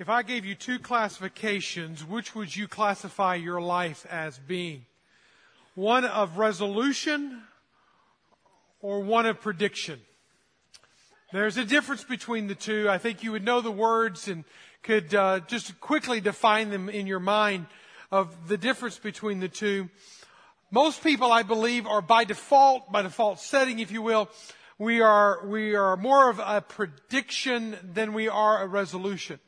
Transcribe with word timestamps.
If 0.00 0.08
I 0.08 0.22
gave 0.22 0.44
you 0.44 0.54
two 0.54 0.78
classifications, 0.78 2.04
which 2.04 2.32
would 2.36 2.54
you 2.54 2.68
classify 2.68 3.34
your 3.34 3.60
life 3.60 4.06
as 4.08 4.38
being? 4.38 4.86
One 5.74 6.04
of 6.04 6.38
resolution 6.38 7.42
or 8.80 9.00
one 9.00 9.26
of 9.26 9.40
prediction? 9.40 10.00
There's 11.32 11.56
a 11.56 11.64
difference 11.64 12.04
between 12.04 12.46
the 12.46 12.54
two. 12.54 12.88
I 12.88 12.98
think 12.98 13.24
you 13.24 13.32
would 13.32 13.44
know 13.44 13.60
the 13.60 13.72
words 13.72 14.28
and 14.28 14.44
could 14.84 15.12
uh, 15.16 15.40
just 15.48 15.80
quickly 15.80 16.20
define 16.20 16.70
them 16.70 16.88
in 16.88 17.08
your 17.08 17.18
mind 17.18 17.66
of 18.12 18.46
the 18.46 18.56
difference 18.56 18.98
between 18.98 19.40
the 19.40 19.48
two. 19.48 19.90
Most 20.70 21.02
people, 21.02 21.32
I 21.32 21.42
believe, 21.42 21.88
are 21.88 22.02
by 22.02 22.22
default, 22.22 22.92
by 22.92 23.02
default 23.02 23.40
setting, 23.40 23.80
if 23.80 23.90
you 23.90 24.02
will, 24.02 24.30
we 24.78 25.00
are, 25.00 25.44
we 25.44 25.74
are 25.74 25.96
more 25.96 26.30
of 26.30 26.38
a 26.38 26.60
prediction 26.60 27.76
than 27.82 28.12
we 28.12 28.28
are 28.28 28.62
a 28.62 28.66
resolution. 28.68 29.40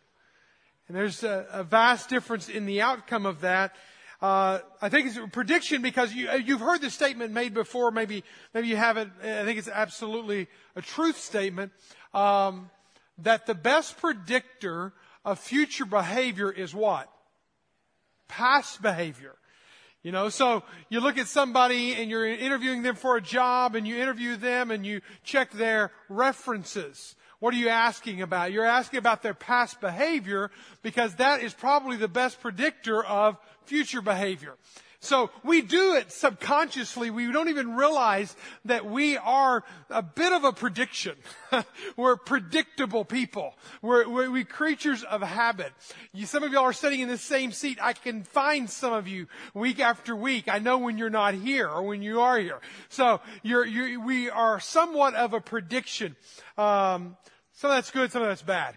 And 0.91 0.96
there's 0.96 1.22
a, 1.22 1.46
a 1.52 1.62
vast 1.62 2.09
difference 2.09 2.48
in 2.48 2.66
the 2.66 2.80
outcome 2.80 3.24
of 3.24 3.42
that. 3.42 3.77
Uh, 4.20 4.59
I 4.83 4.88
think 4.88 5.06
it's 5.06 5.16
a 5.16 5.28
prediction 5.28 5.82
because 5.82 6.12
you, 6.12 6.28
you've 6.45 6.59
heard 6.59 6.80
this 6.80 6.95
statement 6.95 7.32
made 7.32 7.55
before. 7.55 7.92
Maybe, 7.92 8.24
maybe 8.52 8.66
you 8.66 8.74
haven't. 8.74 9.12
I 9.23 9.45
think 9.45 9.60
it's 9.60 9.68
absolutely 9.68 10.48
a 10.74 10.82
truth 10.82 11.16
statement 11.16 11.70
um, 12.12 12.70
that 13.18 13.46
the 13.46 13.55
best 13.55 13.98
predictor 13.98 14.92
of 15.24 15.38
future 15.38 15.84
behavior 15.84 16.51
is 16.51 16.74
what? 16.74 17.09
Past 18.27 18.82
behavior. 18.82 19.37
You 20.02 20.10
know, 20.10 20.29
so 20.29 20.65
you 20.88 20.98
look 20.98 21.18
at 21.18 21.29
somebody 21.29 21.95
and 21.95 22.10
you're 22.10 22.27
interviewing 22.27 22.82
them 22.82 22.96
for 22.96 23.16
a 23.16 23.23
job 23.23 23.77
and 23.77 23.87
you 23.87 23.96
interview 23.96 24.34
them 24.34 24.73
and 24.73 24.84
you 24.84 25.02
check 25.23 25.52
their 25.52 25.93
references. 26.09 27.15
What 27.41 27.55
are 27.55 27.57
you 27.57 27.71
asking 27.71 28.21
about? 28.21 28.53
You're 28.53 28.67
asking 28.67 28.99
about 28.99 29.23
their 29.23 29.35
past 29.35 29.80
behavior 29.80 30.51
because 30.83 31.15
that 31.17 31.43
is 31.43 31.55
probably 31.55 31.97
the 31.97 32.09
best 32.09 32.41
predictor 32.41 33.03
of 33.03 33.39
future 33.65 34.03
behavior. 34.03 34.57
So 35.02 35.30
we 35.43 35.62
do 35.62 35.95
it 35.95 36.12
subconsciously. 36.12 37.09
We 37.09 37.32
don't 37.32 37.48
even 37.48 37.74
realize 37.74 38.37
that 38.66 38.84
we 38.84 39.16
are 39.16 39.65
a 39.88 40.02
bit 40.02 40.34
of 40.34 40.45
a 40.45 40.52
prediction. 40.52 41.16
we're 41.96 42.16
predictable 42.16 43.07
people. 43.07 43.54
We're, 43.80 44.07
we're, 44.07 44.30
we're, 44.30 44.45
creatures 44.45 45.02
of 45.02 45.23
habit. 45.23 45.73
You, 46.12 46.26
some 46.26 46.42
of 46.42 46.52
y'all 46.52 46.65
are 46.65 46.74
sitting 46.74 47.01
in 47.01 47.09
the 47.09 47.16
same 47.16 47.51
seat. 47.51 47.79
I 47.80 47.95
can 47.95 48.24
find 48.24 48.68
some 48.68 48.92
of 48.92 49.09
you 49.09 49.26
week 49.54 49.80
after 49.80 50.15
week. 50.15 50.48
I 50.48 50.59
know 50.59 50.76
when 50.76 50.98
you're 50.98 51.09
not 51.09 51.32
here 51.32 51.66
or 51.66 51.82
when 51.82 52.02
you 52.02 52.20
are 52.20 52.38
here. 52.38 52.60
So 52.90 53.23
you're, 53.42 53.64
you're, 53.64 54.04
we 54.04 54.29
are 54.29 54.60
somewhat 54.60 55.14
of 55.14 55.32
a 55.32 55.40
prediction. 55.40 56.14
Um, 56.59 57.16
some 57.54 57.70
of 57.70 57.76
that's 57.79 57.90
good, 57.90 58.12
some 58.12 58.20
of 58.20 58.29
that's 58.29 58.42
bad. 58.42 58.76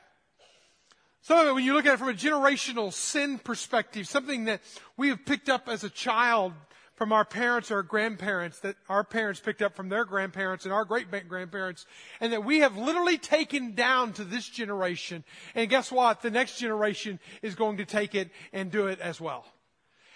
Some 1.24 1.40
of 1.40 1.48
it, 1.48 1.54
when 1.54 1.64
you 1.64 1.74
look 1.74 1.86
at 1.86 1.94
it 1.94 2.00
from 2.00 2.10
a 2.10 2.14
generational 2.14 2.92
sin 2.92 3.40
perspective, 3.40 4.10
something 4.10 4.44
that 4.46 4.60
we 4.98 5.08
have 5.08 5.26
picked 5.26 5.48
up 5.48 5.70
as 5.70 5.86
a 5.86 5.90
child 5.90 6.52
from 6.96 7.14
our 7.14 7.24
parents 7.24 7.72
or 7.72 7.78
our 7.78 7.84
grandparents, 7.84 8.60
that 8.60 8.76
our 8.90 9.06
parents 9.06 9.40
picked 9.40 9.62
up 9.62 9.74
from 9.74 9.88
their 9.88 10.04
grandparents 10.04 10.66
and 10.66 10.74
our 10.74 10.84
great 10.84 11.08
grandparents, 11.30 11.86
and 12.20 12.34
that 12.34 12.44
we 12.44 12.60
have 12.60 12.76
literally 12.76 13.18
taken 13.18 13.74
down 13.74 14.12
to 14.12 14.26
this 14.26 14.50
generation. 14.50 15.24
And 15.56 15.70
guess 15.70 15.94
what? 15.94 16.22
The 16.22 16.30
next 16.30 16.60
generation 16.60 17.22
is 17.42 17.56
going 17.56 17.78
to 17.78 17.86
take 17.86 18.16
it 18.16 18.30
and 18.52 18.70
do 18.70 18.88
it 18.88 19.00
as 19.00 19.22
well. 19.22 19.46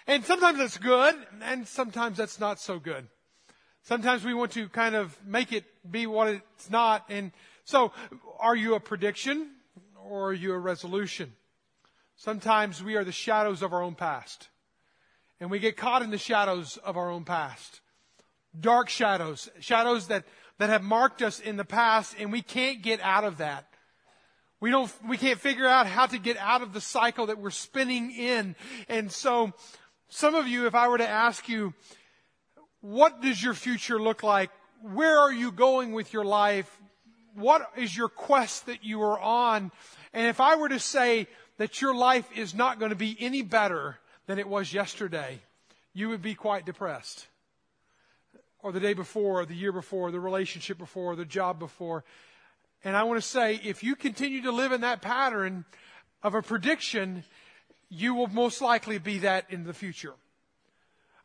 And 0.08 0.26
sometimes 0.26 0.58
that's 0.58 0.78
good, 0.78 1.16
and 1.42 1.66
sometimes 1.66 2.18
that's 2.18 2.38
not 2.38 2.60
so 2.60 2.80
good. 2.80 3.08
Sometimes 3.84 4.26
we 4.26 4.34
want 4.34 4.52
to 4.52 4.68
kind 4.68 4.94
of 4.94 5.18
make 5.26 5.54
it 5.54 5.64
be 5.90 6.06
what 6.06 6.28
it's 6.28 6.70
not. 6.70 7.06
And 7.08 7.32
so, 7.64 7.94
are 8.40 8.58
you 8.58 8.76
a 8.76 8.82
prediction? 8.82 9.52
Or 10.08 10.34
your 10.34 10.60
resolution? 10.60 11.34
Sometimes 12.16 12.84
we 12.84 12.96
are 12.96 13.04
the 13.04 13.12
shadows 13.12 13.62
of 13.62 13.74
our 13.74 13.84
own 13.84 13.96
past. 13.96 14.50
And 15.40 15.52
we 15.52 15.60
get 15.60 15.78
caught 15.78 16.02
in 16.02 16.10
the 16.10 16.18
shadows 16.18 16.78
of 16.78 16.98
our 16.98 17.12
own 17.12 17.24
past. 17.24 17.82
Dark 18.60 18.90
shadows, 18.90 19.50
shadows 19.60 20.08
that, 20.08 20.26
that 20.58 20.70
have 20.70 20.82
marked 20.82 21.22
us 21.22 21.40
in 21.40 21.58
the 21.58 21.66
past, 21.66 22.16
and 22.18 22.32
we 22.32 22.42
can't 22.42 22.82
get 22.82 23.00
out 23.02 23.24
of 23.24 23.38
that. 23.38 23.68
We 24.60 24.72
don't, 24.72 24.92
we 25.08 25.18
can't 25.18 25.40
figure 25.40 25.68
out 25.68 25.86
how 25.86 26.08
to 26.08 26.18
get 26.18 26.38
out 26.38 26.64
of 26.64 26.74
the 26.74 26.82
cycle 26.82 27.28
that 27.28 27.38
we're 27.38 27.52
spinning 27.52 28.12
in. 28.12 28.56
And 28.90 29.12
so, 29.12 29.54
some 30.10 30.34
of 30.34 30.48
you, 30.48 30.66
if 30.66 30.74
I 30.74 30.88
were 30.88 30.98
to 30.98 31.08
ask 31.08 31.48
you, 31.48 31.76
what 32.82 33.22
does 33.22 33.44
your 33.44 33.54
future 33.54 34.02
look 34.02 34.24
like? 34.24 34.50
Where 34.82 35.20
are 35.20 35.32
you 35.32 35.52
going 35.52 35.94
with 35.94 36.14
your 36.14 36.26
life? 36.26 36.80
What 37.38 37.70
is 37.78 37.96
your 37.96 38.10
quest 38.10 38.66
that 38.66 38.84
you 38.84 39.00
are 39.04 39.20
on? 39.20 39.72
And 40.12 40.26
if 40.26 40.42
I 40.42 40.56
were 40.56 40.70
to 40.70 40.80
say 40.80 41.28
that 41.58 41.82
your 41.82 41.94
life 41.94 42.28
is 42.36 42.56
not 42.56 42.80
going 42.80 42.90
to 42.90 42.96
be 42.96 43.16
any 43.20 43.44
better 43.44 44.00
than 44.26 44.40
it 44.40 44.48
was 44.48 44.74
yesterday, 44.74 45.40
you 45.94 46.10
would 46.10 46.24
be 46.24 46.34
quite 46.34 46.66
depressed. 46.66 47.28
Or 48.64 48.72
the 48.72 48.80
day 48.80 48.96
before, 48.96 49.42
or 49.42 49.46
the 49.46 49.54
year 49.54 49.72
before, 49.72 50.10
the 50.10 50.20
relationship 50.20 50.80
before, 50.80 51.16
the 51.16 51.26
job 51.26 51.60
before. 51.60 52.04
And 52.84 52.98
I 52.98 53.04
want 53.04 53.22
to 53.22 53.28
say, 53.28 53.62
if 53.64 53.84
you 53.84 53.96
continue 53.96 54.42
to 54.42 54.52
live 54.52 54.72
in 54.72 54.82
that 54.82 55.04
pattern 55.04 55.64
of 56.24 56.34
a 56.34 56.42
prediction, 56.42 57.24
you 57.88 58.16
will 58.16 58.30
most 58.30 58.62
likely 58.62 58.98
be 58.98 59.20
that 59.20 59.46
in 59.52 59.64
the 59.64 59.76
future. 59.76 60.16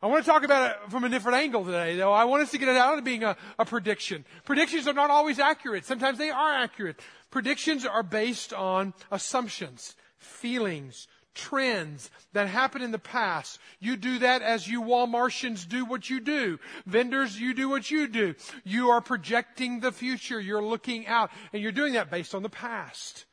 I 0.03 0.07
want 0.07 0.25
to 0.25 0.29
talk 0.29 0.43
about 0.43 0.71
it 0.71 0.91
from 0.91 1.05
a 1.05 1.09
different 1.09 1.37
angle 1.37 1.63
today, 1.63 1.95
though. 1.95 2.11
I 2.11 2.25
want 2.25 2.43
us 2.43 2.51
to 2.51 2.57
get 2.57 2.67
it 2.67 2.75
out 2.75 2.97
of 2.97 3.05
being 3.05 3.23
a, 3.23 3.37
a 3.57 3.63
prediction. 3.63 4.25
Predictions 4.43 4.85
are 4.85 4.93
not 4.93 5.09
always 5.09 5.39
accurate. 5.39 5.85
Sometimes 5.85 6.17
they 6.17 6.29
are 6.29 6.53
accurate. 6.53 6.99
Predictions 7.31 7.85
are 7.85 8.03
based 8.03 8.51
on 8.51 8.93
assumptions, 9.11 9.95
feelings, 10.17 11.07
trends 11.33 12.11
that 12.33 12.49
happened 12.49 12.83
in 12.83 12.91
the 12.91 12.99
past. 12.99 13.59
You 13.79 13.95
do 13.95 14.19
that 14.19 14.41
as 14.41 14.67
you 14.67 14.81
Walmartians 14.81 15.65
do 15.69 15.85
what 15.85 16.09
you 16.09 16.19
do. 16.19 16.59
Vendors, 16.85 17.39
you 17.39 17.53
do 17.53 17.69
what 17.69 17.89
you 17.89 18.09
do. 18.09 18.35
You 18.65 18.89
are 18.89 18.99
projecting 18.99 19.79
the 19.79 19.93
future. 19.93 20.37
You're 20.37 20.61
looking 20.61 21.07
out 21.07 21.31
and 21.53 21.63
you're 21.63 21.71
doing 21.71 21.93
that 21.93 22.11
based 22.11 22.35
on 22.35 22.43
the 22.43 22.49
past. 22.49 23.23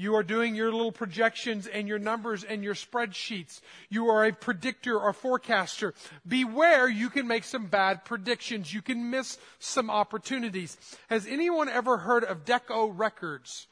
You 0.00 0.14
are 0.14 0.22
doing 0.22 0.54
your 0.54 0.70
little 0.70 0.92
projections 0.92 1.66
and 1.66 1.88
your 1.88 1.98
numbers 1.98 2.44
and 2.44 2.62
your 2.62 2.74
spreadsheets. 2.74 3.60
You 3.88 4.06
are 4.06 4.24
a 4.24 4.32
predictor 4.32 4.96
or 4.96 5.12
forecaster. 5.12 5.92
Beware, 6.26 6.88
you 6.88 7.10
can 7.10 7.26
make 7.26 7.42
some 7.42 7.66
bad 7.66 8.04
predictions. 8.04 8.72
You 8.72 8.80
can 8.80 9.10
miss 9.10 9.38
some 9.58 9.90
opportunities. 9.90 10.76
Has 11.10 11.26
anyone 11.26 11.68
ever 11.68 11.96
heard 11.96 12.22
of 12.22 12.44
Decca 12.44 12.92
Records? 12.92 13.66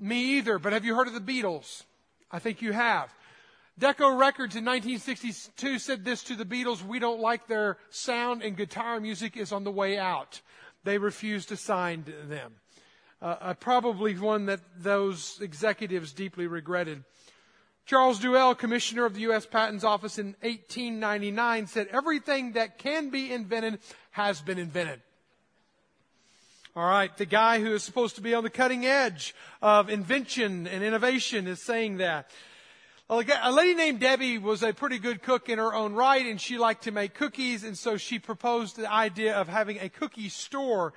Me 0.00 0.38
either, 0.38 0.58
but 0.58 0.72
have 0.72 0.86
you 0.86 0.96
heard 0.96 1.06
of 1.06 1.12
the 1.12 1.20
Beatles? 1.20 1.84
I 2.30 2.38
think 2.38 2.62
you 2.62 2.72
have. 2.72 3.14
Decca 3.78 4.10
Records 4.10 4.56
in 4.56 4.64
1962 4.64 5.78
said 5.78 6.02
this 6.02 6.24
to 6.24 6.34
the 6.34 6.46
Beatles, 6.46 6.82
we 6.82 6.98
don't 6.98 7.20
like 7.20 7.46
their 7.46 7.76
sound 7.90 8.42
and 8.42 8.56
guitar 8.56 8.98
music 9.00 9.36
is 9.36 9.52
on 9.52 9.64
the 9.64 9.70
way 9.70 9.98
out. 9.98 10.40
They 10.84 10.96
refused 10.96 11.50
to 11.50 11.58
sign 11.58 12.06
them 12.26 12.54
uh, 13.22 13.54
probably 13.54 14.14
one 14.18 14.46
that 14.46 14.60
those 14.78 15.38
executives 15.40 16.12
deeply 16.12 16.46
regretted. 16.46 17.04
Charles 17.86 18.20
Duell, 18.20 18.56
commissioner 18.56 19.04
of 19.04 19.14
the 19.14 19.20
U.S. 19.22 19.46
Patents 19.46 19.84
Office 19.84 20.18
in 20.18 20.34
1899, 20.40 21.66
said 21.66 21.88
everything 21.92 22.52
that 22.52 22.78
can 22.78 23.10
be 23.10 23.32
invented 23.32 23.78
has 24.10 24.40
been 24.40 24.58
invented. 24.58 25.00
All 26.74 26.86
right, 26.86 27.14
the 27.16 27.26
guy 27.26 27.60
who 27.60 27.74
is 27.74 27.82
supposed 27.82 28.16
to 28.16 28.22
be 28.22 28.34
on 28.34 28.44
the 28.44 28.50
cutting 28.50 28.86
edge 28.86 29.34
of 29.60 29.90
invention 29.90 30.66
and 30.66 30.82
innovation 30.82 31.46
is 31.46 31.62
saying 31.62 31.98
that. 31.98 32.30
A 33.10 33.52
lady 33.52 33.74
named 33.74 34.00
Debbie 34.00 34.38
was 34.38 34.62
a 34.62 34.72
pretty 34.72 34.98
good 34.98 35.22
cook 35.22 35.50
in 35.50 35.58
her 35.58 35.74
own 35.74 35.92
right, 35.92 36.24
and 36.24 36.40
she 36.40 36.56
liked 36.56 36.84
to 36.84 36.92
make 36.92 37.12
cookies, 37.12 37.62
and 37.62 37.76
so 37.76 37.98
she 37.98 38.18
proposed 38.18 38.76
the 38.76 38.90
idea 38.90 39.34
of 39.34 39.48
having 39.48 39.78
a 39.80 39.90
cookie 39.90 40.30
store 40.30 40.94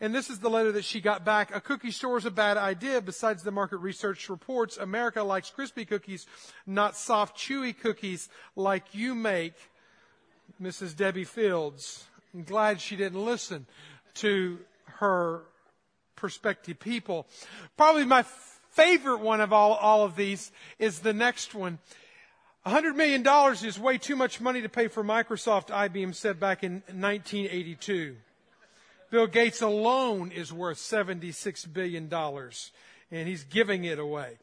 and 0.00 0.14
this 0.14 0.28
is 0.28 0.38
the 0.40 0.50
letter 0.50 0.72
that 0.72 0.84
she 0.84 1.00
got 1.00 1.24
back. 1.24 1.54
A 1.54 1.60
cookie 1.60 1.90
store 1.90 2.18
is 2.18 2.26
a 2.26 2.30
bad 2.30 2.56
idea. 2.56 3.00
Besides 3.00 3.42
the 3.42 3.50
market 3.50 3.78
research 3.78 4.28
reports, 4.28 4.76
America 4.76 5.22
likes 5.22 5.50
crispy 5.50 5.84
cookies, 5.84 6.26
not 6.66 6.96
soft, 6.96 7.36
chewy 7.36 7.78
cookies 7.78 8.28
like 8.54 8.94
you 8.94 9.14
make, 9.14 9.54
Mrs. 10.60 10.94
Debbie 10.94 11.24
Fields. 11.24 12.04
I'm 12.34 12.44
glad 12.44 12.80
she 12.80 12.96
didn't 12.96 13.24
listen 13.24 13.66
to 14.14 14.58
her 14.84 15.42
prospective 16.14 16.78
people. 16.78 17.26
Probably 17.76 18.04
my 18.04 18.24
favorite 18.70 19.20
one 19.20 19.40
of 19.40 19.52
all, 19.52 19.72
all 19.72 20.04
of 20.04 20.16
these 20.16 20.52
is 20.78 21.00
the 21.00 21.14
next 21.14 21.54
one. 21.54 21.78
$100 22.66 22.96
million 22.96 23.24
is 23.64 23.78
way 23.78 23.96
too 23.96 24.16
much 24.16 24.40
money 24.40 24.60
to 24.60 24.68
pay 24.68 24.88
for 24.88 25.04
Microsoft, 25.04 25.68
IBM 25.68 26.14
said 26.14 26.40
back 26.40 26.64
in 26.64 26.82
1982. 26.88 28.16
Bill 29.16 29.26
Gates 29.26 29.62
alone 29.62 30.30
is 30.30 30.52
worth 30.52 30.76
$76 30.76 31.72
billion, 31.72 32.12
and 32.12 33.26
he's 33.26 33.44
giving 33.44 33.84
it 33.84 33.98
away. 33.98 34.36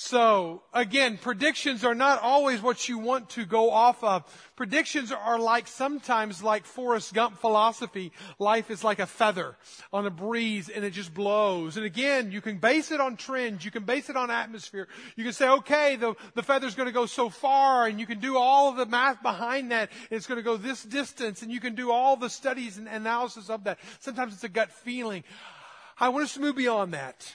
So, 0.00 0.62
again, 0.72 1.18
predictions 1.18 1.82
are 1.82 1.92
not 1.92 2.22
always 2.22 2.62
what 2.62 2.88
you 2.88 2.98
want 2.98 3.30
to 3.30 3.44
go 3.44 3.72
off 3.72 4.04
of. 4.04 4.22
Predictions 4.54 5.10
are 5.10 5.40
like 5.40 5.66
sometimes 5.66 6.40
like 6.40 6.66
Forrest 6.66 7.12
Gump 7.14 7.40
philosophy. 7.40 8.12
Life 8.38 8.70
is 8.70 8.84
like 8.84 9.00
a 9.00 9.08
feather 9.08 9.56
on 9.92 10.06
a 10.06 10.10
breeze 10.10 10.68
and 10.68 10.84
it 10.84 10.92
just 10.92 11.12
blows. 11.12 11.76
And 11.76 11.84
again, 11.84 12.30
you 12.30 12.40
can 12.40 12.58
base 12.58 12.92
it 12.92 13.00
on 13.00 13.16
trends. 13.16 13.64
You 13.64 13.72
can 13.72 13.82
base 13.82 14.08
it 14.08 14.16
on 14.16 14.30
atmosphere. 14.30 14.86
You 15.16 15.24
can 15.24 15.32
say, 15.32 15.48
okay, 15.48 15.96
the, 15.96 16.14
the 16.36 16.44
feather's 16.44 16.76
going 16.76 16.86
to 16.86 16.92
go 16.92 17.06
so 17.06 17.28
far 17.28 17.88
and 17.88 17.98
you 17.98 18.06
can 18.06 18.20
do 18.20 18.36
all 18.36 18.70
of 18.70 18.76
the 18.76 18.86
math 18.86 19.20
behind 19.20 19.72
that. 19.72 19.90
And 20.10 20.16
it's 20.16 20.28
going 20.28 20.38
to 20.38 20.44
go 20.44 20.56
this 20.56 20.84
distance 20.84 21.42
and 21.42 21.50
you 21.50 21.58
can 21.58 21.74
do 21.74 21.90
all 21.90 22.16
the 22.16 22.30
studies 22.30 22.78
and 22.78 22.86
analysis 22.86 23.50
of 23.50 23.64
that. 23.64 23.80
Sometimes 23.98 24.32
it's 24.32 24.44
a 24.44 24.48
gut 24.48 24.70
feeling. 24.70 25.24
I 25.98 26.10
want 26.10 26.22
us 26.22 26.34
to 26.34 26.40
move 26.40 26.54
beyond 26.54 26.94
that. 26.94 27.34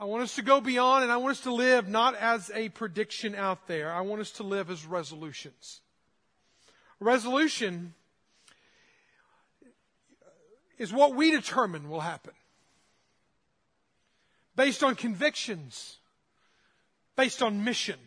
I 0.00 0.04
want 0.04 0.22
us 0.22 0.36
to 0.36 0.42
go 0.42 0.60
beyond 0.60 1.02
and 1.02 1.12
I 1.12 1.16
want 1.16 1.32
us 1.32 1.40
to 1.42 1.52
live 1.52 1.88
not 1.88 2.14
as 2.14 2.52
a 2.54 2.68
prediction 2.68 3.34
out 3.34 3.66
there. 3.66 3.92
I 3.92 4.02
want 4.02 4.20
us 4.20 4.30
to 4.32 4.44
live 4.44 4.70
as 4.70 4.86
resolutions. 4.86 5.80
Resolution 7.00 7.94
is 10.78 10.92
what 10.92 11.16
we 11.16 11.32
determine 11.32 11.88
will 11.88 12.00
happen. 12.00 12.32
Based 14.54 14.84
on 14.84 14.94
convictions, 14.94 15.96
based 17.16 17.42
on 17.42 17.64
mission, 17.64 17.98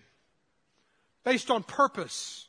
based 1.26 1.52
on 1.52 1.64
purpose, 1.64 2.48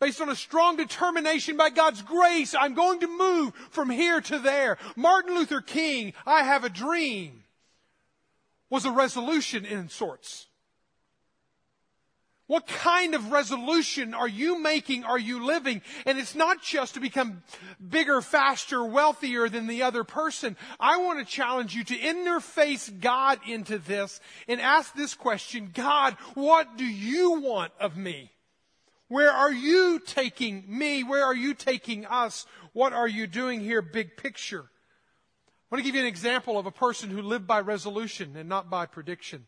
based 0.00 0.20
on 0.22 0.30
a 0.30 0.36
strong 0.36 0.76
determination 0.76 1.58
by 1.58 1.68
God's 1.68 2.00
grace. 2.02 2.54
I'm 2.54 2.74
going 2.74 3.00
to 3.00 3.06
move 3.06 3.54
from 3.70 3.90
here 3.90 4.20
to 4.22 4.38
there. 4.38 4.78
Martin 4.96 5.34
Luther 5.34 5.60
King, 5.60 6.14
I 6.26 6.42
have 6.42 6.64
a 6.64 6.70
dream 6.70 7.42
was 8.70 8.84
a 8.84 8.90
resolution 8.90 9.64
in 9.64 9.88
sorts. 9.88 10.46
What 12.48 12.68
kind 12.68 13.16
of 13.16 13.32
resolution 13.32 14.14
are 14.14 14.28
you 14.28 14.60
making? 14.62 15.02
Are 15.02 15.18
you 15.18 15.44
living? 15.44 15.82
And 16.04 16.16
it's 16.16 16.36
not 16.36 16.62
just 16.62 16.94
to 16.94 17.00
become 17.00 17.42
bigger, 17.88 18.20
faster, 18.20 18.84
wealthier 18.84 19.48
than 19.48 19.66
the 19.66 19.82
other 19.82 20.04
person. 20.04 20.56
I 20.78 20.98
want 20.98 21.18
to 21.18 21.24
challenge 21.24 21.74
you 21.74 21.82
to 21.82 21.98
interface 21.98 23.00
God 23.00 23.40
into 23.48 23.78
this 23.78 24.20
and 24.46 24.60
ask 24.60 24.94
this 24.94 25.14
question 25.14 25.70
God, 25.74 26.16
what 26.34 26.76
do 26.76 26.84
you 26.84 27.40
want 27.40 27.72
of 27.80 27.96
me? 27.96 28.30
Where 29.08 29.30
are 29.30 29.52
you 29.52 29.98
taking 29.98 30.64
me? 30.68 31.02
Where 31.02 31.24
are 31.24 31.34
you 31.34 31.52
taking 31.52 32.06
us? 32.06 32.46
What 32.72 32.92
are 32.92 33.08
you 33.08 33.26
doing 33.26 33.60
here, 33.60 33.82
big 33.82 34.16
picture? 34.16 34.66
I 35.66 35.74
want 35.74 35.84
to 35.84 35.88
give 35.88 35.96
you 35.96 36.02
an 36.02 36.06
example 36.06 36.58
of 36.58 36.66
a 36.66 36.70
person 36.70 37.10
who 37.10 37.20
lived 37.20 37.48
by 37.48 37.58
resolution 37.58 38.36
and 38.36 38.48
not 38.48 38.70
by 38.70 38.86
prediction. 38.86 39.46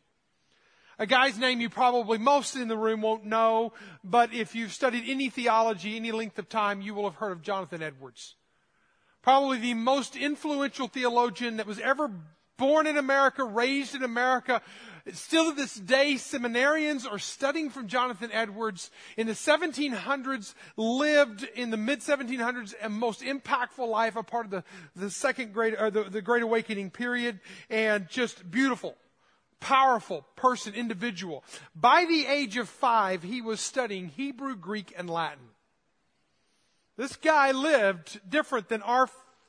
A 0.99 1.06
guy's 1.06 1.38
name 1.38 1.61
you 1.61 1.70
probably 1.70 2.19
most 2.19 2.56
in 2.56 2.67
the 2.67 2.76
room 2.76 3.03
won't 3.03 3.25
know, 3.25 3.73
but 4.03 4.35
if 4.35 4.56
you've 4.56 4.73
studied 4.73 5.05
any 5.06 5.31
theology 5.31 5.94
any 5.94 6.11
length 6.11 6.37
of 6.41 6.49
time, 6.49 6.81
you 6.81 6.93
will 6.93 7.05
have 7.05 7.20
heard 7.20 7.31
of 7.31 7.43
Jonathan 7.43 7.85
Edwards. 7.85 8.35
Probably 9.23 9.59
the 9.59 9.75
most 9.75 10.17
influential 10.17 10.88
theologian 10.88 11.59
that 11.59 11.69
was 11.69 11.79
ever 11.79 12.11
born 12.58 12.87
in 12.87 12.99
America, 12.99 13.43
raised 13.44 13.94
in 13.94 14.02
America, 14.02 14.60
Still 15.12 15.50
to 15.50 15.56
this 15.56 15.75
day, 15.75 16.14
seminarians 16.14 17.10
are 17.10 17.19
studying 17.19 17.70
from 17.70 17.88
Jonathan 17.88 18.31
Edwards. 18.32 18.90
In 19.16 19.26
the 19.26 19.32
1700s, 19.32 20.55
lived 20.76 21.49
in 21.55 21.70
the 21.70 21.76
mid 21.76 22.00
1700s, 22.00 22.75
and 22.81 22.93
most 22.93 23.22
impactful 23.22 23.88
life, 23.88 24.16
a 24.16 24.22
part 24.22 24.46
of 24.46 24.50
the, 24.50 24.64
the 24.96 25.10
second 25.10 25.52
great, 25.52 25.75
or 25.78 25.90
the, 25.90 26.05
the 26.05 26.22
Great 26.22 26.43
Awakening 26.43 26.90
period, 26.90 27.40
and 27.70 28.08
just 28.08 28.50
beautiful, 28.50 28.96
powerful 29.60 30.26
person, 30.37 30.75
individual. 30.75 31.44
By 31.75 32.05
the 32.05 32.26
age 32.26 32.56
of 32.56 32.69
five, 32.69 33.22
he 33.22 33.40
was 33.40 33.60
studying 33.60 34.08
Hebrew, 34.08 34.56
Greek, 34.56 34.93
and 34.96 35.08
Latin. 35.08 35.49
This 36.96 37.16
guy 37.16 37.52
lived 37.52 38.20
different 38.28 38.69
than 38.69 38.82
our 38.82 39.08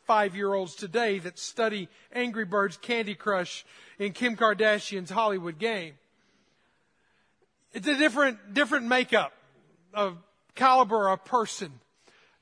five 0.09 0.35
year 0.35 0.55
olds 0.55 0.73
today 0.73 1.19
that 1.19 1.37
study 1.37 1.87
Angry 2.11 2.43
Birds, 2.43 2.77
Candy 2.77 3.13
Crush, 3.13 3.63
and 3.99 4.15
Kim 4.15 4.35
Kardashian's 4.35 5.11
Hollywood 5.11 5.59
game. 5.59 5.93
It's 7.73 7.87
a 7.87 7.95
different, 7.95 8.55
different 8.55 8.87
makeup 8.87 9.33
of 9.93 10.17
caliber 10.55 11.09
of 11.09 11.23
person. 11.25 11.71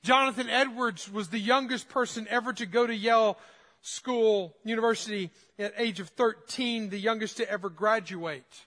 Jonathan 0.02 0.50
Edwards 0.50 1.12
was 1.12 1.28
the 1.28 1.40
youngest 1.40 1.90
person 1.90 2.26
ever 2.30 2.54
to 2.54 2.66
go 2.66 2.88
to 2.88 2.96
Yale 2.96 3.38
School, 3.82 4.56
University 4.64 5.30
at 5.60 5.74
age 5.78 6.00
of 6.00 6.08
13, 6.08 6.88
the 6.88 6.98
youngest 6.98 7.36
to 7.36 7.52
ever 7.52 7.70
graduate 7.70 8.66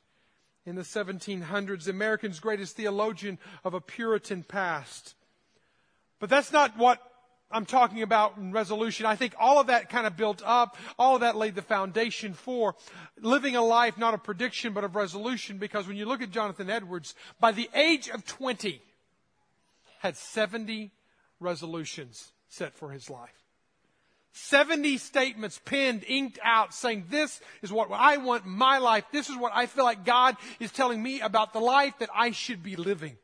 in 0.67 0.75
the 0.75 0.82
1700s, 0.82 1.88
American's 1.88 2.38
greatest 2.38 2.76
theologian 2.76 3.38
of 3.64 3.73
a 3.73 3.81
Puritan 3.81 4.43
past. 4.43 5.14
But 6.19 6.29
that's 6.29 6.52
not 6.52 6.76
what 6.76 7.00
I'm 7.50 7.67
talking 7.67 8.02
about 8.02 8.35
resolution. 8.52 9.06
I 9.06 9.17
think 9.17 9.35
all 9.38 9.61
of 9.61 9.67
that 9.67 9.88
kind 9.88 10.06
of 10.06 10.17
built 10.17 10.43
up, 10.44 10.76
all 10.99 11.17
of 11.17 11.23
that 11.23 11.37
laid 11.37 11.55
the 11.55 11.62
foundation 11.62 12.32
for 12.32 12.76
living 13.20 13.56
a 13.56 13.62
life 13.62 13.99
not 13.99 14.14
of 14.14 14.23
prediction 14.23 14.73
but 14.73 14.85
of 14.85 14.94
resolution 14.94 15.58
because 15.58 15.88
when 15.88 15.97
you 15.97 16.06
look 16.06 16.23
at 16.23 16.31
Jonathan 16.31 16.70
Edwards, 16.70 17.14
by 17.41 17.52
the 17.52 17.69
age 17.75 18.08
of 18.08 18.25
20, 18.25 18.81
had 19.99 20.17
70 20.17 20.93
resolutions 21.41 22.32
set 22.49 22.75
for 22.75 22.91
his 22.91 23.11
life. 23.11 23.31
70 24.32 24.99
statements 24.99 25.61
penned, 25.64 26.05
inked 26.06 26.38
out, 26.43 26.73
saying, 26.73 27.06
This 27.11 27.41
is 27.62 27.73
what 27.73 27.88
I 27.93 28.19
want 28.19 28.47
my 28.47 28.79
life. 28.79 29.05
This 29.12 29.29
is 29.29 29.37
what 29.37 29.52
I 29.55 29.67
feel 29.67 29.85
like 29.85 30.05
God 30.05 30.37
is 30.61 30.70
telling 30.70 31.02
me 31.02 31.20
about 31.20 31.52
the 31.52 31.58
life 31.58 31.94
that 31.99 32.11
I 32.14 32.31
should 32.31 32.62
be 32.62 32.76
living. 32.76 33.17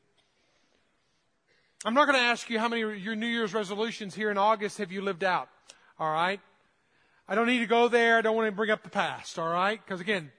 I'm 1.87 1.95
not 1.95 2.09
going 2.09 2.19
to 2.19 2.25
ask 2.25 2.51
you 2.51 2.59
how 2.59 2.67
many 2.67 2.83
of 2.83 2.99
your 2.99 3.15
New 3.15 3.29
Year's 3.29 3.55
resolutions 3.55 4.13
here 4.13 4.33
in 4.33 4.37
August 4.37 4.79
have 4.79 4.91
you 4.91 5.03
lived 5.03 5.23
out. 5.23 5.49
All 6.01 6.11
right? 6.11 6.41
I 7.29 7.37
don't 7.37 7.47
need 7.47 7.61
to 7.61 7.67
go 7.67 7.87
there. 7.87 8.19
I 8.19 8.23
don't 8.23 8.35
want 8.35 8.49
to 8.49 8.53
bring 8.53 8.71
up 8.71 8.83
the 8.83 8.91
past. 8.91 9.39
All 9.39 9.49
right? 9.49 9.81
Because 9.81 10.01
again, 10.01 10.33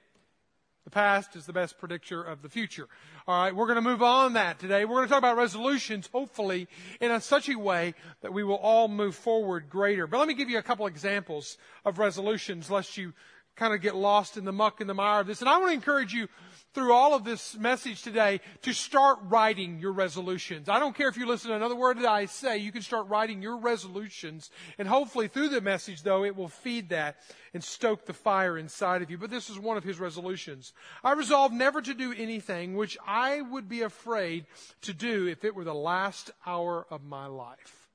the 0.84 0.90
past 0.90 1.36
is 1.36 1.46
the 1.46 1.54
best 1.54 1.78
predictor 1.78 2.22
of 2.22 2.42
the 2.42 2.50
future. 2.50 2.86
All 3.26 3.42
right, 3.42 3.56
we're 3.56 3.64
going 3.64 3.76
to 3.76 3.80
move 3.80 4.02
on 4.02 4.34
that 4.34 4.58
today. 4.58 4.84
We're 4.84 4.96
going 4.96 5.06
to 5.06 5.10
talk 5.10 5.20
about 5.20 5.38
resolutions, 5.38 6.10
hopefully, 6.12 6.68
in 7.00 7.10
a, 7.10 7.18
such 7.18 7.48
a 7.48 7.58
way 7.58 7.94
that 8.20 8.34
we 8.34 8.44
will 8.44 8.56
all 8.56 8.86
move 8.86 9.14
forward 9.14 9.70
greater. 9.70 10.06
But 10.06 10.18
let 10.18 10.28
me 10.28 10.34
give 10.34 10.50
you 10.50 10.58
a 10.58 10.62
couple 10.62 10.86
examples 10.86 11.56
of 11.82 11.98
resolutions, 11.98 12.70
lest 12.70 12.98
you 12.98 13.14
kind 13.56 13.72
of 13.72 13.80
get 13.80 13.96
lost 13.96 14.36
in 14.36 14.44
the 14.44 14.52
muck 14.52 14.82
and 14.82 14.88
the 14.88 14.94
mire 14.94 15.20
of 15.22 15.26
this. 15.26 15.40
And 15.40 15.48
I 15.48 15.56
want 15.56 15.70
to 15.70 15.74
encourage 15.74 16.12
you 16.12 16.28
through 16.74 16.92
all 16.92 17.14
of 17.14 17.24
this 17.24 17.56
message 17.56 18.02
today 18.02 18.40
to 18.62 18.72
start 18.72 19.18
writing 19.22 19.78
your 19.78 19.92
resolutions. 19.92 20.68
I 20.68 20.78
don't 20.78 20.94
care 20.94 21.08
if 21.08 21.16
you 21.16 21.26
listen 21.26 21.50
to 21.50 21.56
another 21.56 21.74
word 21.74 21.98
that 21.98 22.06
I 22.06 22.26
say, 22.26 22.58
you 22.58 22.72
can 22.72 22.82
start 22.82 23.08
writing 23.08 23.42
your 23.42 23.56
resolutions. 23.56 24.50
And 24.78 24.86
hopefully 24.86 25.28
through 25.28 25.48
the 25.48 25.60
message, 25.60 26.02
though, 26.02 26.24
it 26.24 26.36
will 26.36 26.48
feed 26.48 26.90
that 26.90 27.16
and 27.54 27.64
stoke 27.64 28.04
the 28.04 28.12
fire 28.12 28.58
inside 28.58 29.02
of 29.02 29.10
you. 29.10 29.18
But 29.18 29.30
this 29.30 29.48
is 29.48 29.58
one 29.58 29.76
of 29.76 29.84
his 29.84 29.98
resolutions. 29.98 30.72
I 31.02 31.12
resolve 31.12 31.52
never 31.52 31.80
to 31.80 31.94
do 31.94 32.12
anything 32.12 32.76
which 32.76 32.98
I 33.06 33.40
would 33.40 33.68
be 33.68 33.82
afraid 33.82 34.46
to 34.82 34.92
do 34.92 35.26
if 35.26 35.44
it 35.44 35.54
were 35.54 35.64
the 35.64 35.74
last 35.74 36.30
hour 36.46 36.86
of 36.90 37.02
my 37.04 37.26
life. 37.26 37.88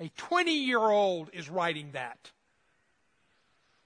A 0.00 0.08
20 0.08 0.52
year 0.52 0.80
old 0.80 1.30
is 1.32 1.48
writing 1.48 1.90
that. 1.92 2.32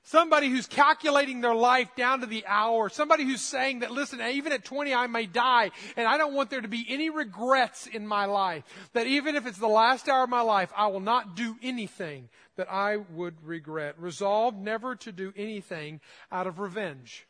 Somebody 0.03 0.49
who's 0.49 0.67
calculating 0.67 1.43
their 1.43 1.55
life 1.55 1.95
down 1.95 2.21
to 2.21 2.27
the 2.27 2.45
hour. 2.47 2.89
Somebody 2.89 3.25
who's 3.25 3.43
saying 3.43 3.81
that, 3.81 3.91
listen, 3.91 4.23
even 4.23 4.53
at 4.53 4.65
20 4.65 4.95
I 4.95 5.07
may 5.07 5.27
die 5.27 5.71
and 5.97 6.09
I 6.09 6.17
don't 6.17 6.35
want 6.35 6.49
there 6.49 6.63
to 6.63 6.69
be 6.69 6.87
any 6.89 7.11
regrets 7.11 7.87
in 7.87 8.07
my 8.07 8.25
life. 8.25 8.65
That 8.95 9.07
even 9.07 9.37
if 9.37 9.47
it's 9.47 9.59
the 9.59 9.67
last 9.67 10.09
hour 10.09 10.25
of 10.25 10.31
my 10.31 10.41
life, 10.41 10.73
I 10.75 10.87
will 10.87 11.01
not 11.01 11.37
do 11.37 11.57
anything 11.63 12.31
that 12.57 12.73
I 12.73 12.97
would 12.97 13.35
regret. 13.45 14.01
Resolve 14.01 14.57
never 14.57 14.97
to 14.97 15.13
do 15.13 15.33
anything 15.37 16.01
out 16.33 16.47
of 16.47 16.59
revenge. 16.59 17.27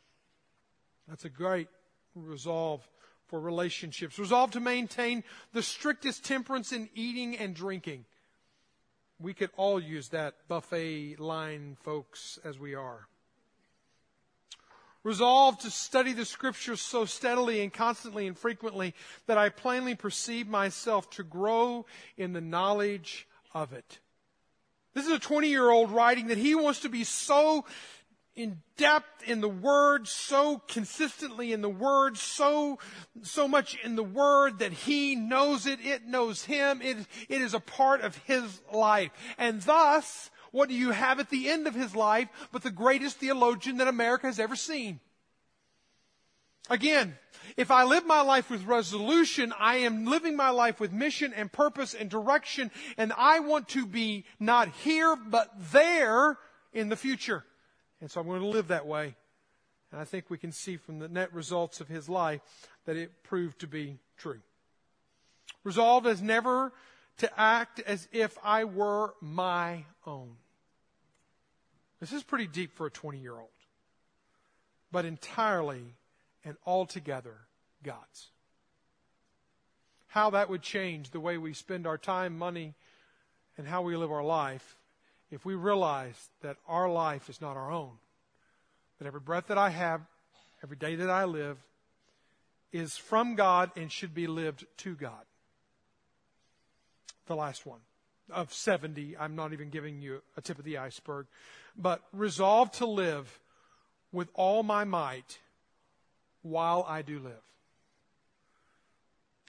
That's 1.07 1.25
a 1.25 1.29
great 1.29 1.67
resolve 2.15 2.87
for 3.27 3.39
relationships. 3.39 4.17
Resolve 4.17 4.51
to 4.51 4.59
maintain 4.59 5.23
the 5.53 5.63
strictest 5.63 6.23
temperance 6.23 6.71
in 6.71 6.89
eating 6.95 7.37
and 7.37 7.55
drinking. 7.55 8.05
We 9.19 9.33
could 9.33 9.49
all 9.57 9.81
use 9.81 10.09
that 10.09 10.35
buffet 10.47 11.17
line, 11.19 11.77
folks, 11.81 12.39
as 12.45 12.57
we 12.57 12.73
are. 12.73 13.07
Resolved 15.03 15.61
to 15.61 15.69
study 15.69 16.13
the 16.13 16.25
scriptures 16.25 16.81
so 16.81 17.03
steadily 17.05 17.61
and 17.61 17.73
constantly 17.73 18.27
and 18.27 18.37
frequently 18.37 18.93
that 19.27 19.37
I 19.37 19.49
plainly 19.49 19.95
perceive 19.95 20.47
myself 20.47 21.09
to 21.11 21.23
grow 21.23 21.85
in 22.17 22.33
the 22.33 22.41
knowledge 22.41 23.27
of 23.53 23.73
it. 23.73 23.99
This 24.93 25.05
is 25.05 25.11
a 25.11 25.19
20 25.19 25.49
year 25.49 25.69
old 25.69 25.91
writing 25.91 26.27
that 26.27 26.37
he 26.37 26.55
wants 26.55 26.81
to 26.81 26.89
be 26.89 27.03
so 27.03 27.65
in 28.39 28.61
depth 28.77 29.27
in 29.27 29.41
the 29.41 29.49
Word, 29.49 30.07
so 30.07 30.59
consistently 30.69 31.51
in 31.51 31.61
the 31.61 31.69
Word, 31.69 32.17
so, 32.17 32.79
so 33.21 33.49
much 33.49 33.77
in 33.83 33.97
the 33.97 34.03
Word 34.03 34.59
that 34.59 34.71
He 34.71 35.13
knows 35.13 35.65
it, 35.65 35.79
it 35.83 36.05
knows 36.07 36.45
Him, 36.45 36.81
it, 36.81 36.97
it 37.27 37.41
is 37.41 37.53
a 37.53 37.59
part 37.59 37.99
of 37.99 38.15
His 38.19 38.61
life. 38.71 39.11
And 39.37 39.61
thus, 39.61 40.31
what 40.51 40.69
do 40.69 40.75
you 40.75 40.91
have 40.91 41.19
at 41.19 41.29
the 41.29 41.49
end 41.49 41.67
of 41.67 41.75
His 41.75 41.93
life 41.93 42.29
but 42.53 42.63
the 42.63 42.71
greatest 42.71 43.17
theologian 43.17 43.75
that 43.77 43.89
America 43.89 44.27
has 44.27 44.39
ever 44.39 44.55
seen? 44.55 45.01
Again, 46.69 47.17
if 47.57 47.71
I 47.71 47.83
live 47.83 48.05
my 48.05 48.21
life 48.21 48.49
with 48.49 48.63
resolution, 48.63 49.53
I 49.59 49.77
am 49.77 50.05
living 50.05 50.37
my 50.37 50.51
life 50.51 50.79
with 50.79 50.93
mission 50.93 51.33
and 51.33 51.51
purpose 51.51 51.93
and 51.93 52.09
direction, 52.09 52.71
and 52.95 53.11
I 53.17 53.41
want 53.41 53.67
to 53.69 53.85
be 53.85 54.23
not 54.39 54.69
here, 54.69 55.17
but 55.17 55.51
there 55.73 56.37
in 56.71 56.87
the 56.87 56.95
future. 56.95 57.43
And 58.01 58.09
so 58.09 58.21
I'm 58.21 58.27
going 58.27 58.41
to 58.41 58.47
live 58.47 58.69
that 58.69 58.85
way. 58.85 59.15
And 59.91 59.99
I 59.99 60.05
think 60.05 60.29
we 60.29 60.37
can 60.37 60.51
see 60.51 60.77
from 60.77 60.99
the 60.99 61.07
net 61.07 61.33
results 61.33 61.81
of 61.81 61.87
his 61.87 62.07
life 62.07 62.41
that 62.85 62.95
it 62.95 63.23
proved 63.23 63.59
to 63.59 63.67
be 63.67 63.97
true. 64.17 64.39
Resolved 65.63 66.07
as 66.07 66.21
never 66.21 66.71
to 67.17 67.39
act 67.39 67.79
as 67.81 68.07
if 68.11 68.37
I 68.43 68.63
were 68.63 69.13
my 69.19 69.85
own. 70.05 70.35
This 71.99 72.13
is 72.13 72.23
pretty 72.23 72.47
deep 72.47 72.75
for 72.75 72.85
a 72.85 72.91
20 72.91 73.17
year 73.17 73.35
old, 73.35 73.49
but 74.91 75.05
entirely 75.05 75.95
and 76.45 76.55
altogether 76.65 77.35
God's. 77.83 78.29
How 80.07 80.29
that 80.31 80.49
would 80.49 80.61
change 80.61 81.09
the 81.09 81.19
way 81.19 81.37
we 81.37 81.53
spend 81.53 81.85
our 81.85 81.97
time, 81.97 82.37
money, 82.37 82.73
and 83.57 83.67
how 83.67 83.81
we 83.81 83.95
live 83.95 84.11
our 84.11 84.23
life 84.23 84.78
if 85.31 85.45
we 85.45 85.55
realize 85.55 86.29
that 86.41 86.57
our 86.67 86.89
life 86.89 87.29
is 87.29 87.41
not 87.41 87.57
our 87.57 87.71
own. 87.71 87.91
That 88.99 89.07
every 89.07 89.19
breath 89.19 89.47
that 89.47 89.57
I 89.57 89.69
have, 89.69 90.01
every 90.63 90.77
day 90.77 90.95
that 90.95 91.09
I 91.09 91.25
live, 91.25 91.57
is 92.71 92.97
from 92.97 93.35
God 93.35 93.71
and 93.75 93.91
should 93.91 94.13
be 94.13 94.27
lived 94.27 94.65
to 94.77 94.95
God. 94.95 95.25
The 97.27 97.35
last 97.35 97.65
one 97.65 97.79
of 98.31 98.53
70, 98.53 99.15
I'm 99.17 99.35
not 99.35 99.53
even 99.53 99.69
giving 99.69 100.01
you 100.01 100.21
a 100.37 100.41
tip 100.41 100.59
of 100.59 100.65
the 100.65 100.77
iceberg, 100.77 101.27
but 101.77 102.01
resolve 102.13 102.71
to 102.73 102.85
live 102.85 103.39
with 104.11 104.29
all 104.33 104.63
my 104.63 104.83
might 104.83 105.39
while 106.41 106.85
I 106.87 107.01
do 107.01 107.19
live. 107.19 107.33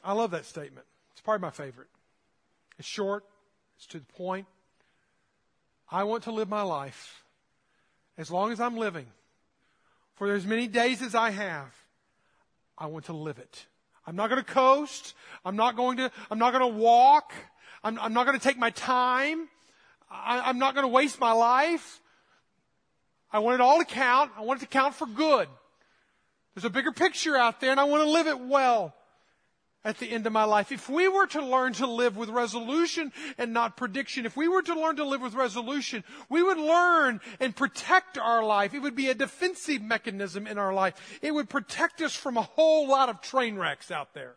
I 0.03 0.13
love 0.13 0.31
that 0.31 0.47
statement. 0.47 0.87
It's 1.13 1.21
probably 1.21 1.43
my 1.43 1.51
favorite. 1.51 1.89
It's 2.79 2.89
short, 2.89 3.25
it's 3.77 3.87
to 3.89 3.99
the 3.99 4.07
point. 4.07 4.47
I 5.91 6.05
want 6.05 6.25
to 6.25 6.33
live 6.33 6.49
my 6.49 6.63
life 6.63 7.25
as 8.17 8.31
long 8.31 8.53
as 8.53 8.61
I'm 8.61 8.77
living. 8.77 9.07
For 10.15 10.33
as 10.35 10.47
many 10.47 10.69
days 10.69 11.03
as 11.03 11.15
I 11.15 11.31
have, 11.31 11.75
I 12.77 12.87
want 12.87 13.07
to 13.07 13.13
live 13.13 13.39
it. 13.39 13.67
I'm 14.07 14.17
not 14.17 14.29
going 14.29 14.43
to 14.43 14.53
coast. 14.53 15.15
I'm 15.45 15.57
not 15.57 15.77
going 15.77 15.97
to, 15.97 16.11
I'm 16.31 16.39
not 16.39 16.53
going 16.53 16.73
to 16.73 16.79
walk. 16.79 17.33
I'm, 17.83 17.99
I'm 17.99 18.13
not 18.13 18.27
going 18.27 18.39
to 18.39 18.43
take 18.43 18.59
my 18.59 18.71
time. 18.71 19.49
I, 20.11 20.41
I'm 20.41 20.59
not 20.59 20.75
going 20.75 20.85
to 20.85 20.89
waste 20.89 21.19
my 21.21 21.33
life. 21.33 22.01
I 23.33 23.39
want 23.39 23.55
it 23.55 23.61
all 23.61 23.79
to 23.79 23.85
count. 23.85 24.33
I 24.37 24.43
want 24.43 24.61
it 24.61 24.67
to 24.67 24.69
count 24.69 24.95
for 24.95 25.07
good. 25.07 25.49
There's 26.55 26.65
a 26.65 26.71
bigger 26.71 26.93
picture 26.93 27.37
out 27.37 27.61
there 27.61 27.71
and 27.71 27.81
I 27.81 27.85
want 27.85 28.03
to 28.03 28.11
live 28.11 28.27
it 28.27 28.39
well 28.41 28.95
at 29.85 29.99
the 29.99 30.11
end 30.11 30.27
of 30.27 30.33
my 30.33 30.45
life. 30.45 30.73
If 30.73 30.89
we 30.89 31.09
were 31.09 31.27
to 31.29 31.45
learn 31.45 31.73
to 31.75 31.87
live 31.87 32.17
with 32.17 32.29
resolution 32.29 33.13
and 33.39 33.53
not 33.53 33.77
prediction, 33.77 34.27
if 34.27 34.37
we 34.37 34.49
were 34.49 34.63
to 34.63 34.75
learn 34.75 34.97
to 34.97 35.05
live 35.05 35.23
with 35.23 35.35
resolution, 35.35 36.05
we 36.29 36.43
would 36.43 36.59
learn 36.59 37.21
and 37.39 37.55
protect 37.57 38.19
our 38.19 38.45
life. 38.45 38.75
It 38.75 38.81
would 38.81 38.97
be 38.97 39.09
a 39.09 39.15
defensive 39.15 39.83
mechanism 39.83 40.47
in 40.47 40.59
our 40.59 40.75
life. 40.75 41.19
It 41.23 41.33
would 41.33 41.49
protect 41.49 42.03
us 42.03 42.15
from 42.15 42.37
a 42.37 42.43
whole 42.43 42.89
lot 42.89 43.09
of 43.09 43.21
train 43.21 43.57
wrecks 43.57 43.91
out 43.91 44.15
there. 44.15 44.35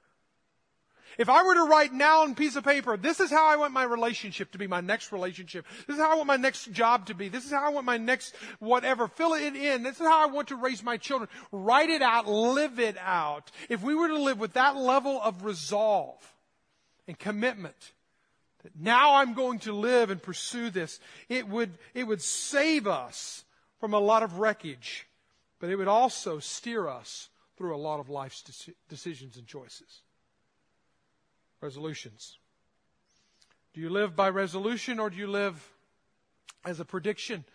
If 1.17 1.29
I 1.29 1.43
were 1.43 1.53
to 1.53 1.63
write 1.63 1.93
now 1.93 2.21
on 2.23 2.31
a 2.31 2.35
piece 2.35 2.55
of 2.55 2.63
paper, 2.63 2.97
this 2.97 3.19
is 3.19 3.29
how 3.29 3.47
I 3.47 3.55
want 3.55 3.73
my 3.73 3.83
relationship 3.83 4.51
to 4.51 4.57
be, 4.57 4.67
my 4.67 4.81
next 4.81 5.11
relationship. 5.11 5.65
This 5.87 5.97
is 5.97 6.01
how 6.01 6.11
I 6.11 6.15
want 6.15 6.27
my 6.27 6.37
next 6.37 6.71
job 6.71 7.07
to 7.07 7.13
be. 7.13 7.29
This 7.29 7.45
is 7.45 7.51
how 7.51 7.65
I 7.65 7.69
want 7.69 7.85
my 7.85 7.97
next 7.97 8.35
whatever. 8.59 9.07
Fill 9.07 9.33
it 9.33 9.55
in. 9.55 9.83
This 9.83 9.99
is 9.99 10.07
how 10.07 10.23
I 10.23 10.31
want 10.31 10.47
to 10.47 10.55
raise 10.55 10.83
my 10.83 10.97
children. 10.97 11.29
Write 11.51 11.89
it 11.89 12.01
out. 12.01 12.27
Live 12.27 12.79
it 12.79 12.97
out. 12.99 13.51
If 13.69 13.83
we 13.83 13.93
were 13.93 14.07
to 14.07 14.17
live 14.17 14.39
with 14.39 14.53
that 14.53 14.75
level 14.75 15.21
of 15.21 15.43
resolve 15.43 16.33
and 17.07 17.17
commitment, 17.17 17.93
that 18.63 18.75
now 18.79 19.15
I'm 19.15 19.33
going 19.33 19.59
to 19.59 19.73
live 19.73 20.09
and 20.09 20.21
pursue 20.21 20.69
this, 20.69 20.99
it 21.29 21.47
would, 21.47 21.71
it 21.93 22.05
would 22.05 22.21
save 22.21 22.87
us 22.87 23.43
from 23.79 23.93
a 23.93 23.99
lot 23.99 24.23
of 24.23 24.39
wreckage, 24.39 25.05
but 25.59 25.69
it 25.69 25.75
would 25.75 25.87
also 25.87 26.39
steer 26.39 26.87
us 26.87 27.29
through 27.57 27.75
a 27.75 27.77
lot 27.77 27.99
of 27.99 28.09
life's 28.09 28.41
decisions 28.89 29.37
and 29.37 29.45
choices 29.45 30.01
resolutions. 31.63 32.37
Do 33.73 33.79
you 33.79 33.89
live 33.89 34.15
by 34.15 34.29
resolution 34.29 34.99
or 34.99 35.09
do 35.09 35.15
you 35.15 35.27
live 35.27 35.71
as 36.65 36.81
a 36.81 36.85
prediction? 36.85 37.45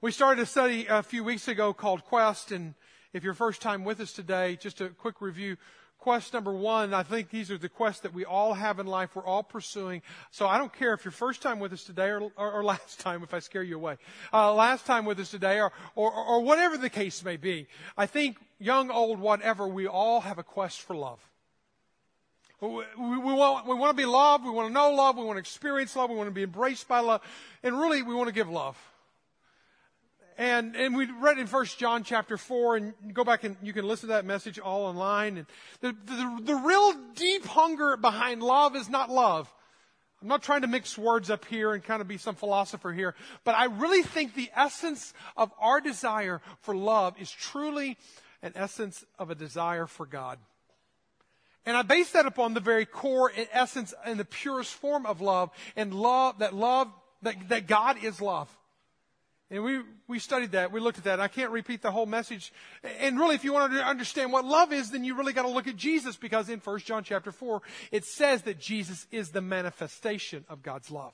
We 0.00 0.12
started 0.12 0.42
a 0.42 0.46
study 0.46 0.86
a 0.88 1.02
few 1.02 1.22
weeks 1.22 1.46
ago 1.46 1.74
called 1.74 2.02
Quest, 2.04 2.52
and 2.52 2.74
if 3.12 3.22
you're 3.22 3.34
first 3.34 3.60
time 3.60 3.84
with 3.84 4.00
us 4.00 4.14
today, 4.14 4.56
just 4.56 4.80
a 4.80 4.88
quick 4.88 5.20
review. 5.20 5.58
Quest 5.98 6.32
number 6.32 6.54
one, 6.54 6.94
I 6.94 7.02
think 7.02 7.28
these 7.28 7.50
are 7.50 7.58
the 7.58 7.68
quests 7.68 8.00
that 8.00 8.14
we 8.14 8.24
all 8.24 8.54
have 8.54 8.78
in 8.78 8.86
life. 8.86 9.14
We're 9.14 9.26
all 9.26 9.42
pursuing. 9.42 10.00
So 10.30 10.48
I 10.48 10.56
don't 10.56 10.72
care 10.72 10.94
if 10.94 11.04
you're 11.04 11.12
first 11.12 11.42
time 11.42 11.60
with 11.60 11.74
us 11.74 11.84
today 11.84 12.08
or, 12.08 12.32
or, 12.38 12.52
or 12.52 12.64
last 12.74 12.98
time, 12.98 13.22
if 13.22 13.34
I 13.34 13.40
scare 13.40 13.62
you 13.62 13.76
away, 13.76 13.98
uh, 14.32 14.54
last 14.54 14.86
time 14.86 15.04
with 15.04 15.20
us 15.20 15.30
today, 15.30 15.60
or, 15.60 15.70
or, 15.94 16.10
or 16.10 16.40
whatever 16.40 16.78
the 16.78 16.88
case 16.88 17.22
may 17.22 17.36
be. 17.36 17.68
I 17.98 18.06
think 18.06 18.38
young, 18.58 18.90
old, 18.90 19.18
whatever, 19.18 19.68
we 19.68 19.86
all 19.86 20.22
have 20.22 20.38
a 20.38 20.42
quest 20.42 20.80
for 20.80 20.96
love. 20.96 21.20
We, 22.60 22.68
want, 22.68 23.66
we 23.66 23.74
want 23.74 23.96
to 23.96 24.02
be 24.02 24.06
loved. 24.06 24.44
We 24.44 24.50
want 24.50 24.68
to 24.68 24.74
know 24.74 24.92
love. 24.92 25.16
We 25.16 25.24
want 25.24 25.36
to 25.36 25.40
experience 25.40 25.96
love. 25.96 26.10
We 26.10 26.16
want 26.16 26.28
to 26.28 26.34
be 26.34 26.42
embraced 26.42 26.86
by 26.86 27.00
love. 27.00 27.22
And 27.62 27.78
really, 27.78 28.02
we 28.02 28.14
want 28.14 28.28
to 28.28 28.34
give 28.34 28.50
love. 28.50 28.76
And, 30.36 30.74
and 30.74 30.96
we 30.96 31.06
read 31.06 31.38
in 31.38 31.46
First 31.46 31.78
John 31.78 32.02
chapter 32.02 32.38
4, 32.38 32.76
and 32.76 32.94
go 33.12 33.24
back 33.24 33.44
and 33.44 33.56
you 33.62 33.74
can 33.74 33.86
listen 33.86 34.08
to 34.08 34.14
that 34.14 34.24
message 34.24 34.58
all 34.58 34.84
online. 34.84 35.36
And 35.38 35.46
the, 35.80 35.92
the, 36.04 36.40
the 36.42 36.54
real 36.54 36.94
deep 37.14 37.44
hunger 37.44 37.96
behind 37.96 38.42
love 38.42 38.74
is 38.74 38.88
not 38.88 39.10
love. 39.10 39.52
I'm 40.22 40.28
not 40.28 40.42
trying 40.42 40.62
to 40.62 40.66
mix 40.66 40.98
words 40.98 41.30
up 41.30 41.46
here 41.46 41.72
and 41.72 41.82
kind 41.82 42.02
of 42.02 42.08
be 42.08 42.18
some 42.18 42.34
philosopher 42.34 42.92
here, 42.92 43.14
but 43.44 43.54
I 43.54 43.66
really 43.66 44.02
think 44.02 44.34
the 44.34 44.50
essence 44.54 45.14
of 45.34 45.50
our 45.58 45.80
desire 45.80 46.42
for 46.60 46.76
love 46.76 47.14
is 47.18 47.30
truly 47.30 47.96
an 48.42 48.52
essence 48.54 49.04
of 49.18 49.30
a 49.30 49.34
desire 49.34 49.86
for 49.86 50.04
God. 50.04 50.38
And 51.66 51.76
I 51.76 51.82
base 51.82 52.12
that 52.12 52.26
upon 52.26 52.54
the 52.54 52.60
very 52.60 52.86
core 52.86 53.30
and 53.36 53.46
essence 53.52 53.92
and 54.04 54.18
the 54.18 54.24
purest 54.24 54.72
form 54.74 55.04
of 55.04 55.20
love 55.20 55.50
and 55.76 55.92
love, 55.92 56.38
that 56.38 56.54
love, 56.54 56.88
that, 57.22 57.48
that 57.48 57.66
God 57.66 58.02
is 58.02 58.20
love. 58.20 58.48
And 59.50 59.64
we, 59.64 59.80
we 60.06 60.20
studied 60.20 60.52
that. 60.52 60.70
We 60.70 60.78
looked 60.78 60.98
at 60.98 61.04
that. 61.04 61.18
I 61.18 61.26
can't 61.26 61.50
repeat 61.50 61.82
the 61.82 61.90
whole 61.90 62.06
message. 62.06 62.52
And 63.00 63.18
really, 63.18 63.34
if 63.34 63.42
you 63.42 63.52
want 63.52 63.72
to 63.72 63.84
understand 63.84 64.32
what 64.32 64.44
love 64.44 64.72
is, 64.72 64.90
then 64.90 65.02
you 65.02 65.16
really 65.16 65.32
got 65.32 65.42
to 65.42 65.48
look 65.48 65.66
at 65.66 65.76
Jesus 65.76 66.16
because 66.16 66.48
in 66.48 66.60
1 66.60 66.78
John 66.80 67.02
chapter 67.02 67.32
4, 67.32 67.60
it 67.90 68.04
says 68.04 68.42
that 68.42 68.60
Jesus 68.60 69.08
is 69.10 69.30
the 69.30 69.40
manifestation 69.40 70.44
of 70.48 70.62
God's 70.62 70.90
love. 70.90 71.12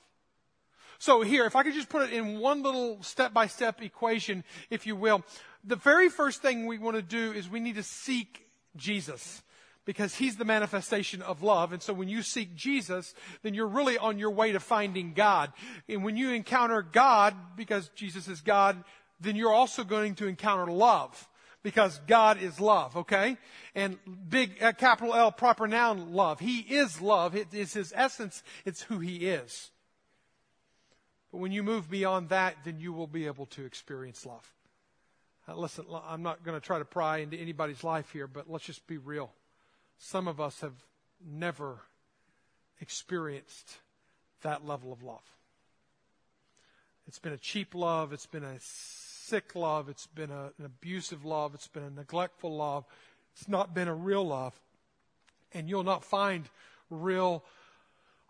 So 0.99 1.21
here, 1.21 1.45
if 1.45 1.55
I 1.55 1.63
could 1.63 1.73
just 1.73 1.89
put 1.89 2.03
it 2.03 2.13
in 2.13 2.39
one 2.39 2.61
little 2.61 3.01
step 3.01 3.33
by 3.33 3.47
step 3.47 3.81
equation, 3.81 4.43
if 4.69 4.85
you 4.85 4.95
will, 4.95 5.23
the 5.63 5.75
very 5.75 6.09
first 6.09 6.41
thing 6.41 6.67
we 6.67 6.77
want 6.77 6.95
to 6.95 7.01
do 7.01 7.31
is 7.31 7.49
we 7.49 7.59
need 7.59 7.75
to 7.75 7.83
seek 7.83 8.47
Jesus 8.75 9.41
because 9.87 10.13
he's 10.13 10.35
the 10.35 10.43
manifestation 10.43 11.21
of 11.21 11.41
love. 11.41 11.71
And 11.71 11.81
so 11.81 11.93
when 11.93 12.09
you 12.09 12.21
seek 12.21 12.53
Jesus, 12.55 13.15
then 13.41 13.53
you're 13.53 13.67
really 13.67 13.97
on 13.97 14.19
your 14.19 14.31
way 14.31 14.51
to 14.51 14.59
finding 14.59 15.13
God. 15.13 15.53
And 15.87 16.03
when 16.03 16.17
you 16.17 16.31
encounter 16.31 16.81
God, 16.81 17.33
because 17.55 17.89
Jesus 17.95 18.27
is 18.27 18.41
God, 18.41 18.83
then 19.21 19.37
you're 19.37 19.53
also 19.53 19.85
going 19.85 20.15
to 20.15 20.27
encounter 20.27 20.69
love. 20.69 21.29
Because 21.63 21.99
God 22.05 22.41
is 22.41 22.59
love, 22.59 22.97
okay? 22.97 23.37
And 23.75 23.97
big, 24.29 24.61
uh, 24.61 24.73
capital 24.73 25.13
L, 25.13 25.31
proper 25.31 25.67
noun, 25.67 26.13
love. 26.13 26.41
He 26.41 26.59
is 26.59 27.01
love. 27.01 27.35
It 27.35 27.53
is 27.53 27.73
his 27.73 27.93
essence. 27.95 28.43
It's 28.65 28.81
who 28.83 28.99
he 28.99 29.29
is. 29.29 29.71
But 31.31 31.37
when 31.37 31.53
you 31.53 31.63
move 31.63 31.89
beyond 31.89 32.29
that, 32.29 32.57
then 32.65 32.81
you 32.81 32.91
will 32.91 33.07
be 33.07 33.25
able 33.25 33.45
to 33.47 33.65
experience 33.65 34.25
love. 34.25 34.53
Listen, 35.55 35.85
I'm 36.05 36.23
not 36.23 36.43
going 36.43 36.59
to 36.59 36.65
try 36.65 36.77
to 36.77 36.85
pry 36.85 37.19
into 37.19 37.37
anybody's 37.37 37.85
life 37.85 38.11
here, 38.11 38.27
but 38.27 38.49
let's 38.49 38.65
just 38.65 38.85
be 38.85 38.97
real 38.97 39.31
some 39.97 40.27
of 40.27 40.39
us 40.39 40.61
have 40.61 40.75
never 41.25 41.81
experienced 42.79 43.77
that 44.41 44.65
level 44.65 44.93
of 44.93 45.03
love. 45.03 45.23
It's 47.07 47.19
been 47.19 47.33
a 47.33 47.37
cheap 47.37 47.73
love. 47.73 48.13
It's 48.13 48.25
been 48.25 48.43
a 48.43 48.57
sick 48.59 49.55
love. 49.55 49.89
It's 49.89 50.07
been 50.07 50.29
a, 50.29 50.51
an 50.57 50.65
abusive 50.65 51.25
love. 51.25 51.55
It's 51.55 51.67
been 51.67 51.83
a 51.83 51.89
neglectful 51.89 52.55
love. 52.55 52.85
It's 53.33 53.47
not 53.47 53.73
been 53.73 53.87
a 53.87 53.95
real 53.95 54.27
love. 54.27 54.59
And 55.53 55.69
you'll 55.69 55.83
not 55.83 56.03
find 56.03 56.49
real, 56.89 57.43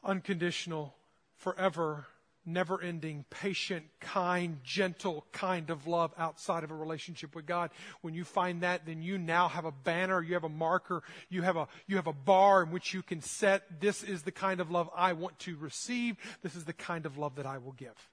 unconditional, 0.03 0.93
forever 1.35 2.05
never 2.47 2.81
ending, 2.81 3.25
patient, 3.29 3.85
kind, 3.99 4.59
gentle 4.63 5.25
kind 5.31 5.69
of 5.69 5.85
love 5.85 6.13
outside 6.17 6.63
of 6.63 6.71
a 6.71 6.75
relationship 6.75 7.35
with 7.35 7.45
God. 7.45 7.69
When 8.01 8.13
you 8.13 8.23
find 8.23 8.61
that, 8.61 8.85
then 8.85 9.01
you 9.01 9.17
now 9.17 9.47
have 9.49 9.65
a 9.65 9.71
banner, 9.71 10.21
you 10.23 10.33
have 10.33 10.43
a 10.43 10.49
marker, 10.49 11.03
you 11.29 11.41
have 11.41 11.57
a, 11.57 11.67
you 11.85 11.97
have 11.97 12.07
a 12.07 12.13
bar 12.13 12.63
in 12.63 12.71
which 12.71 12.93
you 12.93 13.03
can 13.03 13.21
set, 13.21 13.81
this 13.81 14.03
is 14.03 14.23
the 14.23 14.31
kind 14.31 14.61
of 14.61 14.71
love 14.71 14.89
I 14.95 15.13
want 15.13 15.37
to 15.39 15.57
receive. 15.57 16.15
This 16.41 16.55
is 16.55 16.65
the 16.65 16.73
kind 16.73 17.05
of 17.05 17.17
love 17.17 17.35
that 17.35 17.45
I 17.45 17.57
will 17.57 17.73
give. 17.73 18.09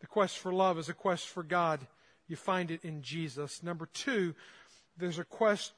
The 0.00 0.06
quest 0.06 0.38
for 0.38 0.52
love 0.52 0.78
is 0.78 0.88
a 0.88 0.94
quest 0.94 1.26
for 1.26 1.42
God. 1.42 1.80
You 2.28 2.36
find 2.36 2.70
it 2.70 2.84
in 2.84 3.02
Jesus. 3.02 3.62
Number 3.62 3.86
two, 3.86 4.34
there's 4.96 5.18
a 5.18 5.24
quest 5.24 5.72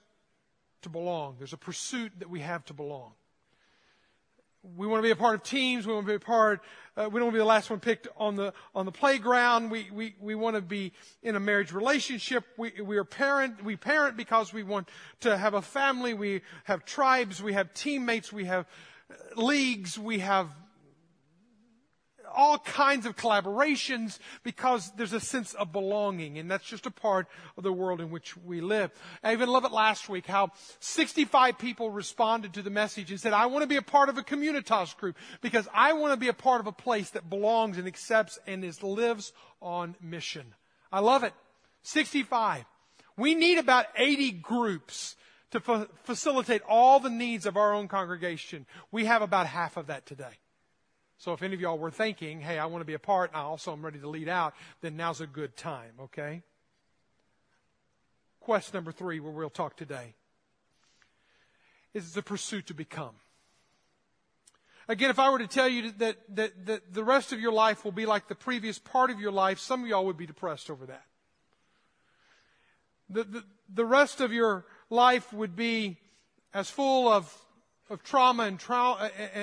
to 0.83 0.89
belong. 0.89 1.37
There's 1.39 1.53
a 1.53 1.59
pursuit 1.59 2.13
that 2.19 2.29
we 2.29 2.41
have 2.41 2.65
to 2.67 2.75
belong. 2.75 3.13
We 4.63 4.87
want 4.87 4.99
to 4.99 5.03
be 5.03 5.11
a 5.11 5.17
part 5.17 5.35
of 5.35 5.43
teams. 5.43 5.87
We 5.87 5.95
want 5.95 6.07
to 6.07 6.13
be 6.13 6.17
a 6.17 6.21
part. 6.21 6.61
Uh, 6.95 7.09
we 7.11 7.19
don't 7.19 7.29
want 7.29 7.35
to 7.35 7.39
be 7.39 7.39
the 7.39 7.45
last 7.47 7.71
one 7.71 7.81
picked 7.81 8.09
on 8.19 8.37
the 8.37 8.53
on 8.75 8.85
the 8.85 8.93
playground. 8.93 9.71
We 9.71 9.91
we 9.91 10.15
we 10.21 10.35
want 10.35 10.57
to 10.57 10.63
be 10.63 10.93
in 11.23 11.35
a 11.35 11.41
marriage 11.41 11.73
relationship. 11.73 12.45
We 12.59 12.73
we 12.83 12.99
are 12.99 13.05
parent. 13.05 13.65
We 13.65 13.77
parent 13.77 14.19
because 14.19 14.53
we 14.53 14.63
want 14.63 14.91
to 15.21 15.39
have 15.39 15.55
a 15.55 15.63
family. 15.63 16.13
We 16.13 16.43
have 16.65 16.85
tribes. 16.85 17.43
We 17.43 17.55
have 17.55 17.73
teammates. 17.73 18.35
We 18.35 18.45
have 18.47 18.67
leagues. 19.35 19.99
We 19.99 20.19
have 20.19 20.49
all 22.35 22.59
kinds 22.59 23.07
of 23.07 23.17
collaborations 23.17 24.19
because 24.43 24.91
there's 24.97 25.13
a 25.13 25.21
sense 25.21 25.55
of 25.55 25.73
belonging, 25.73 26.39
and 26.39 26.51
that's 26.51 26.67
just 26.67 26.87
a 26.87 26.91
part 26.91 27.27
of 27.57 27.63
the 27.63 27.73
world 27.73 28.01
in 28.01 28.11
which 28.11 28.37
we 28.37 28.61
live. 28.61 28.91
I 29.23 29.33
even 29.33 29.49
love 29.49 29.65
it 29.65 29.73
last 29.73 30.09
week 30.09 30.27
how 30.27 30.51
65 30.81 31.59
people 31.59 31.91
responded 31.91 32.55
to 32.55 32.63
the 32.63 32.71
message 32.71 33.11
and 33.11 33.21
said, 33.21 33.33
I 33.33 33.47
want 33.47 33.63
to 33.63 33.69
be 33.69 33.77
a 33.77 33.83
part 33.83 34.09
of 34.09 34.19
a 34.19 34.23
communitas 34.23 34.97
group 34.97 35.17
because 35.41 35.69
I 35.75 35.93
want 35.93 36.13
to 36.13 36.17
be 36.19 36.29
a 36.29 36.33
part 36.33 36.61
of 36.61 36.67
a 36.67 36.73
place 36.73 37.11
that 37.11 37.31
belongs 37.31 37.79
and 37.79 37.87
accepts 37.87 38.39
and 38.47 38.65
is 38.65 38.83
lives 38.83 39.33
on 39.61 39.97
mission. 40.01 40.55
I 40.93 41.01
love 41.01 41.25
it. 41.25 41.35
65. 41.83 42.65
We 43.17 43.35
need 43.35 43.59
about 43.59 43.87
80 43.97 44.33
groups 44.33 45.17
to 45.51 45.61
fa- 45.61 45.89
facilitate 46.05 46.63
all 46.69 47.01
the 47.01 47.11
needs 47.11 47.47
of 47.47 47.57
our 47.57 47.75
own 47.75 47.89
congregation. 47.89 48.67
We 48.91 49.07
have 49.07 49.23
about 49.23 49.47
half 49.47 49.77
of 49.77 49.89
that 49.89 50.07
today. 50.07 50.39
So 51.21 51.35
if 51.35 51.43
any 51.43 51.53
of 51.53 51.61
y'all 51.61 51.79
were 51.79 51.91
thinking, 51.91 52.41
hey, 52.41 52.59
I 52.59 52.65
want 52.65 52.81
to 52.81 52.87
be 52.87 52.95
a 52.95 52.99
part, 52.99 53.31
and 53.31 53.37
I 53.37 53.43
also 53.43 53.73
am 53.73 53.85
ready 53.85 53.99
to 53.99 54.09
lead 54.09 54.27
out, 54.27 54.55
then 54.81 54.97
now's 54.97 55.21
a 55.21 55.27
good 55.27 55.55
time, 55.55 55.93
okay? 56.01 56.41
Quest 58.41 58.73
number 58.73 58.91
three, 58.91 59.21
where 59.21 59.31
we'll 59.31 59.51
talk 59.51 59.77
today, 59.77 60.15
is 61.93 62.15
the 62.15 62.23
pursuit 62.23 62.69
to 62.69 62.75
become. 62.75 63.15
Again, 64.89 65.11
if 65.11 65.19
I 65.19 65.29
were 65.29 65.41
to 65.41 65.47
tell 65.47 65.69
you 65.69 65.93
that, 65.99 66.17
that, 66.37 66.67
that 66.67 66.95
the 66.95 67.05
rest 67.05 67.35
of 67.35 67.41
your 67.41 67.53
life 67.53 67.85
will 67.85 67.93
be 67.93 68.07
like 68.07 68.29
the 68.29 68.35
previous 68.35 68.79
part 68.79 69.11
of 69.11 69.21
your 69.21 69.31
life, 69.31 69.59
some 69.59 69.83
of 69.83 69.89
y'all 69.89 70.07
would 70.07 70.17
be 70.17 70.27
depressed 70.27 70.71
over 70.71 70.87
that. 70.87 71.05
The, 73.11 73.25
the, 73.25 73.45
the 73.75 73.85
rest 73.85 74.23
of 74.23 74.33
your 74.33 74.65
life 74.89 75.35
would 75.35 75.55
be 75.55 75.99
as 76.55 76.71
full 76.71 77.09
of 77.09 77.31
of 77.91 78.05
trauma 78.05 78.45
and, 78.45 78.61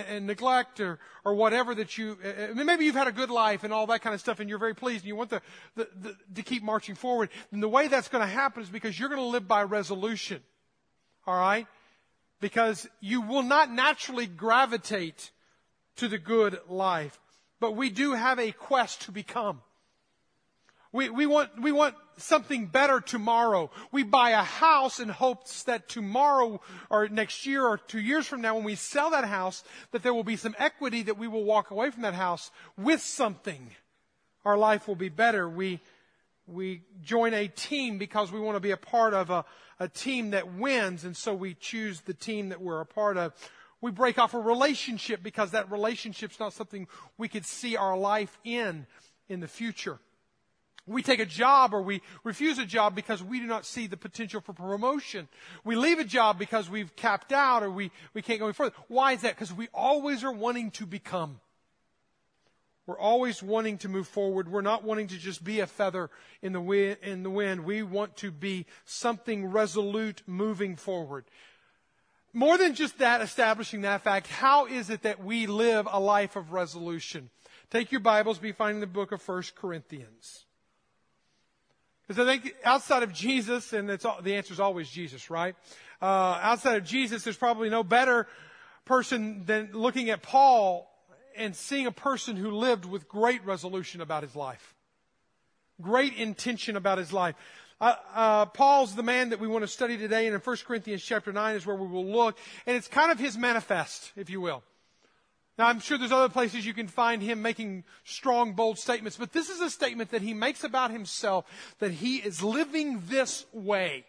and, 0.10 0.25
neglect 0.25 0.80
or, 0.80 1.00
or 1.25 1.36
whatever 1.36 1.75
that 1.75 1.98
you, 1.98 2.18
maybe 2.56 2.86
you've 2.86 2.96
had 2.96 3.08
a 3.08 3.12
good 3.12 3.30
life 3.30 3.66
and 3.66 3.74
all 3.74 3.86
that 3.88 4.01
kind 4.01 4.13
of 4.13 4.22
stuff 4.22 4.39
and 4.39 4.50
you're 4.50 4.58
very 4.58 4.74
pleased 4.74 5.04
and 5.04 5.10
you 5.10 5.16
want 5.18 5.30
the, 5.30 5.42
the, 5.75 5.88
the 6.01 6.16
to 6.36 6.42
keep 6.42 6.63
marching 6.63 6.96
forward. 6.96 7.30
And 7.51 7.62
the 7.62 7.68
way 7.68 7.89
that's 7.89 8.08
going 8.08 8.24
to 8.24 8.32
happen 8.32 8.63
is 8.63 8.70
because 8.70 8.98
you're 8.98 9.10
going 9.10 9.22
to 9.22 9.27
live 9.27 9.48
by 9.48 9.63
resolution. 9.63 10.42
All 11.27 11.38
right? 11.38 11.68
Because 12.39 12.88
you 13.01 13.22
will 13.22 13.44
not 13.44 13.70
naturally 13.70 14.27
gravitate 14.27 15.32
to 15.98 16.08
the 16.08 16.18
good 16.18 16.58
life. 16.70 17.20
But 17.60 17.75
we 17.75 17.89
do 17.89 18.13
have 18.13 18.39
a 18.39 18.54
quest 18.54 19.01
to 19.04 19.12
become. 19.12 19.62
We, 20.94 21.10
we, 21.10 21.25
want, 21.25 21.62
we 21.62 21.74
want 21.74 21.96
something 22.17 22.65
better 22.65 23.00
tomorrow. 23.00 23.69
We 23.91 24.03
buy 24.03 24.31
a 24.31 24.43
house 24.43 25.00
in 25.00 25.09
hopes 25.09 25.63
that 25.63 25.88
tomorrow 25.88 26.62
or 26.89 27.07
next 27.07 27.45
year 27.45 27.65
or 27.65 27.77
two 27.77 28.00
years 28.00 28.27
from 28.27 28.41
now 28.41 28.55
when 28.55 28.63
we 28.63 28.75
sell 28.75 29.12
that 29.12 29.25
house, 29.25 29.63
that 29.91 30.03
there 30.03 30.13
will 30.13 30.24
be 30.24 30.36
some 30.36 30.55
equity 30.57 31.03
that 31.03 31.17
we 31.17 31.27
will 31.27 31.43
walk 31.43 31.71
away 31.71 31.91
from 31.91 32.01
that 32.01 32.13
house 32.13 32.51
with 32.77 33.01
something. 33.01 33.71
Our 34.45 34.57
life 34.57 34.88
will 34.88 34.95
be 34.95 35.09
better. 35.09 35.47
We, 35.47 35.79
we 36.47 36.81
join 37.01 37.33
a 37.33 37.47
team 37.47 37.97
because 37.97 38.31
we 38.31 38.39
want 38.39 38.55
to 38.55 38.62
be 38.62 38.71
a 38.71 38.77
part 38.77 39.13
of 39.13 39.29
a, 39.29 39.45
a 39.79 39.88
team 39.88 40.31
that 40.31 40.53
wins 40.53 41.03
and 41.03 41.15
so 41.15 41.33
we 41.33 41.53
choose 41.53 42.01
the 42.01 42.13
team 42.13 42.50
that 42.50 42.62
we're 42.62 42.81
a 42.81 42.86
part 42.86 43.17
of. 43.17 43.33
We 43.79 43.91
break 43.91 44.17
off 44.17 44.33
a 44.33 44.39
relationship 44.39 45.21
because 45.21 45.51
that 45.51 45.71
relationship's 45.71 46.39
not 46.39 46.53
something 46.53 46.88
we 47.17 47.27
could 47.27 47.45
see 47.45 47.75
our 47.75 47.95
life 47.95 48.39
in 48.43 48.88
in 49.29 49.39
the 49.39 49.47
future. 49.47 50.00
We 50.88 51.03
take 51.03 51.20
a 51.20 51.25
job 51.25 51.74
or 51.74 51.82
we 51.82 52.01
refuse 52.24 52.58
a 52.58 52.65
job 52.65 52.96
because 52.96 53.22
we 53.22 53.39
do 53.39 53.46
not 53.46 53.65
see 53.65 53.88
the 53.88 53.98
potential 53.98 54.39
for 54.39 54.53
promotion. 54.53 55.27
We 55.65 55.75
leave 55.75 56.00
a 56.00 56.06
job 56.06 56.39
because 56.39 56.70
we've 56.70 56.96
capped 56.96 57.34
out 57.34 57.62
or 57.62 57.70
we, 57.70 57.91
we 58.13 58.22
can't 58.22 58.39
go 58.39 58.46
any 58.46 58.53
further. 58.53 58.74
Why 58.88 59.11
is 59.11 59.22
that? 59.22 59.35
Because 59.35 59.53
we 59.53 59.68
always 59.74 60.24
are 60.24 60.31
wanting 60.31 60.72
to 60.72 60.85
become. 60.85 61.42
We're 62.85 62.98
always 62.98 63.44
wanting 63.44 63.79
to 63.79 63.90
move 63.90 64.07
forward. 64.07 64.50
We're 64.50 64.61
not 64.61 64.85
wanting 64.85 65.07
to 65.07 65.18
just 65.18 65.44
be 65.44 65.59
a 65.59 65.68
feather 65.68 66.09
in 66.42 66.53
the, 66.53 66.61
wind, 66.61 66.98
in 67.01 67.22
the 67.22 67.29
wind. 67.29 67.66
We 67.66 67.83
want 67.83 68.16
to 68.18 68.31
be 68.31 68.66
something 68.85 69.46
resolute 69.46 70.24
moving 70.25 70.77
forward. 70.77 71.25
More 72.31 72.57
than 72.57 72.75
just 72.75 73.00
that, 73.00 73.20
establishing 73.20 73.81
that 73.81 74.03
fact, 74.03 74.27
how 74.27 74.68
is 74.68 74.90
it 74.90 75.01
that 75.01 75.22
we 75.22 75.48
live 75.48 75.85
a 75.92 76.00
life 76.00 76.38
of 76.38 76.53
resolution? 76.53 77.29
Take 77.70 77.92
your 77.92 78.00
Bibles, 78.00 78.38
be 78.38 78.53
finding 78.53 78.79
the 78.79 78.88
book 78.88 79.11
of 79.11 79.22
First 79.22 79.55
Corinthians. 79.55 80.46
Because 82.07 82.25
I 82.25 82.37
think 82.37 82.55
outside 82.63 83.03
of 83.03 83.13
Jesus, 83.13 83.74
and 83.74 83.89
all, 84.05 84.22
the 84.22 84.35
answer 84.35 84.53
is 84.53 84.59
always 84.59 84.89
Jesus, 84.89 85.29
right? 85.29 85.55
Uh, 86.01 86.39
outside 86.41 86.77
of 86.77 86.85
Jesus, 86.85 87.24
there's 87.24 87.37
probably 87.37 87.70
no 87.70 87.83
better 87.83 88.27
person 88.85 89.43
than 89.46 89.72
looking 89.74 90.09
at 90.09 90.22
Paul 90.22 90.89
and 91.35 91.55
seeing 91.55 91.85
a 91.85 91.91
person 91.91 92.37
who 92.37 92.51
lived 92.51 92.85
with 92.85 93.09
great 93.09 93.46
resolution 93.46 94.00
about 94.00 94.24
his 94.24 94.35
life, 94.35 94.74
great 95.81 96.13
intention 96.13 96.77
about 96.77 96.98
his 96.98 97.11
life. 97.11 97.35
Uh, 97.79 97.96
uh, 98.15 98.46
Paul's 98.46 98.96
the 98.96 99.03
man 99.03 99.29
that 99.29 99.39
we 99.39 99.48
want 99.48 99.63
to 99.63 99.67
study 99.67 99.98
today, 99.98 100.25
and 100.25 100.33
in 100.33 100.41
1 100.41 100.57
Corinthians 100.65 101.03
chapter 101.03 101.33
9 101.33 101.55
is 101.55 101.65
where 101.65 101.75
we 101.75 101.87
will 101.87 102.05
look, 102.05 102.37
and 102.65 102.75
it's 102.75 102.87
kind 102.87 103.11
of 103.11 103.20
his 103.20 103.37
manifest, 103.37 104.13
if 104.15 104.29
you 104.29 104.39
will. 104.39 104.63
Now, 105.57 105.67
I'm 105.67 105.79
sure 105.79 105.98
there's 105.98 106.11
other 106.11 106.29
places 106.29 106.65
you 106.65 106.74
can 106.74 106.87
find 106.87 107.22
him 107.22 107.41
making 107.41 107.83
strong, 108.03 108.53
bold 108.53 108.77
statements, 108.77 109.17
but 109.17 109.33
this 109.33 109.50
is 109.50 109.59
a 109.59 109.70
statement 109.72 110.11
that 110.11 110.22
he 110.22 110.33
makes 110.33 110.63
about 110.63 110.91
himself 110.91 111.46
that 111.79 111.91
he 111.91 112.17
is 112.17 112.43
living 112.43 113.01
this 113.07 113.46
way. 113.51 114.05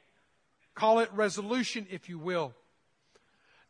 Call 0.74 0.98
it 0.98 1.10
resolution, 1.14 1.86
if 1.90 2.08
you 2.08 2.18
will. 2.18 2.54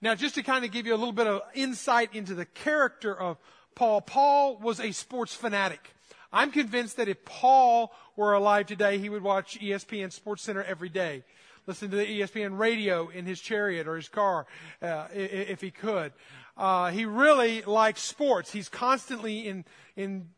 Now, 0.01 0.15
just 0.15 0.35
to 0.35 0.43
kind 0.43 0.65
of 0.65 0.73
give 0.73 0.87
you 0.87 0.95
a 0.95 0.97
little 0.97 1.13
bit 1.13 1.27
of 1.27 1.43
insight 1.55 2.15
into 2.15 2.35
the 2.35 2.45
character 2.45 3.15
of 3.19 3.39
Paul, 3.75 4.01
Paul 4.01 4.59
was 4.59 4.81
a 4.81 4.91
sports 4.91 5.35
fanatic. 5.35 5.93
I'm 6.33 6.51
convinced 6.51 6.97
that 6.97 7.09
if 7.09 7.25
Paul 7.25 7.93
were 8.17 8.35
alive 8.35 8.67
today, 8.67 8.99
he 8.99 9.09
would 9.09 9.23
watch 9.23 9.59
ESPN 9.61 10.13
Sports 10.13 10.43
Center 10.43 10.63
every 10.63 10.89
day. 10.89 11.25
Listen 11.67 11.91
to 11.91 11.97
the 11.97 12.21
ESPN 12.21 12.59
radio 12.59 13.09
in 13.09 13.27
his 13.27 13.41
chariot 13.41 13.87
or 13.87 13.97
his 13.97 14.09
car, 14.09 14.47
uh, 14.81 15.07
if 15.13 15.61
he 15.61 15.71
could. 15.71 16.13
Uh, 16.59 16.91
he 16.91 17.05
really 17.05 17.63
likes 17.63 18.03
sports. 18.03 18.53
He's 18.53 18.69
constantly 18.69 19.47
in, 19.47 19.65
in 19.97 20.31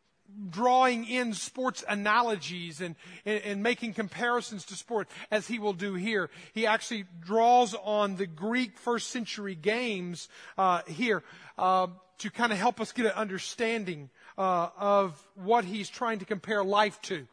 drawing 0.50 1.06
in 1.06 1.32
sports 1.32 1.82
analogies 1.88 2.80
and, 2.80 2.94
and, 3.24 3.42
and, 3.42 3.62
making 3.62 3.94
comparisons 3.94 4.64
to 4.66 4.74
sport, 4.74 5.08
as 5.30 5.48
he 5.48 5.58
will 5.58 5.72
do 5.72 5.94
here. 5.94 6.30
He 6.52 6.66
actually 6.66 7.06
draws 7.20 7.74
on 7.74 8.16
the 8.16 8.26
Greek 8.26 8.78
first 8.78 9.08
century 9.10 9.54
games 9.54 10.28
uh, 10.58 10.82
here 10.86 11.22
uh, 11.58 11.88
to 12.18 12.30
kind 12.30 12.52
of 12.52 12.58
help 12.58 12.80
us 12.80 12.92
get 12.92 13.06
an 13.06 13.12
understanding 13.12 14.10
uh, 14.36 14.68
of 14.78 15.20
what 15.34 15.64
he's 15.64 15.88
trying 15.88 16.18
to 16.20 16.24
compare 16.24 16.62
life 16.62 17.00
to. 17.02 17.26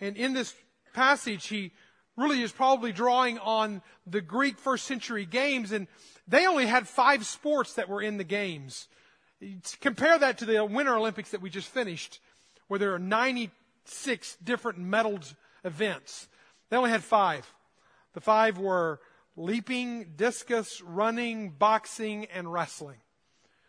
And 0.00 0.16
in 0.16 0.34
this 0.34 0.54
passage, 0.92 1.46
he 1.46 1.72
really 2.16 2.42
is 2.42 2.52
probably 2.52 2.92
drawing 2.92 3.38
on 3.38 3.82
the 4.06 4.20
Greek 4.20 4.58
first 4.58 4.86
century 4.86 5.26
games 5.26 5.72
and 5.72 5.86
they 6.26 6.46
only 6.46 6.66
had 6.66 6.88
five 6.88 7.26
sports 7.26 7.74
that 7.74 7.88
were 7.88 8.00
in 8.00 8.16
the 8.16 8.24
games. 8.24 8.88
Compare 9.80 10.18
that 10.18 10.38
to 10.38 10.44
the 10.44 10.64
Winter 10.64 10.96
Olympics 10.96 11.30
that 11.30 11.42
we 11.42 11.50
just 11.50 11.68
finished, 11.68 12.20
where 12.68 12.78
there 12.78 12.94
are 12.94 12.98
96 12.98 14.36
different 14.42 14.78
medaled 14.78 15.34
events. 15.64 16.28
They 16.70 16.76
only 16.76 16.90
had 16.90 17.04
five. 17.04 17.52
The 18.14 18.20
five 18.20 18.58
were 18.58 19.00
leaping, 19.36 20.12
discus, 20.16 20.80
running, 20.80 21.50
boxing, 21.50 22.26
and 22.26 22.50
wrestling. 22.50 22.98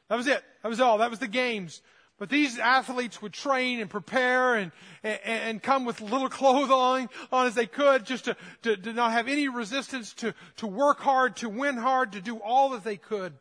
That 0.10 0.16
was 0.16 0.28
it. 0.28 0.44
That 0.62 0.70
was 0.70 0.80
all. 0.80 1.00
That 1.00 1.10
was 1.10 1.20
the 1.20 1.28
games. 1.28 1.82
But 2.18 2.30
these 2.30 2.58
athletes 2.58 3.22
would 3.22 3.34
train 3.34 3.82
and 3.82 3.90
prepare 3.90 4.56
and, 4.56 4.72
and, 5.04 5.20
and 5.26 5.64
come 5.64 5.84
with 5.84 6.00
little 6.00 6.30
clothes 6.30 6.72
on, 6.72 7.10
on 7.32 7.48
as 7.48 7.56
they 7.56 7.66
could 7.66 8.06
just 8.06 8.26
to, 8.26 8.38
to, 8.64 8.78
to 8.78 8.94
not 8.94 9.12
have 9.12 9.28
any 9.28 9.50
resistance, 9.50 10.14
to, 10.14 10.34
to 10.58 10.68
work 10.68 11.00
hard, 11.00 11.36
to 11.38 11.50
win 11.50 11.76
hard, 11.76 12.14
to 12.14 12.22
do 12.22 12.38
all 12.38 12.70
that 12.70 12.84
they 12.84 12.98
could. 12.98 13.34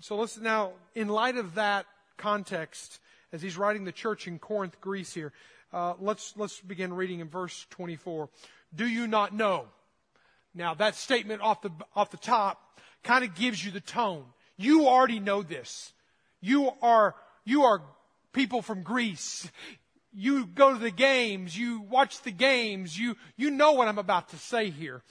So 0.00 0.16
let's 0.16 0.38
now, 0.38 0.72
in 0.94 1.08
light 1.08 1.36
of 1.36 1.56
that 1.56 1.84
context, 2.16 2.98
as 3.32 3.42
he's 3.42 3.58
writing 3.58 3.84
the 3.84 3.92
church 3.92 4.26
in 4.26 4.38
Corinth, 4.38 4.80
Greece 4.80 5.12
here, 5.12 5.32
uh, 5.72 5.94
let's, 6.00 6.32
let's 6.36 6.60
begin 6.60 6.94
reading 6.94 7.20
in 7.20 7.28
verse 7.28 7.66
24. 7.70 8.30
Do 8.74 8.88
you 8.88 9.06
not 9.06 9.34
know? 9.34 9.66
Now 10.54 10.74
that 10.74 10.94
statement 10.94 11.42
off 11.42 11.60
the, 11.60 11.70
off 11.94 12.10
the 12.10 12.16
top 12.16 12.80
kind 13.04 13.22
of 13.22 13.34
gives 13.34 13.64
you 13.64 13.70
the 13.70 13.80
tone. 13.80 14.24
You 14.56 14.88
already 14.88 15.20
know 15.20 15.42
this. 15.42 15.92
You 16.40 16.70
are 16.82 17.14
you 17.44 17.64
are 17.64 17.82
people 18.32 18.62
from 18.62 18.82
Greece. 18.82 19.50
you 20.12 20.46
go 20.46 20.72
to 20.72 20.78
the 20.78 20.90
games, 20.90 21.56
you 21.56 21.80
watch 21.82 22.22
the 22.22 22.30
games, 22.30 22.98
you, 22.98 23.16
you 23.36 23.50
know 23.50 23.72
what 23.72 23.88
I'm 23.88 23.98
about 23.98 24.30
to 24.30 24.36
say 24.36 24.70
here. 24.70 25.02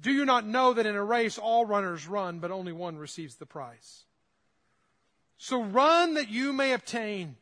Do 0.00 0.12
you 0.12 0.24
not 0.24 0.46
know 0.46 0.72
that 0.72 0.86
in 0.86 0.94
a 0.94 1.04
race 1.04 1.38
all 1.38 1.66
runners 1.66 2.06
run, 2.06 2.38
but 2.38 2.50
only 2.50 2.72
one 2.72 2.96
receives 2.96 3.36
the 3.36 3.46
prize? 3.46 4.04
So 5.36 5.62
run 5.62 6.14
that 6.14 6.30
you 6.30 6.52
may 6.52 6.72
obtain. 6.72 7.36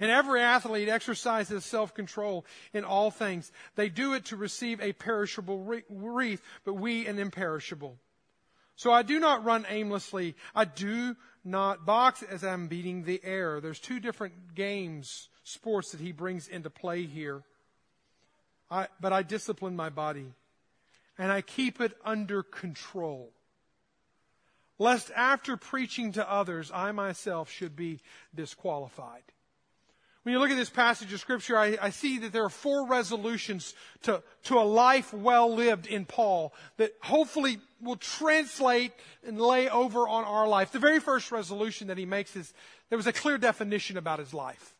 And 0.00 0.10
every 0.10 0.40
athlete 0.40 0.88
exercises 0.88 1.64
self 1.64 1.94
control 1.94 2.44
in 2.72 2.84
all 2.84 3.12
things. 3.12 3.52
They 3.76 3.88
do 3.88 4.14
it 4.14 4.24
to 4.26 4.36
receive 4.36 4.80
a 4.80 4.92
perishable 4.92 5.80
wreath, 5.88 6.42
but 6.64 6.74
we 6.74 7.06
an 7.06 7.20
imperishable. 7.20 7.98
So 8.76 8.92
I 8.92 9.02
do 9.02 9.20
not 9.20 9.44
run 9.44 9.66
aimlessly. 9.68 10.34
I 10.54 10.64
do 10.64 11.16
not 11.44 11.84
box 11.84 12.22
as 12.22 12.44
I'm 12.44 12.68
beating 12.68 13.04
the 13.04 13.20
air. 13.24 13.60
There's 13.60 13.80
two 13.80 14.00
different 14.00 14.54
games, 14.54 15.28
sports 15.44 15.92
that 15.92 16.00
he 16.00 16.12
brings 16.12 16.48
into 16.48 16.70
play 16.70 17.04
here. 17.04 17.42
I, 18.70 18.88
but 19.00 19.12
I 19.12 19.22
discipline 19.22 19.76
my 19.76 19.90
body 19.90 20.32
and 21.18 21.30
I 21.30 21.42
keep 21.42 21.80
it 21.80 21.92
under 22.04 22.42
control. 22.42 23.30
Lest 24.78 25.10
after 25.14 25.56
preaching 25.56 26.12
to 26.12 26.30
others, 26.30 26.70
I 26.74 26.92
myself 26.92 27.50
should 27.50 27.76
be 27.76 28.00
disqualified. 28.34 29.22
When 30.22 30.32
you 30.32 30.38
look 30.38 30.50
at 30.50 30.56
this 30.56 30.70
passage 30.70 31.12
of 31.12 31.18
scripture, 31.18 31.58
I, 31.58 31.76
I, 31.82 31.90
see 31.90 32.18
that 32.18 32.32
there 32.32 32.44
are 32.44 32.50
four 32.50 32.86
resolutions 32.86 33.74
to, 34.02 34.22
to 34.44 34.58
a 34.58 34.62
life 34.62 35.12
well 35.12 35.52
lived 35.52 35.88
in 35.88 36.04
Paul 36.04 36.54
that 36.76 36.92
hopefully 37.02 37.58
will 37.80 37.96
translate 37.96 38.92
and 39.26 39.40
lay 39.40 39.68
over 39.68 40.06
on 40.06 40.24
our 40.24 40.46
life. 40.46 40.70
The 40.70 40.78
very 40.78 41.00
first 41.00 41.32
resolution 41.32 41.88
that 41.88 41.98
he 41.98 42.06
makes 42.06 42.36
is 42.36 42.54
there 42.88 42.96
was 42.96 43.08
a 43.08 43.12
clear 43.12 43.36
definition 43.36 43.96
about 43.96 44.20
his 44.20 44.32
life. 44.32 44.74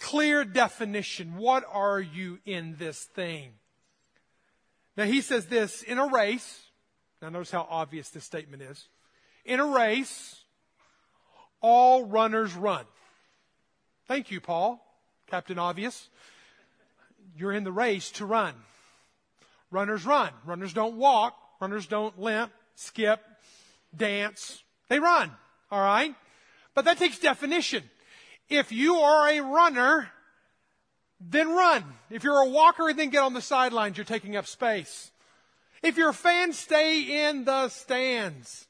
Clear 0.00 0.44
definition. 0.44 1.36
What 1.36 1.64
are 1.70 2.00
you 2.00 2.40
in 2.44 2.74
this 2.78 3.04
thing? 3.04 3.52
Now 4.96 5.04
he 5.04 5.20
says 5.20 5.46
this, 5.46 5.82
in 5.82 5.98
a 5.98 6.06
race, 6.08 6.64
now 7.22 7.28
notice 7.28 7.52
how 7.52 7.64
obvious 7.70 8.10
this 8.10 8.24
statement 8.24 8.62
is. 8.62 8.88
In 9.44 9.60
a 9.60 9.66
race, 9.66 10.42
all 11.60 12.06
runners 12.06 12.54
run. 12.54 12.84
Thank 14.08 14.30
you, 14.30 14.40
Paul, 14.40 14.82
Captain 15.26 15.58
Obvious. 15.58 16.08
You're 17.36 17.52
in 17.52 17.62
the 17.62 17.70
race 17.70 18.10
to 18.12 18.24
run. 18.24 18.54
Runners 19.70 20.06
run. 20.06 20.30
Runners 20.46 20.72
don't 20.72 20.96
walk. 20.96 21.36
Runners 21.60 21.86
don't 21.86 22.18
limp, 22.18 22.50
skip, 22.74 23.20
dance. 23.94 24.62
They 24.88 24.98
run. 24.98 25.30
All 25.70 25.82
right? 25.82 26.14
But 26.74 26.86
that 26.86 26.96
takes 26.96 27.18
definition. 27.18 27.82
If 28.48 28.72
you 28.72 28.96
are 28.96 29.28
a 29.28 29.40
runner, 29.40 30.08
then 31.20 31.50
run. 31.50 31.84
If 32.10 32.24
you're 32.24 32.40
a 32.40 32.48
walker, 32.48 32.90
then 32.94 33.10
get 33.10 33.22
on 33.22 33.34
the 33.34 33.42
sidelines. 33.42 33.98
You're 33.98 34.04
taking 34.06 34.36
up 34.36 34.46
space. 34.46 35.10
If 35.82 35.98
you're 35.98 36.10
a 36.10 36.14
fan, 36.14 36.54
stay 36.54 37.28
in 37.28 37.44
the 37.44 37.68
stands. 37.68 38.66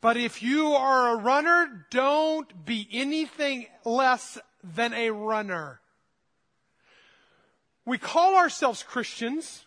But 0.00 0.16
if 0.16 0.42
you 0.42 0.68
are 0.74 1.14
a 1.14 1.16
runner, 1.16 1.86
don't 1.90 2.64
be 2.64 2.88
anything 2.92 3.66
less 3.84 4.38
than 4.62 4.92
a 4.94 5.10
runner. 5.10 5.80
We 7.84 7.98
call 7.98 8.36
ourselves 8.36 8.82
Christians. 8.82 9.64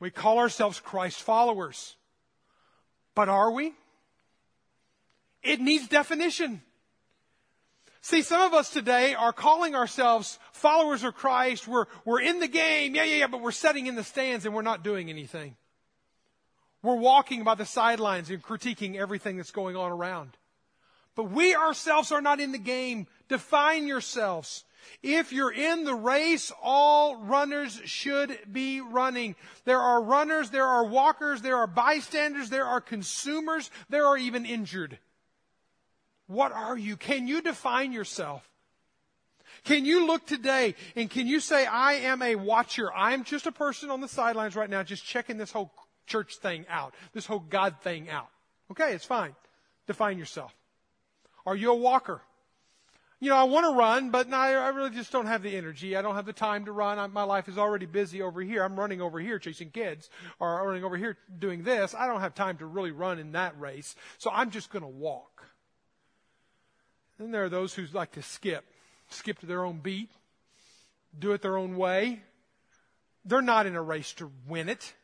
We 0.00 0.10
call 0.10 0.38
ourselves 0.38 0.80
Christ 0.80 1.22
followers. 1.22 1.96
But 3.14 3.28
are 3.28 3.50
we? 3.50 3.74
It 5.42 5.60
needs 5.60 5.86
definition. 5.86 6.62
See, 8.00 8.22
some 8.22 8.40
of 8.40 8.54
us 8.54 8.70
today 8.70 9.14
are 9.14 9.32
calling 9.32 9.74
ourselves 9.74 10.38
followers 10.52 11.04
of 11.04 11.14
Christ. 11.14 11.68
We're, 11.68 11.86
we're 12.04 12.22
in 12.22 12.40
the 12.40 12.48
game. 12.48 12.94
Yeah, 12.94 13.04
yeah, 13.04 13.16
yeah, 13.16 13.26
but 13.26 13.42
we're 13.42 13.50
sitting 13.50 13.86
in 13.86 13.96
the 13.96 14.04
stands 14.04 14.46
and 14.46 14.54
we're 14.54 14.62
not 14.62 14.82
doing 14.82 15.10
anything. 15.10 15.56
We're 16.82 16.94
walking 16.94 17.44
by 17.44 17.54
the 17.54 17.66
sidelines 17.66 18.30
and 18.30 18.42
critiquing 18.42 18.96
everything 18.96 19.36
that's 19.36 19.50
going 19.50 19.76
on 19.76 19.90
around. 19.90 20.36
But 21.16 21.32
we 21.32 21.54
ourselves 21.54 22.12
are 22.12 22.20
not 22.20 22.38
in 22.38 22.52
the 22.52 22.58
game. 22.58 23.08
Define 23.28 23.88
yourselves. 23.88 24.64
If 25.02 25.32
you're 25.32 25.52
in 25.52 25.84
the 25.84 25.94
race, 25.94 26.52
all 26.62 27.16
runners 27.16 27.80
should 27.84 28.38
be 28.52 28.80
running. 28.80 29.34
There 29.64 29.80
are 29.80 30.00
runners, 30.00 30.50
there 30.50 30.66
are 30.66 30.84
walkers, 30.84 31.42
there 31.42 31.56
are 31.56 31.66
bystanders, 31.66 32.50
there 32.50 32.64
are 32.64 32.80
consumers, 32.80 33.70
there 33.88 34.06
are 34.06 34.16
even 34.16 34.46
injured. 34.46 34.98
What 36.28 36.52
are 36.52 36.78
you? 36.78 36.96
Can 36.96 37.26
you 37.26 37.40
define 37.40 37.92
yourself? 37.92 38.48
Can 39.64 39.84
you 39.84 40.06
look 40.06 40.26
today 40.26 40.74
and 40.94 41.10
can 41.10 41.26
you 41.26 41.40
say, 41.40 41.66
I 41.66 41.94
am 41.94 42.22
a 42.22 42.36
watcher? 42.36 42.92
I'm 42.94 43.24
just 43.24 43.46
a 43.46 43.52
person 43.52 43.90
on 43.90 44.00
the 44.00 44.08
sidelines 44.08 44.54
right 44.54 44.70
now, 44.70 44.82
just 44.82 45.04
checking 45.04 45.36
this 45.36 45.50
whole 45.50 45.72
church 46.08 46.36
thing 46.36 46.66
out, 46.68 46.94
this 47.12 47.26
whole 47.26 47.38
God 47.38 47.76
thing 47.82 48.10
out. 48.10 48.28
Okay, 48.70 48.92
it's 48.92 49.04
fine. 49.04 49.34
Define 49.86 50.18
yourself. 50.18 50.54
Are 51.46 51.56
you 51.56 51.70
a 51.70 51.76
walker? 51.76 52.20
You 53.20 53.30
know, 53.30 53.36
I 53.36 53.44
want 53.44 53.66
to 53.66 53.76
run, 53.76 54.10
but 54.10 54.32
I, 54.32 54.68
really 54.68 54.90
just 54.90 55.10
don't 55.10 55.26
have 55.26 55.42
the 55.42 55.56
energy. 55.56 55.96
I 55.96 56.02
don't 56.02 56.14
have 56.14 56.26
the 56.26 56.32
time 56.32 56.66
to 56.66 56.72
run. 56.72 57.00
I, 57.00 57.06
my 57.08 57.24
life 57.24 57.48
is 57.48 57.58
already 57.58 57.86
busy 57.86 58.22
over 58.22 58.40
here. 58.40 58.62
I'm 58.62 58.78
running 58.78 59.00
over 59.00 59.18
here 59.18 59.40
chasing 59.40 59.70
kids, 59.70 60.08
or 60.38 60.64
running 60.64 60.84
over 60.84 60.96
here 60.96 61.16
doing 61.36 61.64
this. 61.64 61.96
I 61.96 62.06
don't 62.06 62.20
have 62.20 62.36
time 62.36 62.58
to 62.58 62.66
really 62.66 62.92
run 62.92 63.18
in 63.18 63.32
that 63.32 63.58
race, 63.58 63.96
so 64.18 64.30
I'm 64.32 64.50
just 64.50 64.70
going 64.70 64.82
to 64.82 64.88
walk. 64.88 65.44
Then 67.18 67.32
there 67.32 67.42
are 67.44 67.48
those 67.48 67.74
who 67.74 67.86
like 67.92 68.12
to 68.12 68.22
skip, 68.22 68.64
skip 69.10 69.40
to 69.40 69.46
their 69.46 69.64
own 69.64 69.78
beat, 69.78 70.10
do 71.18 71.32
it 71.32 71.42
their 71.42 71.56
own 71.56 71.76
way. 71.76 72.22
They're 73.24 73.42
not 73.42 73.66
in 73.66 73.74
a 73.74 73.82
race 73.82 74.12
to 74.14 74.30
win 74.46 74.68
it. 74.68 74.94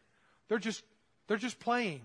They're 0.48 0.58
just, 0.58 0.84
they're 1.26 1.36
just 1.36 1.60
playing. 1.60 2.02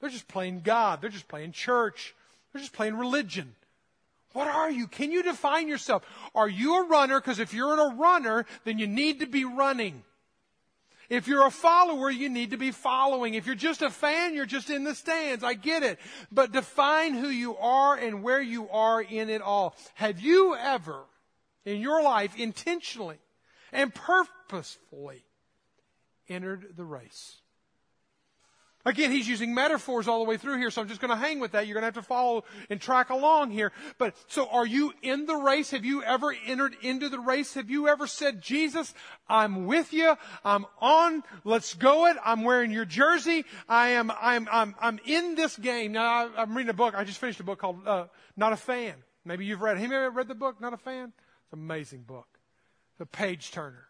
They're 0.00 0.10
just 0.10 0.28
playing 0.28 0.60
God. 0.60 1.00
They're 1.00 1.10
just 1.10 1.28
playing 1.28 1.52
church. 1.52 2.14
They're 2.52 2.60
just 2.60 2.72
playing 2.72 2.96
religion. 2.96 3.54
What 4.32 4.48
are 4.48 4.70
you? 4.70 4.86
Can 4.86 5.12
you 5.12 5.22
define 5.22 5.68
yourself? 5.68 6.04
Are 6.34 6.48
you 6.48 6.82
a 6.82 6.86
runner? 6.86 7.20
Because 7.20 7.38
if 7.38 7.52
you're 7.52 7.78
a 7.78 7.94
runner, 7.94 8.46
then 8.64 8.78
you 8.78 8.86
need 8.86 9.20
to 9.20 9.26
be 9.26 9.44
running. 9.44 10.02
If 11.10 11.28
you're 11.28 11.46
a 11.46 11.50
follower, 11.50 12.10
you 12.10 12.30
need 12.30 12.52
to 12.52 12.56
be 12.56 12.70
following. 12.70 13.34
If 13.34 13.44
you're 13.44 13.54
just 13.54 13.82
a 13.82 13.90
fan, 13.90 14.34
you're 14.34 14.46
just 14.46 14.70
in 14.70 14.84
the 14.84 14.94
stands. 14.94 15.44
I 15.44 15.52
get 15.52 15.82
it. 15.82 15.98
But 16.30 16.52
define 16.52 17.12
who 17.12 17.28
you 17.28 17.56
are 17.58 17.94
and 17.94 18.22
where 18.22 18.40
you 18.40 18.70
are 18.70 19.02
in 19.02 19.28
it 19.28 19.42
all. 19.42 19.76
Have 19.94 20.20
you 20.20 20.56
ever, 20.56 21.00
in 21.66 21.82
your 21.82 22.02
life, 22.02 22.34
intentionally 22.38 23.18
and 23.72 23.94
purposefully 23.94 25.22
entered 26.30 26.74
the 26.76 26.84
race? 26.84 27.41
Again, 28.84 29.12
he's 29.12 29.28
using 29.28 29.54
metaphors 29.54 30.08
all 30.08 30.24
the 30.24 30.28
way 30.28 30.36
through 30.36 30.58
here, 30.58 30.68
so 30.70 30.82
I'm 30.82 30.88
just 30.88 31.00
going 31.00 31.10
to 31.10 31.16
hang 31.16 31.38
with 31.38 31.52
that. 31.52 31.68
You're 31.68 31.74
going 31.74 31.82
to 31.82 31.86
have 31.86 31.94
to 31.94 32.02
follow 32.02 32.42
and 32.68 32.80
track 32.80 33.10
along 33.10 33.52
here. 33.52 33.70
But, 33.96 34.16
so 34.26 34.48
are 34.48 34.66
you 34.66 34.92
in 35.02 35.26
the 35.26 35.36
race? 35.36 35.70
Have 35.70 35.84
you 35.84 36.02
ever 36.02 36.34
entered 36.46 36.74
into 36.82 37.08
the 37.08 37.20
race? 37.20 37.54
Have 37.54 37.70
you 37.70 37.86
ever 37.86 38.08
said, 38.08 38.42
Jesus, 38.42 38.92
I'm 39.28 39.66
with 39.66 39.92
you. 39.92 40.16
I'm 40.44 40.66
on. 40.80 41.22
Let's 41.44 41.74
go 41.74 42.06
it. 42.06 42.16
I'm 42.24 42.42
wearing 42.42 42.72
your 42.72 42.84
jersey. 42.84 43.44
I 43.68 43.90
am, 43.90 44.10
I'm, 44.20 44.48
I'm, 44.50 44.74
I'm 44.80 44.98
in 45.06 45.36
this 45.36 45.56
game. 45.56 45.92
Now, 45.92 46.28
I, 46.36 46.42
am 46.42 46.56
reading 46.56 46.70
a 46.70 46.74
book. 46.74 46.94
I 46.96 47.04
just 47.04 47.20
finished 47.20 47.38
a 47.38 47.44
book 47.44 47.60
called, 47.60 47.86
uh, 47.86 48.06
Not 48.36 48.52
a 48.52 48.56
Fan. 48.56 48.94
Maybe 49.24 49.44
you've 49.44 49.62
read 49.62 49.76
it. 49.76 49.80
Have 49.80 49.92
you 49.92 49.96
ever 49.96 50.10
read 50.10 50.26
the 50.26 50.34
book, 50.34 50.60
Not 50.60 50.72
a 50.72 50.76
Fan? 50.76 51.12
It's 51.44 51.52
an 51.52 51.60
amazing 51.60 52.02
book. 52.02 52.26
It's 52.94 53.00
a 53.00 53.06
page 53.06 53.52
turner. 53.52 53.86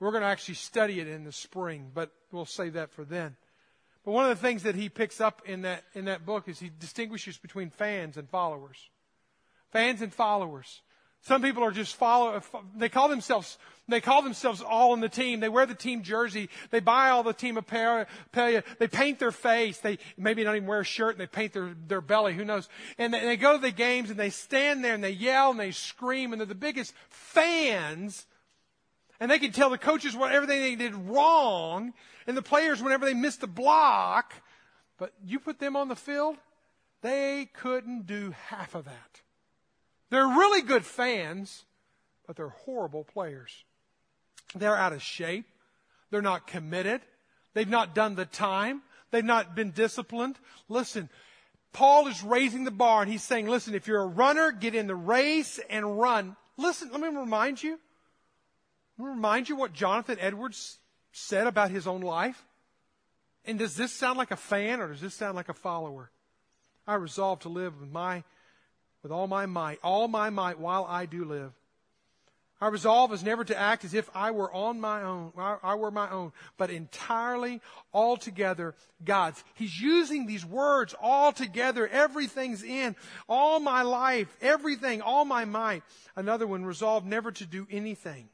We're 0.00 0.10
going 0.10 0.22
to 0.22 0.28
actually 0.28 0.56
study 0.56 0.98
it 0.98 1.06
in 1.06 1.22
the 1.22 1.30
spring, 1.30 1.92
but 1.94 2.10
we'll 2.32 2.46
save 2.46 2.72
that 2.72 2.90
for 2.90 3.04
then. 3.04 3.36
But 4.04 4.12
one 4.12 4.30
of 4.30 4.36
the 4.36 4.46
things 4.46 4.64
that 4.64 4.74
he 4.74 4.88
picks 4.88 5.20
up 5.20 5.42
in 5.46 5.62
that, 5.62 5.84
in 5.94 6.04
that 6.06 6.26
book 6.26 6.48
is 6.48 6.60
he 6.60 6.70
distinguishes 6.78 7.38
between 7.38 7.70
fans 7.70 8.16
and 8.16 8.28
followers. 8.28 8.90
Fans 9.72 10.02
and 10.02 10.12
followers. 10.12 10.82
Some 11.22 11.40
people 11.40 11.64
are 11.64 11.70
just 11.70 11.96
follow, 11.96 12.34
uh, 12.34 12.40
they 12.76 12.90
call 12.90 13.08
themselves, 13.08 13.56
they 13.88 14.02
call 14.02 14.20
themselves 14.20 14.60
all 14.60 14.92
in 14.92 15.00
the 15.00 15.08
team. 15.08 15.40
They 15.40 15.48
wear 15.48 15.64
the 15.64 15.74
team 15.74 16.02
jersey. 16.02 16.50
They 16.70 16.80
buy 16.80 17.08
all 17.08 17.22
the 17.22 17.32
team 17.32 17.56
apparel. 17.56 18.04
They 18.32 18.88
paint 18.88 19.18
their 19.20 19.32
face. 19.32 19.78
They 19.78 19.98
maybe 20.18 20.44
don't 20.44 20.56
even 20.56 20.68
wear 20.68 20.80
a 20.80 20.84
shirt 20.84 21.12
and 21.12 21.20
they 21.20 21.26
paint 21.26 21.54
their, 21.54 21.74
their 21.88 22.02
belly. 22.02 22.34
Who 22.34 22.44
knows? 22.44 22.68
And 22.98 23.14
they, 23.14 23.20
they 23.20 23.36
go 23.38 23.54
to 23.54 23.58
the 23.58 23.70
games 23.70 24.10
and 24.10 24.18
they 24.18 24.28
stand 24.28 24.84
there 24.84 24.92
and 24.92 25.02
they 25.02 25.12
yell 25.12 25.50
and 25.50 25.58
they 25.58 25.70
scream 25.70 26.32
and 26.32 26.40
they're 26.40 26.46
the 26.46 26.54
biggest 26.54 26.92
fans 27.08 28.26
and 29.20 29.30
they 29.30 29.38
could 29.38 29.54
tell 29.54 29.70
the 29.70 29.78
coaches 29.78 30.16
what 30.16 30.32
everything 30.32 30.60
they 30.60 30.74
did 30.74 30.94
wrong 30.94 31.92
and 32.26 32.36
the 32.36 32.42
players 32.42 32.82
whenever 32.82 33.04
they 33.04 33.14
missed 33.14 33.40
the 33.40 33.46
block. 33.46 34.34
But 34.98 35.12
you 35.24 35.38
put 35.38 35.58
them 35.58 35.76
on 35.76 35.88
the 35.88 35.96
field, 35.96 36.36
they 37.02 37.48
couldn't 37.54 38.06
do 38.06 38.34
half 38.48 38.74
of 38.74 38.84
that. 38.84 39.20
They're 40.10 40.26
really 40.26 40.62
good 40.62 40.84
fans, 40.84 41.64
but 42.26 42.36
they're 42.36 42.48
horrible 42.48 43.04
players. 43.04 43.64
They're 44.54 44.76
out 44.76 44.92
of 44.92 45.02
shape. 45.02 45.46
They're 46.10 46.22
not 46.22 46.46
committed. 46.46 47.00
They've 47.54 47.68
not 47.68 47.94
done 47.94 48.14
the 48.14 48.26
time. 48.26 48.82
They've 49.10 49.24
not 49.24 49.56
been 49.56 49.70
disciplined. 49.70 50.38
Listen, 50.68 51.08
Paul 51.72 52.06
is 52.06 52.22
raising 52.22 52.64
the 52.64 52.70
bar 52.70 53.02
and 53.02 53.10
he's 53.10 53.22
saying, 53.22 53.48
listen, 53.48 53.74
if 53.74 53.88
you're 53.88 54.02
a 54.02 54.06
runner, 54.06 54.52
get 54.52 54.74
in 54.74 54.86
the 54.86 54.94
race 54.94 55.58
and 55.68 55.98
run 55.98 56.36
listen, 56.56 56.90
let 56.92 57.00
me 57.00 57.08
remind 57.08 57.62
you. 57.62 57.78
Remind 58.98 59.48
you 59.48 59.56
what 59.56 59.72
Jonathan 59.72 60.18
Edwards 60.20 60.78
said 61.12 61.46
about 61.46 61.70
his 61.70 61.86
own 61.86 62.00
life. 62.00 62.44
And 63.44 63.58
does 63.58 63.76
this 63.76 63.92
sound 63.92 64.18
like 64.18 64.30
a 64.30 64.36
fan 64.36 64.80
or 64.80 64.88
does 64.88 65.00
this 65.00 65.14
sound 65.14 65.36
like 65.36 65.48
a 65.48 65.54
follower? 65.54 66.10
I 66.86 66.94
resolve 66.94 67.40
to 67.40 67.48
live 67.48 67.80
with 67.80 67.90
my, 67.90 68.24
with 69.02 69.12
all 69.12 69.26
my 69.26 69.46
might, 69.46 69.78
all 69.82 70.08
my 70.08 70.30
might 70.30 70.58
while 70.58 70.86
I 70.88 71.06
do 71.06 71.24
live. 71.24 71.52
I 72.60 72.68
resolve 72.68 73.12
is 73.12 73.22
never 73.22 73.44
to 73.44 73.58
act 73.58 73.84
as 73.84 73.92
if 73.92 74.08
I 74.14 74.30
were 74.30 74.50
on 74.50 74.80
my 74.80 75.02
own, 75.02 75.32
I 75.36 75.74
were 75.74 75.90
my 75.90 76.08
own, 76.10 76.32
but 76.56 76.70
entirely, 76.70 77.60
altogether 77.92 78.74
God's. 79.04 79.42
He's 79.54 79.78
using 79.78 80.26
these 80.26 80.46
words 80.46 80.94
all 81.02 81.32
together. 81.32 81.86
Everything's 81.88 82.62
in. 82.62 82.96
All 83.28 83.60
my 83.60 83.82
life, 83.82 84.34
everything, 84.40 85.02
all 85.02 85.24
my 85.24 85.44
might. 85.44 85.82
Another 86.16 86.46
one, 86.46 86.64
resolve 86.64 87.04
never 87.04 87.32
to 87.32 87.44
do 87.44 87.66
anything 87.70 88.28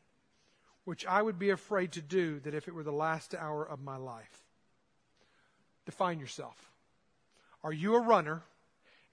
which 0.90 1.07
I 1.07 1.22
would 1.22 1.38
be 1.38 1.50
afraid 1.50 1.92
to 1.92 2.03
do 2.03 2.40
that 2.40 2.53
if 2.53 2.66
it 2.66 2.74
were 2.74 2.83
the 2.83 2.90
last 2.90 3.33
hour 3.33 3.64
of 3.64 3.81
my 3.81 3.96
life. 3.96 4.42
Define 5.87 6.18
yourself. 6.18 6.72
Are 7.62 7.72
you 7.72 7.94
a 7.94 8.00
runner? 8.00 8.42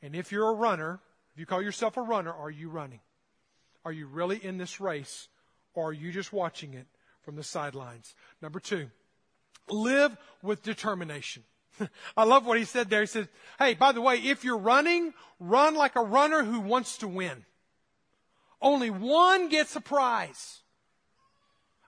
And 0.02 0.16
if 0.16 0.32
you're 0.32 0.50
a 0.50 0.56
runner, 0.56 1.00
if 1.36 1.40
you 1.40 1.46
call 1.46 1.62
yourself 1.62 1.96
a 1.96 2.02
runner, 2.02 2.34
are 2.34 2.50
you 2.50 2.70
running? 2.70 3.02
Are 3.86 3.92
you 3.92 4.08
really 4.08 4.44
in 4.44 4.58
this 4.58 4.82
race 4.82 5.28
or 5.76 5.90
are 5.90 5.94
you 5.94 6.12
just 6.12 6.34
watching 6.34 6.74
it 6.74 6.88
from 7.22 7.36
the 7.36 7.44
sidelines? 7.44 8.16
Number 8.42 8.60
two, 8.60 8.90
live 9.70 10.18
with 10.42 10.64
determination. 10.64 11.44
I 12.18 12.24
love 12.24 12.48
what 12.48 12.58
he 12.58 12.66
said 12.66 12.90
there. 12.90 13.02
He 13.02 13.06
said, 13.06 13.30
Hey, 13.60 13.76
by 13.76 13.92
the 13.92 14.02
way, 14.02 14.16
if 14.16 14.44
you're 14.44 14.58
running, 14.58 15.14
run 15.40 15.76
like 15.76 15.96
a 15.96 16.02
runner 16.02 16.44
who 16.44 16.60
wants 16.60 16.98
to 16.98 17.08
win. 17.08 17.46
Only 18.60 18.90
one 18.90 19.50
gets 19.50 19.76
a 19.76 19.80
prize. 19.80 20.62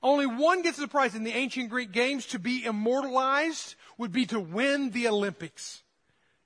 Only 0.01 0.25
one 0.25 0.61
gets 0.61 0.79
a 0.79 0.87
prize 0.87 1.15
in 1.15 1.23
the 1.23 1.35
ancient 1.35 1.69
Greek 1.69 1.91
games 1.91 2.25
to 2.27 2.39
be 2.39 2.63
immortalized 2.65 3.75
would 3.97 4.11
be 4.11 4.25
to 4.27 4.39
win 4.39 4.91
the 4.91 5.07
Olympics. 5.07 5.83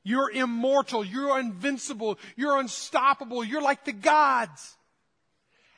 You're 0.04 0.32
immortal. 0.32 1.06
You're 1.06 1.40
invincible. 1.40 2.18
You're 2.36 2.60
unstoppable. 2.60 3.44
You're 3.44 3.62
like 3.62 3.86
the 3.86 3.94
gods 3.94 4.78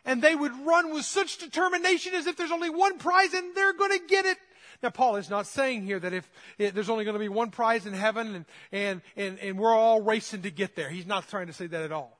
and 0.05 0.21
they 0.21 0.35
would 0.35 0.53
run 0.65 0.93
with 0.93 1.03
such 1.03 1.39
determination 1.39 2.13
as 2.13 2.27
if 2.27 2.37
there's 2.37 2.51
only 2.51 2.69
one 2.69 2.99
prize 2.99 3.33
and 3.33 3.55
they're 3.55 3.73
going 3.73 3.91
to 3.91 4.05
get 4.07 4.25
it. 4.25 4.37
Now, 4.83 4.89
Paul 4.91 5.15
is 5.15 5.29
not 5.29 5.47
saying 5.47 5.83
here 5.83 5.99
that 5.99 6.13
if, 6.13 6.29
if 6.57 6.73
there's 6.73 6.89
only 6.89 7.05
going 7.05 7.15
to 7.15 7.19
be 7.19 7.29
one 7.29 7.49
prize 7.49 7.85
in 7.85 7.93
heaven 7.93 8.35
and, 8.35 8.45
and, 8.71 9.01
and, 9.15 9.39
and 9.39 9.57
we're 9.57 9.73
all 9.73 10.01
racing 10.01 10.43
to 10.43 10.51
get 10.51 10.75
there. 10.75 10.89
He's 10.89 11.07
not 11.07 11.27
trying 11.27 11.47
to 11.47 11.53
say 11.53 11.67
that 11.67 11.81
at 11.81 11.91
all. 11.91 12.19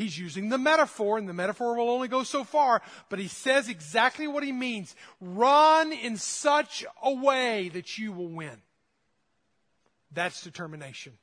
He's 0.00 0.18
using 0.18 0.48
the 0.48 0.56
metaphor, 0.56 1.18
and 1.18 1.28
the 1.28 1.34
metaphor 1.34 1.76
will 1.76 1.90
only 1.90 2.08
go 2.08 2.22
so 2.22 2.42
far, 2.42 2.80
but 3.10 3.18
he 3.18 3.28
says 3.28 3.68
exactly 3.68 4.26
what 4.26 4.42
he 4.42 4.50
means. 4.50 4.96
Run 5.20 5.92
in 5.92 6.16
such 6.16 6.86
a 7.02 7.12
way 7.12 7.68
that 7.74 7.98
you 7.98 8.10
will 8.10 8.30
win. 8.30 8.62
That's 10.10 10.42
determination. 10.42 11.18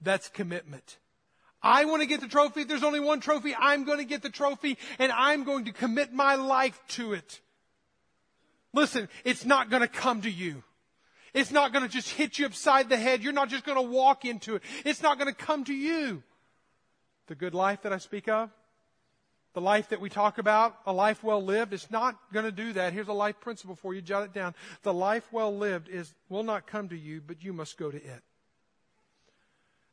That's 0.00 0.30
commitment. 0.30 0.96
I 1.62 1.84
want 1.84 2.00
to 2.00 2.08
get 2.08 2.22
the 2.22 2.28
trophy. 2.28 2.62
If 2.62 2.68
there's 2.68 2.82
only 2.82 2.98
one 2.98 3.20
trophy, 3.20 3.54
I'm 3.54 3.84
going 3.84 3.98
to 3.98 4.06
get 4.06 4.22
the 4.22 4.30
trophy 4.30 4.78
and 4.98 5.12
I'm 5.12 5.44
going 5.44 5.66
to 5.66 5.72
commit 5.72 6.14
my 6.14 6.36
life 6.36 6.80
to 6.92 7.12
it. 7.12 7.42
Listen, 8.72 9.06
it's 9.22 9.44
not 9.44 9.68
going 9.68 9.82
to 9.82 9.88
come 9.88 10.22
to 10.22 10.30
you. 10.30 10.62
It's 11.34 11.50
not 11.50 11.74
going 11.74 11.84
to 11.84 11.90
just 11.90 12.08
hit 12.08 12.38
you 12.38 12.46
upside 12.46 12.88
the 12.88 12.96
head. 12.96 13.22
You're 13.22 13.34
not 13.34 13.50
just 13.50 13.66
going 13.66 13.76
to 13.76 13.90
walk 13.90 14.24
into 14.24 14.54
it. 14.54 14.62
It's 14.86 15.02
not 15.02 15.18
going 15.18 15.28
to 15.28 15.38
come 15.38 15.64
to 15.64 15.74
you. 15.74 16.22
The 17.26 17.34
good 17.34 17.54
life 17.54 17.82
that 17.82 17.92
I 17.92 17.98
speak 17.98 18.28
of, 18.28 18.50
the 19.54 19.60
life 19.60 19.88
that 19.88 20.00
we 20.00 20.10
talk 20.10 20.38
about, 20.38 20.76
a 20.86 20.92
life 20.92 21.24
well 21.24 21.42
lived, 21.42 21.72
it's 21.72 21.90
not 21.90 22.16
going 22.32 22.44
to 22.44 22.52
do 22.52 22.74
that. 22.74 22.92
Here's 22.92 23.08
a 23.08 23.14
life 23.14 23.40
principle 23.40 23.74
for 23.74 23.94
you. 23.94 24.02
Jot 24.02 24.24
it 24.24 24.34
down. 24.34 24.54
The 24.82 24.92
life 24.92 25.26
well 25.32 25.56
lived 25.56 25.88
is, 25.88 26.14
will 26.28 26.42
not 26.42 26.66
come 26.66 26.90
to 26.90 26.96
you, 26.96 27.22
but 27.26 27.42
you 27.42 27.52
must 27.52 27.78
go 27.78 27.90
to 27.90 27.96
it. 27.96 28.22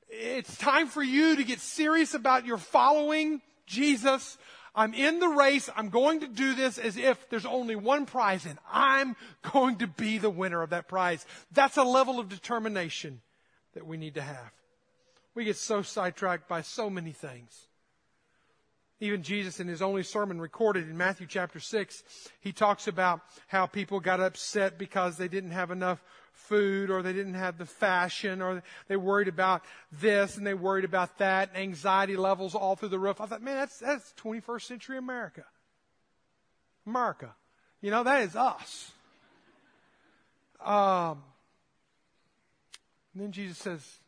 It's 0.09 0.57
time 0.57 0.87
for 0.87 1.01
you 1.01 1.37
to 1.37 1.43
get 1.43 1.59
serious 1.59 2.13
about 2.13 2.45
your 2.45 2.57
following 2.57 3.41
Jesus. 3.65 4.37
I'm 4.75 4.93
in 4.93 5.19
the 5.19 5.29
race. 5.29 5.69
I'm 5.75 5.89
going 5.89 6.19
to 6.19 6.27
do 6.27 6.53
this 6.55 6.77
as 6.77 6.97
if 6.97 7.29
there's 7.29 7.45
only 7.45 7.75
one 7.75 8.05
prize 8.05 8.45
and 8.45 8.59
I'm 8.71 9.15
going 9.53 9.77
to 9.77 9.87
be 9.87 10.17
the 10.17 10.29
winner 10.29 10.61
of 10.61 10.71
that 10.71 10.87
prize. 10.87 11.25
That's 11.51 11.77
a 11.77 11.83
level 11.83 12.19
of 12.19 12.29
determination 12.29 13.21
that 13.73 13.87
we 13.87 13.97
need 13.97 14.15
to 14.15 14.21
have. 14.21 14.51
We 15.35 15.45
get 15.45 15.57
so 15.57 15.81
sidetracked 15.81 16.47
by 16.47 16.61
so 16.61 16.89
many 16.89 17.11
things. 17.11 17.67
Even 18.99 19.23
Jesus 19.23 19.59
in 19.59 19.67
his 19.67 19.81
only 19.81 20.03
sermon 20.03 20.39
recorded 20.39 20.87
in 20.87 20.95
Matthew 20.95 21.27
chapter 21.27 21.59
6, 21.59 22.03
he 22.39 22.53
talks 22.53 22.87
about 22.87 23.21
how 23.47 23.65
people 23.65 23.99
got 23.99 24.21
upset 24.21 24.77
because 24.77 25.17
they 25.17 25.27
didn't 25.27 25.51
have 25.51 25.71
enough 25.71 26.01
food 26.31 26.89
or 26.89 27.01
they 27.01 27.13
didn't 27.13 27.33
have 27.33 27.57
the 27.57 27.65
fashion 27.65 28.41
or 28.41 28.63
they 28.87 28.95
worried 28.95 29.27
about 29.27 29.63
this 29.91 30.37
and 30.37 30.47
they 30.47 30.53
worried 30.53 30.85
about 30.85 31.17
that 31.17 31.49
and 31.49 31.57
anxiety 31.57 32.15
levels 32.15 32.55
all 32.55 32.75
through 32.75 32.89
the 32.89 32.99
roof. 32.99 33.19
I 33.19 33.25
thought, 33.25 33.41
man, 33.41 33.55
that's, 33.55 33.79
that's 33.79 34.13
21st 34.23 34.61
century 34.61 34.97
America. 34.97 35.43
America. 36.85 37.35
You 37.81 37.91
know, 37.91 38.03
that 38.03 38.21
is 38.21 38.35
us. 38.35 38.91
Um, 40.63 41.21
then 43.13 43.31
Jesus 43.31 43.57
says, 43.57 43.99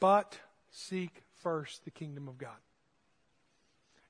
but 0.00 0.38
seek 0.70 1.22
first 1.40 1.84
the 1.84 1.90
kingdom 1.90 2.28
of 2.28 2.38
God. 2.38 2.56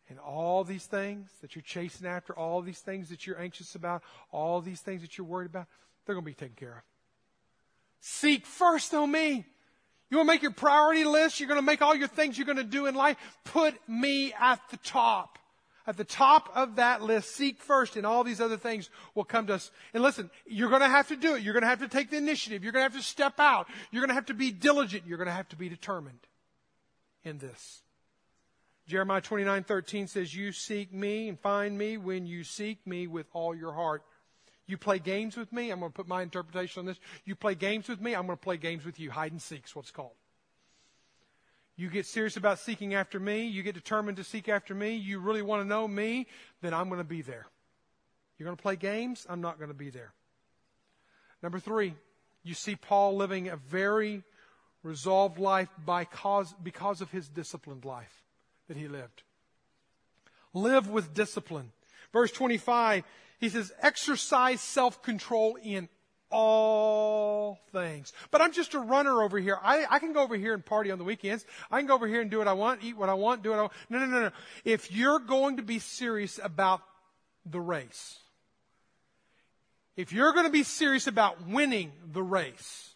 And 0.08 0.18
all 0.18 0.64
these 0.64 0.86
things 0.86 1.28
that 1.42 1.54
you're 1.54 1.62
chasing 1.62 2.06
after, 2.06 2.32
all 2.32 2.62
these 2.62 2.78
things 2.78 3.10
that 3.10 3.26
you're 3.26 3.38
anxious 3.38 3.74
about, 3.74 4.02
all 4.30 4.60
these 4.60 4.80
things 4.80 5.02
that 5.02 5.18
you're 5.18 5.26
worried 5.26 5.50
about, 5.50 5.66
they're 6.06 6.14
going 6.14 6.24
to 6.24 6.30
be 6.30 6.34
taken 6.34 6.56
care 6.56 6.78
of. 6.78 6.82
Seek 8.00 8.46
first, 8.46 8.90
though, 8.90 9.06
me. 9.06 9.44
You 10.10 10.16
want 10.16 10.28
to 10.28 10.32
make 10.32 10.42
your 10.42 10.52
priority 10.52 11.04
list? 11.04 11.40
You're 11.40 11.48
going 11.48 11.60
to 11.60 11.66
make 11.66 11.82
all 11.82 11.94
your 11.94 12.08
things 12.08 12.38
you're 12.38 12.46
going 12.46 12.56
to 12.56 12.64
do 12.64 12.86
in 12.86 12.94
life? 12.94 13.18
Put 13.44 13.74
me 13.86 14.32
at 14.40 14.60
the 14.70 14.78
top. 14.78 15.38
At 15.88 15.96
the 15.96 16.04
top 16.04 16.50
of 16.54 16.76
that 16.76 17.00
list, 17.00 17.34
seek 17.34 17.62
first, 17.62 17.96
and 17.96 18.04
all 18.04 18.22
these 18.22 18.42
other 18.42 18.58
things 18.58 18.90
will 19.14 19.24
come 19.24 19.46
to 19.46 19.54
us. 19.54 19.70
And 19.94 20.02
listen, 20.02 20.30
you're 20.46 20.68
going 20.68 20.82
to 20.82 20.88
have 20.88 21.08
to 21.08 21.16
do 21.16 21.34
it. 21.34 21.42
You're 21.42 21.54
going 21.54 21.62
to 21.62 21.68
have 21.68 21.78
to 21.78 21.88
take 21.88 22.10
the 22.10 22.18
initiative. 22.18 22.62
You're 22.62 22.72
going 22.72 22.84
to 22.86 22.92
have 22.92 23.02
to 23.02 23.08
step 23.08 23.40
out. 23.40 23.68
You're 23.90 24.02
going 24.02 24.10
to 24.10 24.14
have 24.14 24.26
to 24.26 24.34
be 24.34 24.50
diligent. 24.50 25.04
You're 25.06 25.16
going 25.16 25.28
to 25.28 25.32
have 25.32 25.48
to 25.48 25.56
be 25.56 25.70
determined 25.70 26.18
in 27.24 27.38
this. 27.38 27.80
Jeremiah 28.86 29.22
29 29.22 29.64
13 29.64 30.08
says, 30.08 30.34
You 30.34 30.52
seek 30.52 30.92
me 30.92 31.30
and 31.30 31.40
find 31.40 31.78
me 31.78 31.96
when 31.96 32.26
you 32.26 32.44
seek 32.44 32.86
me 32.86 33.06
with 33.06 33.26
all 33.32 33.54
your 33.54 33.72
heart. 33.72 34.02
You 34.66 34.76
play 34.76 34.98
games 34.98 35.38
with 35.38 35.50
me, 35.54 35.70
I'm 35.70 35.80
going 35.80 35.90
to 35.90 35.96
put 35.96 36.06
my 36.06 36.20
interpretation 36.20 36.80
on 36.80 36.84
this. 36.84 36.98
You 37.24 37.34
play 37.34 37.54
games 37.54 37.88
with 37.88 38.02
me, 38.02 38.14
I'm 38.14 38.26
going 38.26 38.36
to 38.36 38.44
play 38.44 38.58
games 38.58 38.84
with 38.84 39.00
you. 39.00 39.10
Hide 39.10 39.32
and 39.32 39.40
seek's 39.40 39.74
what's 39.74 39.90
called. 39.90 40.17
You 41.78 41.88
get 41.88 42.06
serious 42.06 42.36
about 42.36 42.58
seeking 42.58 42.94
after 42.94 43.20
me, 43.20 43.46
you 43.46 43.62
get 43.62 43.76
determined 43.76 44.16
to 44.16 44.24
seek 44.24 44.48
after 44.48 44.74
me, 44.74 44.96
you 44.96 45.20
really 45.20 45.42
want 45.42 45.62
to 45.62 45.68
know 45.68 45.86
me, 45.86 46.26
then 46.60 46.74
I'm 46.74 46.88
going 46.88 46.98
to 46.98 47.04
be 47.04 47.22
there. 47.22 47.46
You're 48.36 48.46
going 48.46 48.56
to 48.56 48.62
play 48.62 48.74
games, 48.74 49.24
I'm 49.30 49.40
not 49.40 49.58
going 49.58 49.70
to 49.70 49.76
be 49.76 49.90
there. 49.90 50.12
Number 51.40 51.60
three, 51.60 51.94
you 52.42 52.54
see 52.54 52.74
Paul 52.74 53.14
living 53.14 53.48
a 53.48 53.54
very 53.54 54.24
resolved 54.82 55.38
life 55.38 55.68
by 55.84 56.04
cause, 56.04 56.52
because 56.60 57.00
of 57.00 57.12
his 57.12 57.28
disciplined 57.28 57.84
life 57.84 58.24
that 58.66 58.76
he 58.76 58.88
lived. 58.88 59.22
Live 60.52 60.90
with 60.90 61.14
discipline. 61.14 61.70
Verse 62.12 62.32
25, 62.32 63.04
he 63.38 63.48
says, 63.48 63.72
exercise 63.80 64.60
self-control 64.60 65.58
in 65.62 65.88
all 66.30 67.58
things. 67.72 68.12
But 68.30 68.40
I'm 68.40 68.52
just 68.52 68.74
a 68.74 68.78
runner 68.78 69.22
over 69.22 69.38
here. 69.38 69.58
I, 69.62 69.86
I 69.88 69.98
can 69.98 70.12
go 70.12 70.22
over 70.22 70.36
here 70.36 70.54
and 70.54 70.64
party 70.64 70.90
on 70.90 70.98
the 70.98 71.04
weekends. 71.04 71.44
I 71.70 71.78
can 71.78 71.86
go 71.86 71.94
over 71.94 72.06
here 72.06 72.20
and 72.20 72.30
do 72.30 72.38
what 72.38 72.48
I 72.48 72.52
want, 72.52 72.82
eat 72.82 72.96
what 72.96 73.08
I 73.08 73.14
want, 73.14 73.42
do 73.42 73.50
what 73.50 73.58
I 73.58 73.62
want. 73.62 73.72
No, 73.88 73.98
no, 73.98 74.06
no, 74.06 74.20
no. 74.20 74.30
If 74.64 74.92
you're 74.92 75.18
going 75.18 75.56
to 75.56 75.62
be 75.62 75.78
serious 75.78 76.38
about 76.42 76.82
the 77.44 77.60
race, 77.60 78.18
if 79.96 80.12
you're 80.12 80.32
going 80.32 80.46
to 80.46 80.52
be 80.52 80.62
serious 80.62 81.06
about 81.06 81.48
winning 81.48 81.92
the 82.12 82.22
race, 82.22 82.94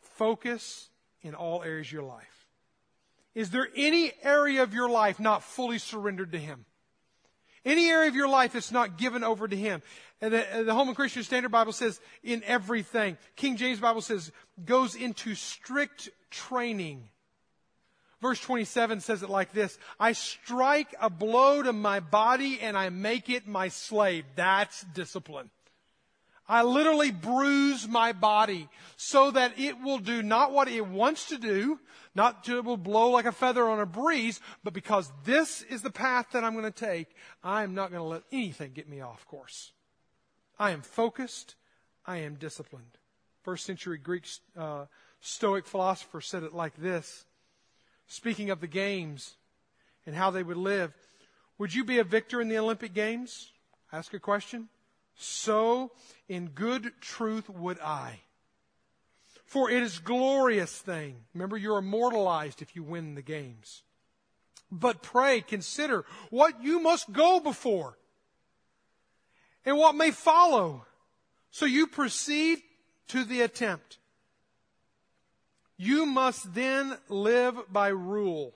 focus 0.00 0.88
in 1.22 1.34
all 1.34 1.62
areas 1.62 1.88
of 1.88 1.92
your 1.92 2.02
life. 2.04 2.46
Is 3.34 3.50
there 3.50 3.68
any 3.74 4.12
area 4.22 4.62
of 4.62 4.72
your 4.72 4.88
life 4.88 5.18
not 5.18 5.42
fully 5.42 5.78
surrendered 5.78 6.32
to 6.32 6.38
Him? 6.38 6.64
Any 7.64 7.88
area 7.88 8.08
of 8.08 8.14
your 8.14 8.28
life 8.28 8.52
that's 8.52 8.70
not 8.70 8.98
given 8.98 9.24
over 9.24 9.48
to 9.48 9.56
Him. 9.56 9.82
And 10.24 10.32
the, 10.32 10.64
the 10.64 10.72
Holman 10.72 10.94
Christian 10.94 11.22
Standard 11.22 11.50
Bible 11.50 11.74
says, 11.74 12.00
in 12.22 12.42
everything. 12.44 13.18
King 13.36 13.58
James 13.58 13.78
Bible 13.78 14.00
says, 14.00 14.32
goes 14.64 14.94
into 14.94 15.34
strict 15.34 16.08
training. 16.30 17.10
Verse 18.22 18.40
27 18.40 19.00
says 19.00 19.22
it 19.22 19.28
like 19.28 19.52
this 19.52 19.78
I 20.00 20.12
strike 20.12 20.94
a 20.98 21.10
blow 21.10 21.62
to 21.62 21.74
my 21.74 22.00
body 22.00 22.58
and 22.58 22.74
I 22.74 22.88
make 22.88 23.28
it 23.28 23.46
my 23.46 23.68
slave. 23.68 24.24
That's 24.34 24.82
discipline. 24.94 25.50
I 26.48 26.62
literally 26.62 27.10
bruise 27.10 27.86
my 27.86 28.12
body 28.14 28.70
so 28.96 29.30
that 29.30 29.58
it 29.58 29.82
will 29.82 29.98
do 29.98 30.22
not 30.22 30.52
what 30.52 30.68
it 30.68 30.86
wants 30.86 31.28
to 31.28 31.36
do, 31.36 31.78
not 32.14 32.44
to, 32.44 32.56
it 32.56 32.64
will 32.64 32.78
blow 32.78 33.10
like 33.10 33.26
a 33.26 33.32
feather 33.32 33.68
on 33.68 33.78
a 33.78 33.84
breeze, 33.84 34.40
but 34.62 34.72
because 34.72 35.12
this 35.26 35.60
is 35.60 35.82
the 35.82 35.90
path 35.90 36.28
that 36.32 36.44
I'm 36.44 36.54
going 36.54 36.64
to 36.64 36.70
take, 36.70 37.08
I 37.42 37.62
am 37.62 37.74
not 37.74 37.90
going 37.90 38.02
to 38.02 38.08
let 38.08 38.22
anything 38.32 38.72
get 38.72 38.88
me 38.88 39.02
off 39.02 39.26
course. 39.26 39.73
I 40.58 40.70
am 40.70 40.82
focused. 40.82 41.54
I 42.06 42.18
am 42.18 42.34
disciplined. 42.34 42.98
First 43.42 43.66
century 43.66 43.98
Greek 43.98 44.26
uh, 44.56 44.86
Stoic 45.20 45.66
philosopher 45.66 46.20
said 46.20 46.42
it 46.42 46.54
like 46.54 46.76
this 46.76 47.24
speaking 48.06 48.50
of 48.50 48.60
the 48.60 48.66
games 48.66 49.34
and 50.06 50.14
how 50.14 50.30
they 50.30 50.42
would 50.42 50.56
live. 50.56 50.92
Would 51.58 51.74
you 51.74 51.84
be 51.84 51.98
a 51.98 52.04
victor 52.04 52.40
in 52.40 52.48
the 52.48 52.58
Olympic 52.58 52.92
Games? 52.92 53.52
Ask 53.92 54.12
a 54.12 54.18
question. 54.18 54.68
So 55.16 55.92
in 56.28 56.48
good 56.48 56.92
truth 57.00 57.48
would 57.48 57.80
I. 57.80 58.20
For 59.46 59.70
it 59.70 59.82
is 59.82 59.98
glorious 59.98 60.76
thing. 60.78 61.16
Remember, 61.32 61.56
you're 61.56 61.78
immortalized 61.78 62.60
if 62.60 62.74
you 62.74 62.82
win 62.82 63.14
the 63.14 63.22
games. 63.22 63.82
But 64.70 65.02
pray, 65.02 65.40
consider 65.40 66.04
what 66.30 66.62
you 66.62 66.80
must 66.80 67.12
go 67.12 67.38
before 67.38 67.96
and 69.64 69.76
what 69.76 69.94
may 69.94 70.10
follow. 70.10 70.86
So 71.50 71.66
you 71.66 71.86
proceed 71.86 72.60
to 73.08 73.24
the 73.24 73.42
attempt. 73.42 73.98
You 75.76 76.06
must 76.06 76.54
then 76.54 76.96
live 77.08 77.56
by 77.72 77.88
rule. 77.88 78.54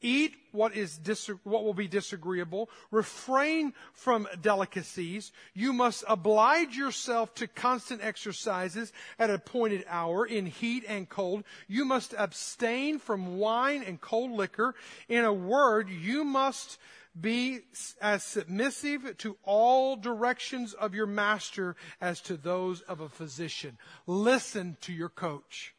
Eat 0.00 0.36
what 0.52 0.76
is 0.76 0.96
dis- 0.96 1.30
what 1.42 1.64
will 1.64 1.74
be 1.74 1.88
disagreeable. 1.88 2.70
Refrain 2.92 3.74
from 3.92 4.28
delicacies. 4.40 5.32
You 5.54 5.72
must 5.72 6.04
oblige 6.06 6.76
yourself 6.76 7.34
to 7.36 7.48
constant 7.48 8.04
exercises 8.04 8.92
at 9.18 9.30
appointed 9.30 9.84
hour 9.88 10.24
in 10.24 10.46
heat 10.46 10.84
and 10.86 11.08
cold. 11.08 11.42
You 11.66 11.84
must 11.84 12.14
abstain 12.16 13.00
from 13.00 13.38
wine 13.38 13.82
and 13.82 14.00
cold 14.00 14.30
liquor. 14.30 14.76
In 15.08 15.24
a 15.24 15.32
word, 15.32 15.90
you 15.90 16.22
must 16.22 16.78
be 17.20 17.60
as 18.00 18.22
submissive 18.22 19.16
to 19.18 19.36
all 19.44 19.96
directions 19.96 20.74
of 20.74 20.94
your 20.94 21.06
master 21.06 21.76
as 22.00 22.20
to 22.22 22.36
those 22.36 22.80
of 22.82 23.00
a 23.00 23.08
physician. 23.08 23.78
Listen 24.06 24.76
to 24.82 24.92
your 24.92 25.08
coach. 25.08 25.74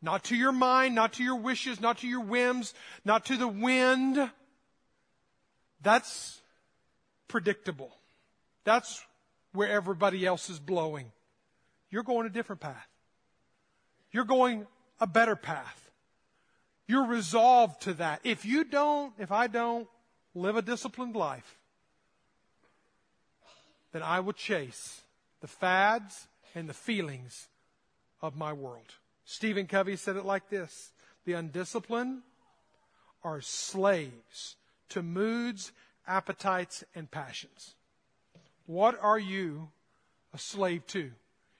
Not 0.00 0.24
to 0.24 0.36
your 0.36 0.52
mind, 0.52 0.94
not 0.94 1.14
to 1.14 1.24
your 1.24 1.36
wishes, 1.36 1.80
not 1.80 1.98
to 1.98 2.08
your 2.08 2.20
whims, 2.20 2.74
not 3.04 3.24
to 3.26 3.36
the 3.36 3.48
wind. 3.48 4.30
That's 5.80 6.40
predictable. 7.28 7.96
That's 8.64 9.02
where 9.52 9.68
everybody 9.68 10.26
else 10.26 10.50
is 10.50 10.58
blowing. 10.58 11.10
You're 11.90 12.02
going 12.02 12.26
a 12.26 12.30
different 12.30 12.60
path. 12.60 12.88
You're 14.12 14.24
going 14.24 14.66
a 15.00 15.06
better 15.06 15.36
path. 15.36 15.90
You're 16.86 17.06
resolved 17.06 17.82
to 17.82 17.94
that. 17.94 18.20
If 18.24 18.44
you 18.44 18.64
don't, 18.64 19.12
if 19.18 19.32
I 19.32 19.46
don't 19.46 19.88
live 20.34 20.56
a 20.56 20.62
disciplined 20.62 21.14
life, 21.16 21.56
then 23.92 24.02
I 24.02 24.20
will 24.20 24.32
chase 24.32 25.02
the 25.40 25.46
fads 25.46 26.26
and 26.54 26.68
the 26.68 26.74
feelings 26.74 27.48
of 28.20 28.36
my 28.36 28.52
world. 28.52 28.94
Stephen 29.24 29.66
Covey 29.66 29.96
said 29.96 30.16
it 30.16 30.24
like 30.24 30.48
this 30.48 30.92
The 31.24 31.34
undisciplined 31.34 32.22
are 33.22 33.40
slaves 33.40 34.56
to 34.90 35.02
moods, 35.02 35.72
appetites, 36.06 36.84
and 36.94 37.10
passions. 37.10 37.74
What 38.66 38.98
are 39.00 39.18
you 39.18 39.68
a 40.32 40.38
slave 40.38 40.86
to? 40.88 41.10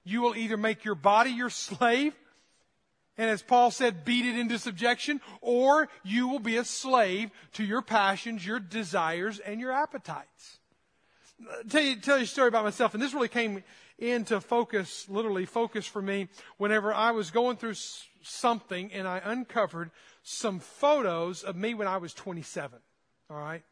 You 0.05 0.21
will 0.21 0.37
either 0.37 0.57
make 0.57 0.85
your 0.85 0.95
body 0.95 1.31
your 1.31 1.51
slave, 1.51 2.15
and 3.17 3.31
as 3.31 3.43
Paul 3.43 3.71
said, 3.71 4.05
beat 4.05 4.27
it 4.27 4.39
into 4.39 4.59
subjection, 4.59 5.21
or 5.41 5.89
you 6.03 6.29
will 6.29 6.41
be 6.41 6.57
a 6.57 6.65
slave 6.65 7.31
to 7.53 7.65
your 7.65 7.83
passions, 7.83 8.45
your 8.47 8.59
desires, 8.59 9.39
and 9.39 9.61
your 9.61 9.73
appetites. 9.73 10.59
I'll 11.41 11.65
tell 11.69 11.83
you, 11.83 11.97
tell 11.97 12.19
you 12.19 12.25
a 12.25 12.27
story 12.27 12.49
about 12.49 12.65
myself, 12.65 12.95
and 12.95 13.03
this 13.03 13.15
really 13.15 13.29
came 13.29 13.63
into 13.99 14.41
focus, 14.41 15.09
literally 15.09 15.47
focus 15.47 15.87
for 15.87 16.03
me, 16.03 16.29
whenever 16.57 16.93
I 16.93 17.13
was 17.13 17.31
going 17.31 17.57
through 17.57 17.75
something 18.23 18.93
and 18.93 19.07
I 19.07 19.21
uncovered 19.25 19.91
some 20.23 20.59
photos 20.59 21.43
of 21.43 21.55
me 21.55 21.75
when 21.75 21.87
I 21.87 21.99
was 21.99 22.15
27. 22.15 22.79
All 23.31 23.37
right? 23.37 23.63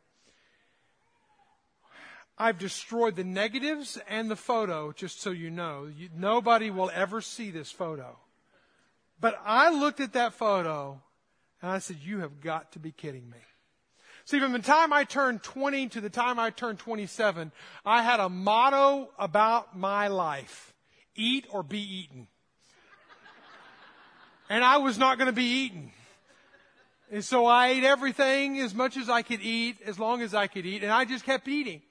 I've 2.39 2.59
destroyed 2.59 3.17
the 3.17 3.25
negatives 3.25 3.99
and 4.09 4.31
the 4.31 4.37
photo, 4.37 4.93
just 4.93 5.21
so 5.21 5.31
you 5.31 5.51
know. 5.51 5.87
You, 5.95 6.09
nobody 6.17 6.71
will 6.71 6.91
ever 6.95 7.21
see 7.21 7.51
this 7.51 7.71
photo. 7.71 8.19
But 9.23 9.41
I 9.47 9.71
looked 9.71 10.01
at 10.01 10.15
that 10.15 10.35
photo 10.35 11.01
and 11.63 11.71
I 11.71 11.79
said, 11.79 11.99
You 12.03 12.19
have 12.19 12.41
got 12.41 12.73
to 12.73 12.81
be 12.81 12.91
kidding 12.91 13.31
me. 13.31 13.39
See, 14.25 14.41
from 14.41 14.53
the 14.53 14.59
time 14.59 14.93
I 14.93 15.05
turned 15.05 15.45
20 15.45 15.89
to 15.91 16.01
the 16.01 16.11
time 16.11 16.41
I 16.41 16.51
turned 16.51 16.81
27, 16.81 17.53
I 17.87 18.03
had 18.03 18.19
a 18.19 18.29
motto 18.29 19.11
about 19.19 19.79
my 19.79 20.09
life 20.09 20.75
eat 21.15 21.47
or 21.51 21.63
be 21.63 21.79
eaten. 21.79 22.27
and 24.51 24.65
I 24.65 24.79
was 24.79 24.99
not 24.99 25.19
going 25.19 25.27
to 25.27 25.33
be 25.33 25.67
eaten. 25.67 25.93
And 27.13 27.25
so 27.25 27.47
I 27.47 27.69
ate 27.69 27.85
everything 27.85 28.59
as 28.59 28.75
much 28.75 28.97
as 28.97 29.09
I 29.09 29.23
could 29.23 29.41
eat, 29.41 29.77
as 29.87 30.01
long 30.01 30.23
as 30.23 30.35
I 30.35 30.49
could 30.49 30.67
eat, 30.67 30.83
and 30.83 30.91
I 30.91 31.05
just 31.05 31.25
kept 31.25 31.47
eating. 31.47 31.83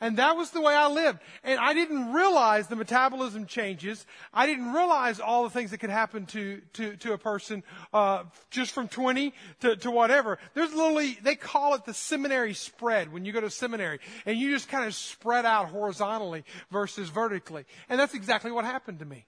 And 0.00 0.18
that 0.18 0.36
was 0.36 0.50
the 0.50 0.60
way 0.60 0.74
I 0.74 0.88
lived. 0.88 1.18
And 1.42 1.58
I 1.58 1.74
didn't 1.74 2.12
realize 2.12 2.68
the 2.68 2.76
metabolism 2.76 3.46
changes. 3.46 4.06
I 4.32 4.46
didn't 4.46 4.72
realize 4.72 5.18
all 5.18 5.42
the 5.42 5.50
things 5.50 5.72
that 5.72 5.78
could 5.78 5.90
happen 5.90 6.26
to, 6.26 6.60
to, 6.74 6.96
to 6.96 7.12
a 7.14 7.18
person, 7.18 7.64
uh, 7.92 8.24
just 8.50 8.72
from 8.72 8.86
20 8.86 9.34
to, 9.60 9.76
to 9.76 9.90
whatever. 9.90 10.38
There's 10.54 10.72
literally, 10.72 11.18
they 11.22 11.34
call 11.34 11.74
it 11.74 11.84
the 11.84 11.94
seminary 11.94 12.54
spread 12.54 13.12
when 13.12 13.24
you 13.24 13.32
go 13.32 13.40
to 13.40 13.50
seminary. 13.50 13.98
And 14.24 14.38
you 14.38 14.50
just 14.50 14.68
kind 14.68 14.86
of 14.86 14.94
spread 14.94 15.44
out 15.44 15.70
horizontally 15.70 16.44
versus 16.70 17.08
vertically. 17.08 17.64
And 17.88 17.98
that's 17.98 18.14
exactly 18.14 18.52
what 18.52 18.64
happened 18.64 19.00
to 19.00 19.04
me. 19.04 19.26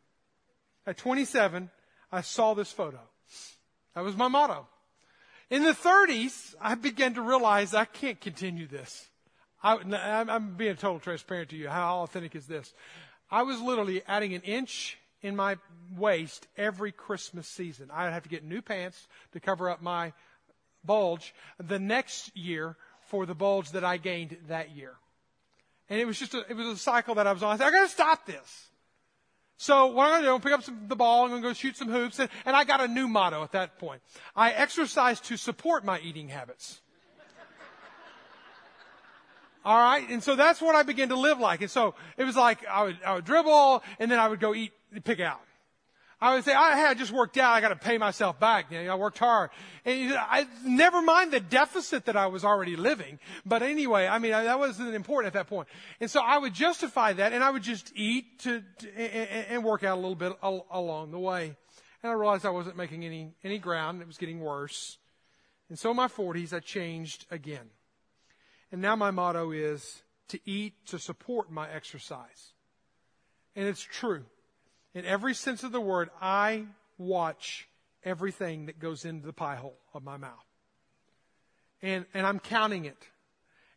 At 0.86 0.98
27, 0.98 1.68
I 2.12 2.20
saw 2.20 2.54
this 2.54 2.70
photo. 2.70 3.00
That 3.94 4.04
was 4.04 4.16
my 4.16 4.28
motto. 4.28 4.68
In 5.50 5.64
the 5.64 5.72
30s, 5.72 6.54
I 6.60 6.76
began 6.76 7.14
to 7.14 7.22
realize 7.22 7.74
I 7.74 7.84
can't 7.84 8.20
continue 8.20 8.68
this. 8.68 9.09
I, 9.62 9.76
am 10.28 10.54
being 10.56 10.76
total 10.76 10.98
transparent 11.00 11.50
to 11.50 11.56
you. 11.56 11.68
How 11.68 12.02
authentic 12.02 12.34
is 12.34 12.46
this? 12.46 12.72
I 13.30 13.42
was 13.42 13.60
literally 13.60 14.02
adding 14.06 14.34
an 14.34 14.42
inch 14.42 14.98
in 15.22 15.36
my 15.36 15.56
waist 15.96 16.46
every 16.56 16.92
Christmas 16.92 17.46
season. 17.46 17.90
I'd 17.92 18.12
have 18.12 18.22
to 18.22 18.28
get 18.28 18.42
new 18.42 18.62
pants 18.62 19.06
to 19.32 19.40
cover 19.40 19.68
up 19.68 19.82
my 19.82 20.12
bulge 20.84 21.34
the 21.58 21.78
next 21.78 22.36
year 22.36 22.76
for 23.08 23.26
the 23.26 23.34
bulge 23.34 23.72
that 23.72 23.84
I 23.84 23.98
gained 23.98 24.36
that 24.48 24.74
year. 24.74 24.94
And 25.88 26.00
it 26.00 26.06
was 26.06 26.18
just 26.18 26.34
a, 26.34 26.44
it 26.48 26.54
was 26.54 26.66
a 26.66 26.76
cycle 26.76 27.16
that 27.16 27.26
I 27.26 27.32
was 27.32 27.42
on. 27.42 27.52
I 27.52 27.56
said, 27.58 27.66
I 27.66 27.70
gotta 27.70 27.88
stop 27.88 28.26
this. 28.26 28.70
So 29.60 29.88
what 29.88 30.04
I'm 30.06 30.10
going 30.12 30.22
to 30.22 30.28
do, 30.28 30.34
I'm 30.36 30.40
pick 30.40 30.52
up 30.52 30.62
some, 30.62 30.88
the 30.88 30.96
ball, 30.96 31.24
I'm 31.24 31.28
going 31.28 31.42
to 31.42 31.48
go 31.48 31.52
shoot 31.52 31.76
some 31.76 31.90
hoops, 31.90 32.18
and, 32.18 32.30
and 32.46 32.56
I 32.56 32.64
got 32.64 32.80
a 32.80 32.88
new 32.88 33.06
motto 33.06 33.42
at 33.42 33.52
that 33.52 33.78
point. 33.78 34.00
I 34.34 34.52
exercise 34.52 35.20
to 35.20 35.36
support 35.36 35.84
my 35.84 36.00
eating 36.00 36.30
habits. 36.30 36.80
All 39.64 39.76
right. 39.76 40.08
And 40.08 40.22
so 40.22 40.36
that's 40.36 40.60
what 40.60 40.74
I 40.74 40.82
began 40.82 41.10
to 41.10 41.16
live 41.16 41.38
like. 41.38 41.60
And 41.60 41.70
so 41.70 41.94
it 42.16 42.24
was 42.24 42.36
like 42.36 42.66
I 42.66 42.84
would, 42.84 42.98
I 43.04 43.14
would 43.14 43.24
dribble 43.24 43.82
and 43.98 44.10
then 44.10 44.18
I 44.18 44.28
would 44.28 44.40
go 44.40 44.54
eat, 44.54 44.72
pick 45.04 45.20
out. 45.20 45.40
I 46.22 46.34
would 46.34 46.44
say, 46.44 46.52
I 46.52 46.76
had 46.76 46.98
just 46.98 47.12
worked 47.12 47.38
out. 47.38 47.54
I 47.54 47.62
got 47.62 47.70
to 47.70 47.76
pay 47.76 47.96
myself 47.96 48.38
back. 48.38 48.70
You 48.70 48.82
know, 48.82 48.92
I 48.92 48.94
worked 48.96 49.18
hard. 49.18 49.50
And 49.86 50.12
I 50.12 50.46
never 50.66 51.00
mind 51.00 51.32
the 51.32 51.40
deficit 51.40 52.04
that 52.06 52.16
I 52.16 52.26
was 52.26 52.44
already 52.44 52.76
living. 52.76 53.18
But 53.46 53.62
anyway, 53.62 54.06
I 54.06 54.18
mean, 54.18 54.32
that 54.32 54.58
wasn't 54.58 54.94
important 54.94 55.28
at 55.28 55.32
that 55.32 55.46
point. 55.46 55.68
And 55.98 56.10
so 56.10 56.20
I 56.20 56.36
would 56.36 56.52
justify 56.52 57.14
that 57.14 57.32
and 57.32 57.42
I 57.42 57.50
would 57.50 57.62
just 57.62 57.90
eat 57.96 58.40
to, 58.40 58.62
to 58.80 58.88
and, 58.94 59.46
and, 59.46 59.64
work 59.64 59.82
out 59.82 59.96
a 59.96 60.00
little 60.00 60.14
bit 60.14 60.34
al- 60.42 60.66
along 60.70 61.10
the 61.12 61.18
way. 61.18 61.56
And 62.02 62.10
I 62.10 62.14
realized 62.14 62.44
I 62.44 62.50
wasn't 62.50 62.76
making 62.76 63.04
any, 63.04 63.32
any 63.42 63.58
ground. 63.58 64.02
It 64.02 64.06
was 64.06 64.18
getting 64.18 64.40
worse. 64.40 64.98
And 65.70 65.78
so 65.78 65.90
in 65.90 65.96
my 65.96 66.08
forties, 66.08 66.52
I 66.52 66.60
changed 66.60 67.24
again. 67.30 67.70
And 68.72 68.80
now 68.80 68.96
my 68.96 69.10
motto 69.10 69.50
is 69.50 70.02
to 70.28 70.38
eat 70.44 70.74
to 70.86 70.98
support 70.98 71.50
my 71.50 71.68
exercise. 71.70 72.52
And 73.56 73.66
it's 73.66 73.82
true. 73.82 74.24
In 74.94 75.04
every 75.04 75.34
sense 75.34 75.62
of 75.62 75.72
the 75.72 75.80
word, 75.80 76.10
I 76.20 76.66
watch 76.98 77.68
everything 78.04 78.66
that 78.66 78.78
goes 78.78 79.04
into 79.04 79.26
the 79.26 79.32
pie 79.32 79.56
hole 79.56 79.78
of 79.92 80.02
my 80.02 80.16
mouth. 80.16 80.46
And, 81.82 82.06
and 82.14 82.26
I'm 82.26 82.38
counting 82.38 82.84
it. 82.84 82.98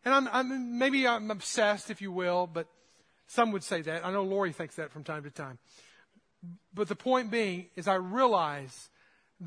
And 0.06 0.14
I'm, 0.14 0.28
I'm, 0.32 0.78
maybe 0.78 1.08
I'm 1.08 1.32
obsessed, 1.32 1.90
if 1.90 2.02
you 2.02 2.12
will, 2.12 2.48
but 2.48 2.68
some 3.28 3.52
would 3.52 3.64
say 3.64 3.82
that. 3.82 4.06
I 4.06 4.12
know 4.12 4.24
Lori 4.24 4.52
thinks 4.52 4.76
that 4.76 4.92
from 4.92 5.04
time 5.04 5.24
to 5.24 5.32
time. 5.32 5.58
But 6.74 6.88
the 6.88 6.96
point 6.96 7.32
being 7.32 7.68
is 7.76 7.88
I 7.88 7.96
realize 7.96 8.90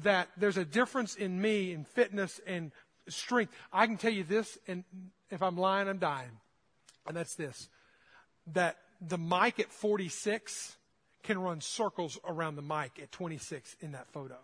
that 0.03 0.29
there's 0.37 0.57
a 0.57 0.65
difference 0.65 1.15
in 1.15 1.41
me 1.41 1.73
in 1.73 1.85
fitness 1.85 2.41
and 2.47 2.73
strength. 3.09 3.53
I 3.73 3.87
can 3.87 3.97
tell 3.97 4.13
you 4.13 4.25
this, 4.25 4.59
and 4.67 4.85
if 5.31 5.43
I'm 5.43 5.57
lying, 5.57 5.89
I'm 5.89 5.99
dying. 5.99 6.41
And 7.07 7.17
that's 7.17 7.35
this 7.35 7.69
that 8.55 8.77
the 9.01 9.19
Mike 9.19 9.59
at 9.59 9.73
46 9.73 10.77
can 11.25 11.39
run 11.41 11.61
circles 11.61 12.19
around 12.27 12.57
the 12.57 12.63
Mike 12.63 13.01
at 13.03 13.11
26 13.11 13.77
in 13.81 13.93
that 13.93 14.07
photo 14.09 14.37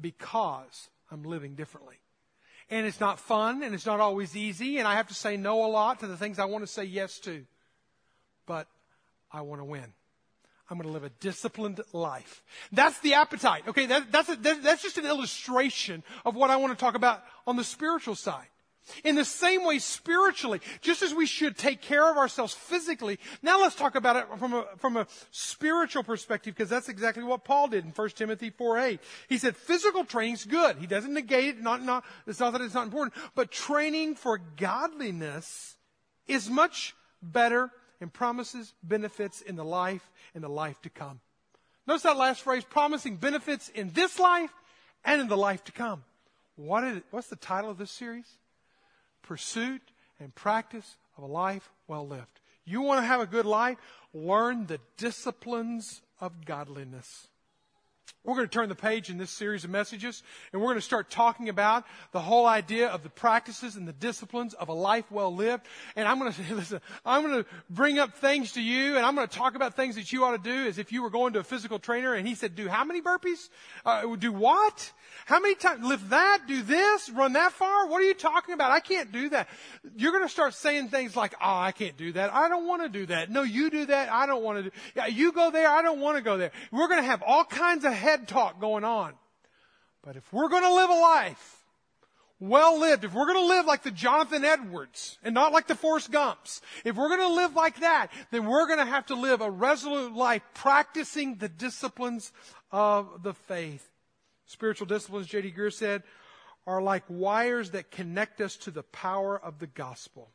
because 0.00 0.88
I'm 1.10 1.22
living 1.22 1.54
differently. 1.54 1.96
And 2.70 2.86
it's 2.86 3.00
not 3.00 3.18
fun 3.18 3.62
and 3.62 3.74
it's 3.74 3.86
not 3.86 4.00
always 4.00 4.36
easy 4.36 4.78
and 4.78 4.88
I 4.88 4.94
have 4.94 5.08
to 5.08 5.14
say 5.14 5.36
no 5.36 5.64
a 5.64 5.68
lot 5.68 6.00
to 6.00 6.06
the 6.06 6.16
things 6.16 6.38
I 6.38 6.46
want 6.46 6.64
to 6.64 6.72
say 6.72 6.84
yes 6.84 7.18
to. 7.20 7.44
But 8.46 8.66
I 9.30 9.42
want 9.42 9.60
to 9.60 9.64
win. 9.64 9.92
I'm 10.70 10.76
going 10.76 10.86
to 10.86 10.92
live 10.92 11.04
a 11.04 11.10
disciplined 11.20 11.80
life. 11.92 12.42
That's 12.72 12.98
the 13.00 13.14
appetite. 13.14 13.64
Okay, 13.68 13.86
that, 13.86 14.12
that's, 14.12 14.28
a, 14.28 14.36
that, 14.36 14.62
that's 14.62 14.82
just 14.82 14.98
an 14.98 15.06
illustration 15.06 16.02
of 16.26 16.34
what 16.34 16.50
I 16.50 16.56
want 16.56 16.76
to 16.76 16.82
talk 16.82 16.94
about 16.94 17.22
on 17.46 17.56
the 17.56 17.64
spiritual 17.64 18.14
side. 18.14 18.48
In 19.04 19.14
the 19.14 19.24
same 19.24 19.64
way, 19.64 19.78
spiritually, 19.78 20.60
just 20.80 21.02
as 21.02 21.14
we 21.14 21.26
should 21.26 21.56
take 21.56 21.80
care 21.80 22.10
of 22.10 22.16
ourselves 22.16 22.54
physically, 22.54 23.18
now 23.42 23.60
let's 23.60 23.74
talk 23.74 23.94
about 23.94 24.16
it 24.16 24.26
from 24.38 24.54
a, 24.54 24.66
from 24.78 24.96
a 24.96 25.06
spiritual 25.30 26.02
perspective, 26.02 26.54
because 26.54 26.70
that's 26.70 26.88
exactly 26.88 27.22
what 27.22 27.44
Paul 27.44 27.68
did 27.68 27.84
in 27.84 27.90
1 27.90 28.08
Timothy 28.10 28.50
4 28.50 28.78
8. 28.78 29.00
He 29.28 29.38
said, 29.38 29.56
physical 29.56 30.04
training's 30.04 30.44
good. 30.44 30.76
He 30.78 30.86
doesn't 30.86 31.12
negate 31.12 31.56
it, 31.56 31.62
not, 31.62 31.82
not, 31.82 32.04
it's 32.26 32.40
not 32.40 32.52
that 32.52 32.62
it's 32.62 32.74
not 32.74 32.84
important, 32.84 33.14
but 33.34 33.50
training 33.50 34.14
for 34.14 34.40
godliness 34.56 35.76
is 36.26 36.48
much 36.48 36.94
better 37.22 37.70
and 38.00 38.12
promises 38.12 38.74
benefits 38.82 39.40
in 39.40 39.56
the 39.56 39.64
life 39.64 40.10
and 40.34 40.44
the 40.44 40.48
life 40.48 40.80
to 40.82 40.90
come. 40.90 41.20
Notice 41.86 42.02
that 42.02 42.16
last 42.16 42.42
phrase, 42.42 42.64
promising 42.64 43.16
benefits 43.16 43.70
in 43.70 43.90
this 43.90 44.18
life 44.18 44.52
and 45.04 45.20
in 45.20 45.28
the 45.28 45.36
life 45.36 45.64
to 45.64 45.72
come. 45.72 46.04
What 46.56 46.84
is, 46.84 47.02
what's 47.10 47.28
the 47.28 47.36
title 47.36 47.70
of 47.70 47.78
this 47.78 47.90
series? 47.90 48.26
Pursuit 49.22 49.82
and 50.20 50.34
practice 50.34 50.96
of 51.16 51.24
a 51.24 51.26
life 51.26 51.70
well 51.86 52.06
lived. 52.06 52.40
You 52.64 52.82
want 52.82 53.00
to 53.00 53.06
have 53.06 53.20
a 53.20 53.26
good 53.26 53.46
life? 53.46 53.78
Learn 54.12 54.66
the 54.66 54.80
disciplines 54.96 56.02
of 56.20 56.44
godliness. 56.44 57.28
We're 58.24 58.34
going 58.34 58.46
to 58.46 58.52
turn 58.52 58.68
the 58.68 58.74
page 58.74 59.08
in 59.08 59.16
this 59.16 59.30
series 59.30 59.64
of 59.64 59.70
messages 59.70 60.22
and 60.52 60.60
we're 60.60 60.68
going 60.68 60.78
to 60.78 60.82
start 60.82 61.10
talking 61.10 61.48
about 61.48 61.84
the 62.12 62.20
whole 62.20 62.46
idea 62.46 62.88
of 62.88 63.02
the 63.02 63.08
practices 63.08 63.76
and 63.76 63.88
the 63.88 63.92
disciplines 63.92 64.54
of 64.54 64.68
a 64.68 64.74
life 64.74 65.10
well 65.10 65.34
lived. 65.34 65.66
And 65.96 66.06
I'm 66.06 66.18
going 66.18 66.32
to 66.32 66.42
say, 66.42 66.52
listen, 66.54 66.80
I'm 67.06 67.22
going 67.22 67.42
to 67.42 67.48
bring 67.70 67.98
up 67.98 68.14
things 68.16 68.52
to 68.52 68.60
you 68.60 68.96
and 68.96 69.06
I'm 69.06 69.14
going 69.14 69.26
to 69.26 69.34
talk 69.34 69.54
about 69.54 69.76
things 69.76 69.94
that 69.94 70.12
you 70.12 70.24
ought 70.24 70.32
to 70.32 70.38
do 70.38 70.68
as 70.68 70.78
if 70.78 70.92
you 70.92 71.02
were 71.02 71.10
going 71.10 71.32
to 71.34 71.38
a 71.38 71.44
physical 71.44 71.78
trainer 71.78 72.14
and 72.14 72.28
he 72.28 72.34
said, 72.34 72.54
do 72.54 72.68
how 72.68 72.84
many 72.84 73.00
burpees? 73.00 73.48
Uh, 73.84 74.14
do 74.16 74.32
what? 74.32 74.92
How 75.24 75.40
many 75.40 75.54
times? 75.54 75.84
Lift 75.84 76.10
that? 76.10 76.40
Do 76.46 76.62
this? 76.62 77.10
Run 77.10 77.32
that 77.34 77.52
far? 77.52 77.86
What 77.86 78.00
are 78.02 78.04
you 78.04 78.14
talking 78.14 78.54
about? 78.54 78.70
I 78.70 78.80
can't 78.80 79.12
do 79.12 79.30
that. 79.30 79.48
You're 79.96 80.12
going 80.12 80.24
to 80.24 80.28
start 80.28 80.54
saying 80.54 80.88
things 80.88 81.16
like, 81.16 81.34
oh, 81.40 81.58
I 81.58 81.72
can't 81.72 81.96
do 81.96 82.12
that. 82.12 82.32
I 82.32 82.48
don't 82.48 82.66
want 82.66 82.82
to 82.82 82.88
do 82.88 83.06
that. 83.06 83.30
No, 83.30 83.42
you 83.42 83.70
do 83.70 83.86
that. 83.86 84.10
I 84.10 84.26
don't 84.26 84.42
want 84.42 84.58
to 84.58 84.62
do. 84.64 84.70
Yeah, 84.96 85.06
you 85.06 85.32
go 85.32 85.50
there. 85.50 85.68
I 85.68 85.82
don't 85.82 86.00
want 86.00 86.18
to 86.18 86.22
go 86.22 86.36
there. 86.36 86.50
We're 86.70 86.88
going 86.88 87.00
to 87.00 87.06
have 87.06 87.22
all 87.22 87.44
kinds 87.44 87.84
of 87.84 87.92
head 87.98 88.28
talk 88.28 88.60
going 88.60 88.84
on. 88.84 89.12
But 90.02 90.16
if 90.16 90.32
we're 90.32 90.48
going 90.48 90.62
to 90.62 90.74
live 90.74 90.90
a 90.90 90.94
life 90.94 91.54
well 92.40 92.78
lived, 92.78 93.04
if 93.04 93.12
we're 93.12 93.26
going 93.26 93.44
to 93.44 93.54
live 93.54 93.66
like 93.66 93.82
the 93.82 93.90
Jonathan 93.90 94.44
Edwards 94.44 95.18
and 95.22 95.34
not 95.34 95.52
like 95.52 95.66
the 95.66 95.74
Forrest 95.74 96.10
Gumps, 96.10 96.60
if 96.84 96.96
we're 96.96 97.08
going 97.08 97.28
to 97.28 97.34
live 97.34 97.54
like 97.54 97.80
that, 97.80 98.08
then 98.30 98.46
we're 98.46 98.66
going 98.66 98.78
to 98.78 98.84
have 98.84 99.06
to 99.06 99.16
live 99.16 99.40
a 99.40 99.50
resolute 99.50 100.14
life 100.14 100.42
practicing 100.54 101.36
the 101.36 101.48
disciplines 101.48 102.32
of 102.70 103.22
the 103.22 103.34
faith. 103.34 103.90
Spiritual 104.46 104.86
disciplines, 104.86 105.26
J.D. 105.26 105.52
Greear 105.52 105.72
said, 105.72 106.04
are 106.66 106.80
like 106.80 107.02
wires 107.08 107.70
that 107.70 107.90
connect 107.90 108.40
us 108.40 108.56
to 108.56 108.70
the 108.70 108.82
power 108.82 109.38
of 109.38 109.58
the 109.58 109.66
gospel. 109.66 110.28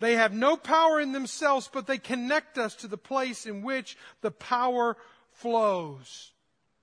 They 0.00 0.14
have 0.14 0.32
no 0.32 0.56
power 0.56 1.00
in 1.00 1.12
themselves, 1.12 1.68
but 1.72 1.86
they 1.86 1.98
connect 1.98 2.58
us 2.58 2.74
to 2.76 2.88
the 2.88 2.98
place 2.98 3.46
in 3.46 3.62
which 3.62 3.96
the 4.20 4.30
power 4.30 4.96
flows. 5.38 6.32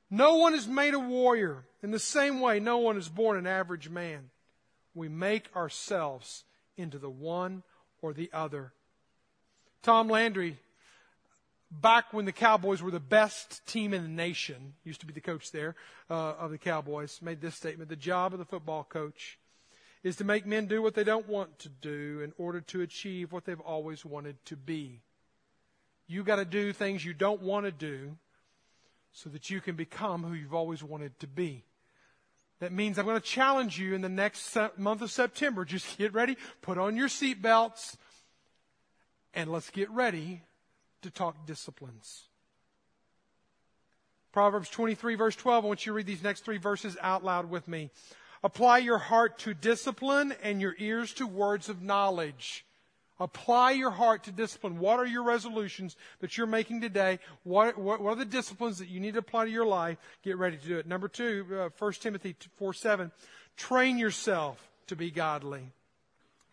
No 0.09 0.35
one 0.35 0.53
is 0.53 0.67
made 0.67 0.93
a 0.93 0.99
warrior. 0.99 1.65
In 1.83 1.91
the 1.91 1.99
same 1.99 2.39
way, 2.39 2.59
no 2.59 2.77
one 2.77 2.97
is 2.97 3.09
born 3.09 3.37
an 3.37 3.47
average 3.47 3.89
man. 3.89 4.29
We 4.93 5.09
make 5.09 5.53
ourselves 5.55 6.43
into 6.77 6.97
the 6.97 7.09
one 7.09 7.63
or 8.01 8.13
the 8.13 8.29
other. 8.33 8.71
Tom 9.83 10.09
Landry, 10.09 10.57
back 11.69 12.13
when 12.13 12.25
the 12.25 12.31
Cowboys 12.31 12.81
were 12.81 12.91
the 12.91 12.99
best 12.99 13.65
team 13.67 13.93
in 13.93 14.03
the 14.03 14.09
nation, 14.09 14.73
used 14.83 15.01
to 15.01 15.05
be 15.05 15.13
the 15.13 15.21
coach 15.21 15.51
there 15.51 15.75
uh, 16.09 16.33
of 16.39 16.51
the 16.51 16.57
Cowboys, 16.57 17.19
made 17.21 17.41
this 17.41 17.55
statement 17.55 17.89
The 17.89 17.95
job 17.95 18.33
of 18.33 18.39
the 18.39 18.45
football 18.45 18.83
coach 18.83 19.37
is 20.03 20.15
to 20.17 20.23
make 20.23 20.45
men 20.45 20.67
do 20.67 20.81
what 20.81 20.93
they 20.93 21.03
don't 21.03 21.27
want 21.27 21.59
to 21.59 21.69
do 21.69 22.21
in 22.23 22.31
order 22.37 22.61
to 22.61 22.81
achieve 22.81 23.31
what 23.31 23.45
they've 23.45 23.59
always 23.59 24.05
wanted 24.05 24.37
to 24.45 24.55
be. 24.55 25.01
You 26.07 26.23
got 26.23 26.35
to 26.35 26.45
do 26.45 26.71
things 26.71 27.03
you 27.03 27.13
don't 27.13 27.41
want 27.41 27.65
to 27.65 27.71
do 27.71 28.15
so 29.15 29.29
that 29.29 29.49
you 29.49 29.61
can 29.61 29.75
become 29.75 30.23
who 30.23 30.33
you've 30.33 30.53
always 30.53 30.83
wanted 30.83 31.17
to 31.21 31.25
be. 31.25 31.63
That 32.59 32.73
means 32.73 32.99
I'm 32.99 33.05
going 33.05 33.19
to 33.19 33.25
challenge 33.25 33.79
you 33.79 33.95
in 33.95 34.01
the 34.01 34.09
next 34.09 34.57
month 34.77 35.01
of 35.01 35.09
September. 35.09 35.63
Just 35.63 35.97
get 35.97 36.13
ready, 36.13 36.37
put 36.61 36.77
on 36.77 36.97
your 36.97 37.07
seatbelts, 37.07 37.95
and 39.33 39.49
let's 39.49 39.69
get 39.69 39.89
ready 39.89 40.41
to 41.01 41.09
talk 41.09 41.47
disciplines. 41.47 42.23
Proverbs 44.33 44.67
23, 44.69 45.15
verse 45.15 45.35
12. 45.37 45.63
I 45.63 45.67
want 45.67 45.85
you 45.85 45.93
to 45.93 45.95
read 45.95 46.07
these 46.07 46.23
next 46.23 46.43
three 46.43 46.57
verses 46.57 46.97
out 47.01 47.23
loud 47.23 47.49
with 47.49 47.69
me. 47.69 47.91
Apply 48.43 48.79
your 48.79 48.97
heart 48.97 49.39
to 49.39 49.53
discipline 49.53 50.33
and 50.43 50.59
your 50.59 50.75
ears 50.77 51.13
to 51.13 51.25
words 51.25 51.69
of 51.69 51.81
knowledge. 51.81 52.65
Apply 53.19 53.71
your 53.71 53.91
heart 53.91 54.23
to 54.25 54.31
discipline. 54.31 54.77
What 54.77 54.99
are 54.99 55.05
your 55.05 55.23
resolutions 55.23 55.95
that 56.19 56.37
you're 56.37 56.47
making 56.47 56.81
today? 56.81 57.19
What, 57.43 57.77
what, 57.77 58.01
what, 58.01 58.11
are 58.11 58.15
the 58.15 58.25
disciplines 58.25 58.79
that 58.79 58.89
you 58.89 58.99
need 58.99 59.13
to 59.13 59.19
apply 59.19 59.45
to 59.45 59.51
your 59.51 59.65
life? 59.65 59.97
Get 60.23 60.37
ready 60.37 60.57
to 60.57 60.67
do 60.67 60.77
it. 60.77 60.85
Number 60.85 61.07
two, 61.07 61.45
uh, 61.51 61.69
1 61.79 61.93
Timothy 61.93 62.35
4 62.57 62.73
7. 62.73 63.11
Train 63.55 63.97
yourself 63.97 64.69
to 64.87 64.97
be 64.97 65.11
godly. 65.11 65.71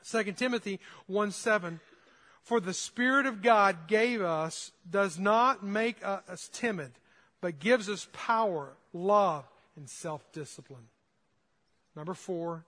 2 0.09 0.33
Timothy 0.33 0.79
1 1.07 1.33
7. 1.33 1.81
For 2.45 2.61
the 2.61 2.75
Spirit 2.75 3.27
of 3.27 3.43
God 3.43 3.87
gave 3.87 4.21
us, 4.21 4.73
does 4.89 5.19
not 5.19 5.65
make 5.65 5.97
us 6.05 6.49
timid, 6.53 6.93
but 7.41 7.61
gives 7.61 7.89
us 7.89 8.09
power, 8.13 8.73
love, 8.93 9.45
and 9.77 9.89
self 9.89 10.31
discipline. 10.33 10.89
Number 11.95 12.15
four, 12.15 12.65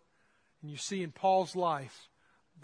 and 0.62 0.70
you 0.70 0.76
see 0.76 1.02
in 1.02 1.10
Paul's 1.10 1.56
life, 1.56 2.08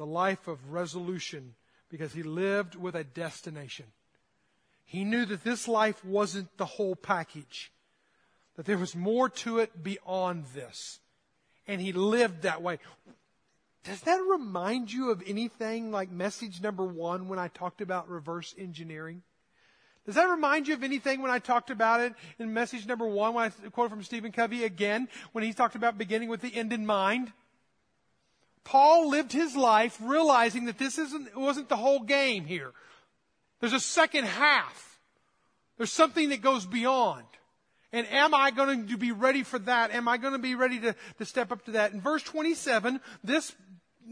the 0.01 0.07
life 0.07 0.49
of 0.49 0.73
resolution 0.73 1.55
because 1.91 2.15
he 2.15 2.23
lived 2.23 2.75
with 2.75 2.95
a 2.95 3.05
destination. 3.05 3.85
He 4.87 5.05
knew 5.05 5.27
that 5.27 5.45
this 5.45 5.69
life 5.69 6.03
wasn't 6.03 6.57
the 6.57 6.65
whole 6.65 6.97
package, 6.97 7.71
that 8.57 8.65
there 8.65 8.79
was 8.79 8.97
more 8.97 9.29
to 9.29 9.59
it 9.59 9.83
beyond 9.83 10.47
this. 10.55 11.01
And 11.69 11.83
he 11.83 11.93
lived 11.93 12.43
that 12.43 12.63
way. 12.63 12.79
Does 13.85 14.01
that 14.01 14.23
remind 14.23 14.91
you 14.91 15.11
of 15.11 15.23
anything 15.27 15.93
like 15.93 16.11
message 16.11 16.63
number 16.63 16.87
one 16.87 17.29
when 17.29 17.39
I 17.39 17.49
talked 17.49 17.83
about 17.83 18.09
reverse 18.09 18.55
engineering? 18.57 19.21
Does 20.07 20.15
that 20.15 20.31
remind 20.31 20.67
you 20.67 20.73
of 20.73 20.83
anything 20.83 21.21
when 21.21 21.31
I 21.31 21.41
talked 21.41 21.69
about 21.69 22.01
it 22.01 22.15
in 22.39 22.55
message 22.55 22.87
number 22.87 23.07
one 23.07 23.35
when 23.35 23.45
I 23.45 23.69
quoted 23.69 23.91
from 23.91 24.03
Stephen 24.03 24.33
Covey 24.33 24.65
again 24.65 25.09
when 25.33 25.45
he 25.45 25.53
talked 25.53 25.75
about 25.75 25.99
beginning 25.99 26.31
with 26.31 26.41
the 26.41 26.57
end 26.57 26.73
in 26.73 26.87
mind? 26.87 27.35
Paul 28.65 29.09
lived 29.09 29.33
his 29.33 29.57
life 29.57 29.99
realizing 30.01 30.67
that 30.67 30.79
this 30.79 30.99
isn't, 30.99 31.37
wasn't 31.37 31.69
the 31.69 31.77
whole 31.77 32.01
game 32.01 32.45
here. 32.45 32.73
There's 33.61 33.73
a 33.73 33.81
second 33.81 34.25
half. 34.25 34.99
There's 35.77 35.93
something 35.93 36.29
that 36.31 36.43
goes 36.43 36.67
beyond. 36.67 37.25
And 37.93 38.07
am 38.09 38.35
I 38.35 38.51
going 38.51 38.89
to 38.89 38.97
be 38.97 39.13
ready 39.13 39.43
for 39.43 39.59
that? 39.61 39.91
Am 39.91 40.07
I 40.07 40.17
going 40.17 40.35
to 40.35 40.39
be 40.39 40.55
ready 40.55 40.79
to, 40.81 40.95
to 41.19 41.25
step 41.25 41.51
up 41.51 41.65
to 41.65 41.73
that? 41.73 41.93
In 41.93 42.01
verse 42.01 42.23
27, 42.23 43.01
this 43.25 43.55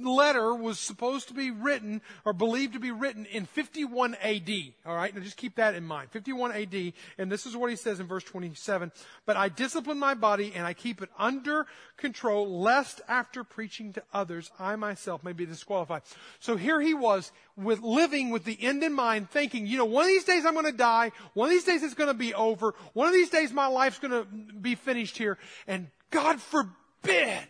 letter 0.04 0.54
was 0.54 0.78
supposed 0.78 1.28
to 1.28 1.34
be 1.34 1.50
written 1.50 2.00
or 2.24 2.32
believed 2.32 2.74
to 2.74 2.78
be 2.78 2.90
written 2.90 3.26
in 3.26 3.46
51 3.46 4.14
AD. 4.16 4.50
All 4.86 4.94
right. 4.94 5.14
Now 5.14 5.20
just 5.20 5.36
keep 5.36 5.56
that 5.56 5.74
in 5.74 5.84
mind. 5.84 6.10
51 6.10 6.52
AD. 6.52 6.92
And 7.18 7.30
this 7.30 7.46
is 7.46 7.56
what 7.56 7.70
he 7.70 7.76
says 7.76 8.00
in 8.00 8.06
verse 8.06 8.24
27. 8.24 8.92
But 9.26 9.36
I 9.36 9.48
discipline 9.48 9.98
my 9.98 10.14
body 10.14 10.52
and 10.54 10.66
I 10.66 10.74
keep 10.74 11.02
it 11.02 11.10
under 11.18 11.66
control 11.96 12.60
lest 12.60 13.00
after 13.08 13.44
preaching 13.44 13.92
to 13.94 14.02
others, 14.12 14.50
I 14.58 14.76
myself 14.76 15.24
may 15.24 15.32
be 15.32 15.46
disqualified. 15.46 16.02
So 16.40 16.56
here 16.56 16.80
he 16.80 16.94
was 16.94 17.32
with 17.56 17.80
living 17.80 18.30
with 18.30 18.44
the 18.44 18.56
end 18.60 18.82
in 18.84 18.92
mind, 18.92 19.30
thinking, 19.30 19.66
you 19.66 19.78
know, 19.78 19.84
one 19.84 20.04
of 20.04 20.08
these 20.08 20.24
days 20.24 20.46
I'm 20.46 20.54
going 20.54 20.66
to 20.66 20.72
die. 20.72 21.12
One 21.34 21.48
of 21.48 21.52
these 21.52 21.64
days 21.64 21.82
it's 21.82 21.94
going 21.94 22.08
to 22.08 22.14
be 22.14 22.34
over. 22.34 22.74
One 22.92 23.08
of 23.08 23.14
these 23.14 23.30
days 23.30 23.52
my 23.52 23.66
life's 23.66 23.98
going 23.98 24.12
to 24.12 24.24
be 24.24 24.74
finished 24.74 25.18
here. 25.18 25.38
And 25.66 25.88
God 26.10 26.40
forbid 26.40 27.48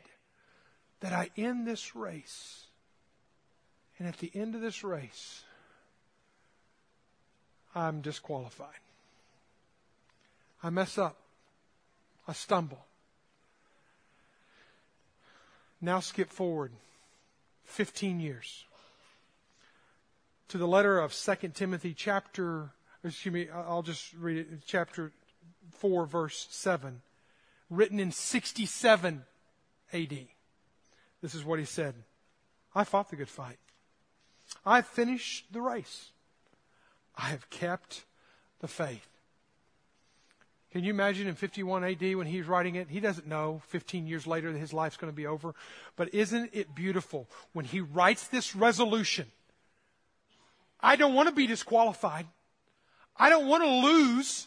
that 1.00 1.12
I 1.12 1.30
end 1.36 1.66
this 1.66 1.94
race. 1.94 2.64
And 3.98 4.06
at 4.06 4.18
the 4.18 4.30
end 4.34 4.54
of 4.54 4.60
this 4.60 4.84
race, 4.84 5.42
I'm 7.74 8.00
disqualified. 8.00 8.80
I 10.62 10.70
mess 10.70 10.98
up. 10.98 11.16
I 12.26 12.32
stumble. 12.32 12.84
Now 15.80 16.00
skip 16.00 16.30
forward 16.30 16.72
15 17.64 18.20
years. 18.20 18.64
to 20.48 20.58
the 20.58 20.66
letter 20.66 20.98
of 20.98 21.12
2 21.12 21.48
Timothy 21.48 21.92
chapter, 21.94 22.70
excuse 23.04 23.32
me, 23.32 23.48
I'll 23.50 23.82
just 23.82 24.14
read 24.14 24.38
it, 24.38 24.46
chapter 24.66 25.12
4 25.72 26.06
verse 26.06 26.46
7, 26.50 27.02
written 27.68 28.00
in 28.00 28.10
67 28.10 29.24
AD. 29.92 30.18
This 31.20 31.34
is 31.34 31.44
what 31.44 31.58
he 31.58 31.64
said. 31.64 31.94
I 32.74 32.84
fought 32.84 33.10
the 33.10 33.16
good 33.16 33.28
fight. 33.28 33.58
I 34.64 34.82
finished 34.82 35.52
the 35.52 35.60
race. 35.60 36.10
I 37.16 37.30
have 37.30 37.50
kept 37.50 38.04
the 38.60 38.68
faith. 38.68 39.08
Can 40.72 40.84
you 40.84 40.90
imagine 40.90 41.26
in 41.26 41.34
51 41.34 41.82
AD 41.82 42.16
when 42.16 42.26
he's 42.26 42.46
writing 42.46 42.74
it? 42.74 42.90
He 42.90 43.00
doesn't 43.00 43.26
know 43.26 43.62
15 43.68 44.06
years 44.06 44.26
later 44.26 44.52
that 44.52 44.58
his 44.58 44.72
life's 44.72 44.98
going 44.98 45.10
to 45.10 45.16
be 45.16 45.26
over. 45.26 45.54
But 45.96 46.12
isn't 46.14 46.50
it 46.52 46.74
beautiful 46.74 47.26
when 47.52 47.64
he 47.64 47.80
writes 47.80 48.28
this 48.28 48.54
resolution? 48.54 49.26
I 50.80 50.96
don't 50.96 51.14
want 51.14 51.28
to 51.28 51.34
be 51.34 51.46
disqualified. 51.46 52.26
I 53.16 53.30
don't 53.30 53.48
want 53.48 53.64
to 53.64 53.68
lose. 53.68 54.46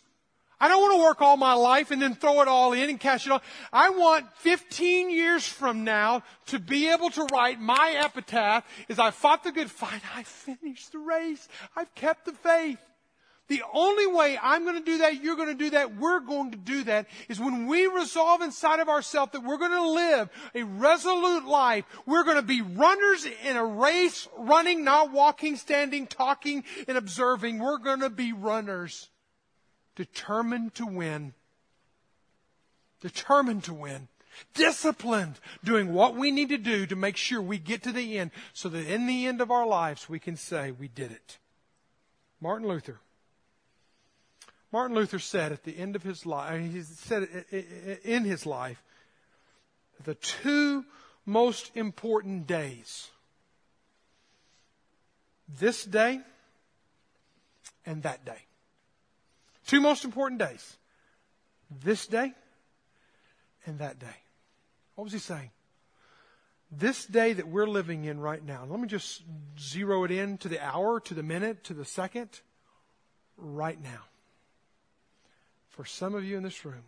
I 0.62 0.68
don't 0.68 0.80
want 0.80 0.94
to 0.94 1.02
work 1.02 1.22
all 1.22 1.38
my 1.38 1.54
life 1.54 1.90
and 1.90 2.00
then 2.00 2.14
throw 2.14 2.40
it 2.42 2.48
all 2.48 2.74
in 2.74 2.88
and 2.88 3.00
cash 3.00 3.26
it 3.26 3.32
all. 3.32 3.42
I 3.74 3.90
want 3.90 4.32
15 4.38 5.10
years 5.10 5.46
from 5.46 5.84
now 5.84 6.22
to 6.46 6.60
be 6.60 6.90
able 6.90 7.10
to 7.10 7.28
write 7.34 7.60
my 7.60 7.96
epitaph 7.98 8.64
as 8.88 9.00
I 9.00 9.10
fought 9.10 9.44
the 9.44 9.52
good 9.52 9.72
fight. 9.72 10.02
I 10.16 10.22
finished 10.22 10.92
the 10.92 11.00
race. 11.00 11.50
I've 11.76 11.94
kept 11.96 12.26
the 12.26 12.34
faith. 12.34 12.78
The 13.48 13.64
only 13.74 14.06
way 14.06 14.38
I'm 14.42 14.64
going 14.64 14.78
to 14.78 14.86
do 14.86 15.00
that, 15.00 15.22
you're 15.22 15.36
going 15.36 15.50
to 15.50 15.56
do 15.56 15.72
that, 15.72 15.98
we're 15.98 16.22
going 16.22 16.52
to 16.52 16.58
do 16.58 16.84
that 16.86 17.08
is 17.28 17.38
when 17.38 17.68
we 17.68 17.88
resolve 17.88 18.42
inside 18.42 18.80
of 18.80 18.88
ourselves 18.88 19.34
that 19.34 19.44
we're 19.44 19.58
going 19.58 19.72
to 19.72 19.90
live 19.90 20.30
a 20.56 20.64
resolute 20.64 21.46
life. 21.46 21.84
We're 22.06 22.24
going 22.24 22.38
to 22.38 22.44
be 22.44 22.62
runners 22.62 23.26
in 23.26 23.58
a 23.58 23.66
race, 23.66 24.30
running, 24.38 24.86
not 24.86 25.12
walking, 25.12 25.58
standing, 25.58 26.08
talking, 26.08 26.64
and 26.88 26.98
observing. 26.98 27.60
We're 27.60 27.80
going 27.80 28.00
to 28.02 28.10
be 28.10 28.32
runners 28.32 29.10
determined 30.06 30.74
to 30.74 30.86
win. 30.88 31.34
Determined 33.02 33.64
to 33.66 33.74
win. 33.74 34.08
Disciplined, 34.56 35.40
doing 35.64 35.94
what 35.94 36.16
we 36.16 36.32
need 36.32 36.50
to 36.50 36.58
do 36.58 36.88
to 36.88 36.96
make 36.96 37.18
sure 37.18 37.40
we 37.40 37.60
get 37.60 37.84
to 37.84 37.92
the 37.92 38.18
end 38.18 38.32
so 38.52 38.68
that 38.70 38.88
in 38.88 39.06
the 39.06 39.28
end 39.28 39.42
of 39.42 39.52
our 39.52 39.68
lives 39.68 40.10
we 40.10 40.18
can 40.18 40.36
say 40.36 40.72
we 40.72 40.88
did 40.88 41.12
it. 41.12 41.38
Martin 42.40 42.68
Luther. 42.68 43.00
Martin 44.72 44.96
Luther 44.96 45.20
said 45.20 45.52
at 45.52 45.64
the 45.64 45.78
end 45.78 45.96
of 45.96 46.02
his 46.02 46.26
life, 46.26 46.60
he 46.72 46.82
said 46.82 47.28
in 48.04 48.24
his 48.24 48.48
life, 48.48 48.82
the 50.04 50.16
two 50.16 50.84
most 51.28 51.70
important 51.76 52.48
days 52.48 53.10
this 55.60 55.84
day 55.84 56.22
and 57.86 58.02
that 58.02 58.26
day. 58.26 58.46
Two 59.68 59.82
most 59.82 60.06
important 60.06 60.40
days 60.40 60.78
this 61.84 62.08
day 62.08 62.34
and 63.66 63.80
that 63.80 64.00
day. 64.00 64.08
What 64.96 65.06
was 65.06 65.14
he 65.14 65.20
saying? 65.20 65.52
This 66.72 67.06
day 67.06 67.34
that 67.34 67.48
we're 67.48 67.68
living 67.68 68.06
in 68.06 68.20
right 68.20 68.44
now, 68.44 68.66
let 68.68 68.80
me 68.80 68.88
just 68.88 69.24
zero 69.60 70.04
it 70.04 70.12
in 70.12 70.38
to 70.40 70.48
the 70.48 70.64
hour, 70.64 71.00
to 71.02 71.14
the 71.14 71.24
minute, 71.24 71.66
to 71.66 71.74
the 71.74 71.86
second, 71.86 72.30
right 73.38 73.82
now 73.82 74.04
for 75.72 75.86
some 75.86 76.14
of 76.14 76.24
you 76.24 76.38
in 76.38 76.44
this 76.44 76.64
room, 76.66 76.84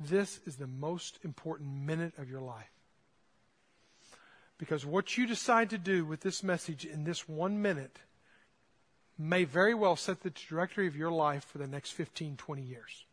this 0.00 0.40
is 0.46 0.56
the 0.56 0.66
most 0.66 1.18
important 1.24 1.68
minute 1.84 2.14
of 2.16 2.30
your 2.30 2.40
life. 2.40 2.70
Because 4.56 4.86
what 4.86 5.18
you 5.18 5.26
decide 5.26 5.70
to 5.70 5.78
do 5.78 6.04
with 6.04 6.20
this 6.20 6.42
message 6.42 6.84
in 6.84 7.04
this 7.04 7.28
one 7.28 7.60
minute 7.60 7.98
may 9.18 9.44
very 9.44 9.74
well 9.74 9.96
set 9.96 10.22
the 10.22 10.30
trajectory 10.30 10.86
of 10.86 10.96
your 10.96 11.10
life 11.10 11.44
for 11.44 11.58
the 11.58 11.66
next 11.66 11.90
15, 11.90 12.36
20 12.36 12.62
years. 12.62 13.04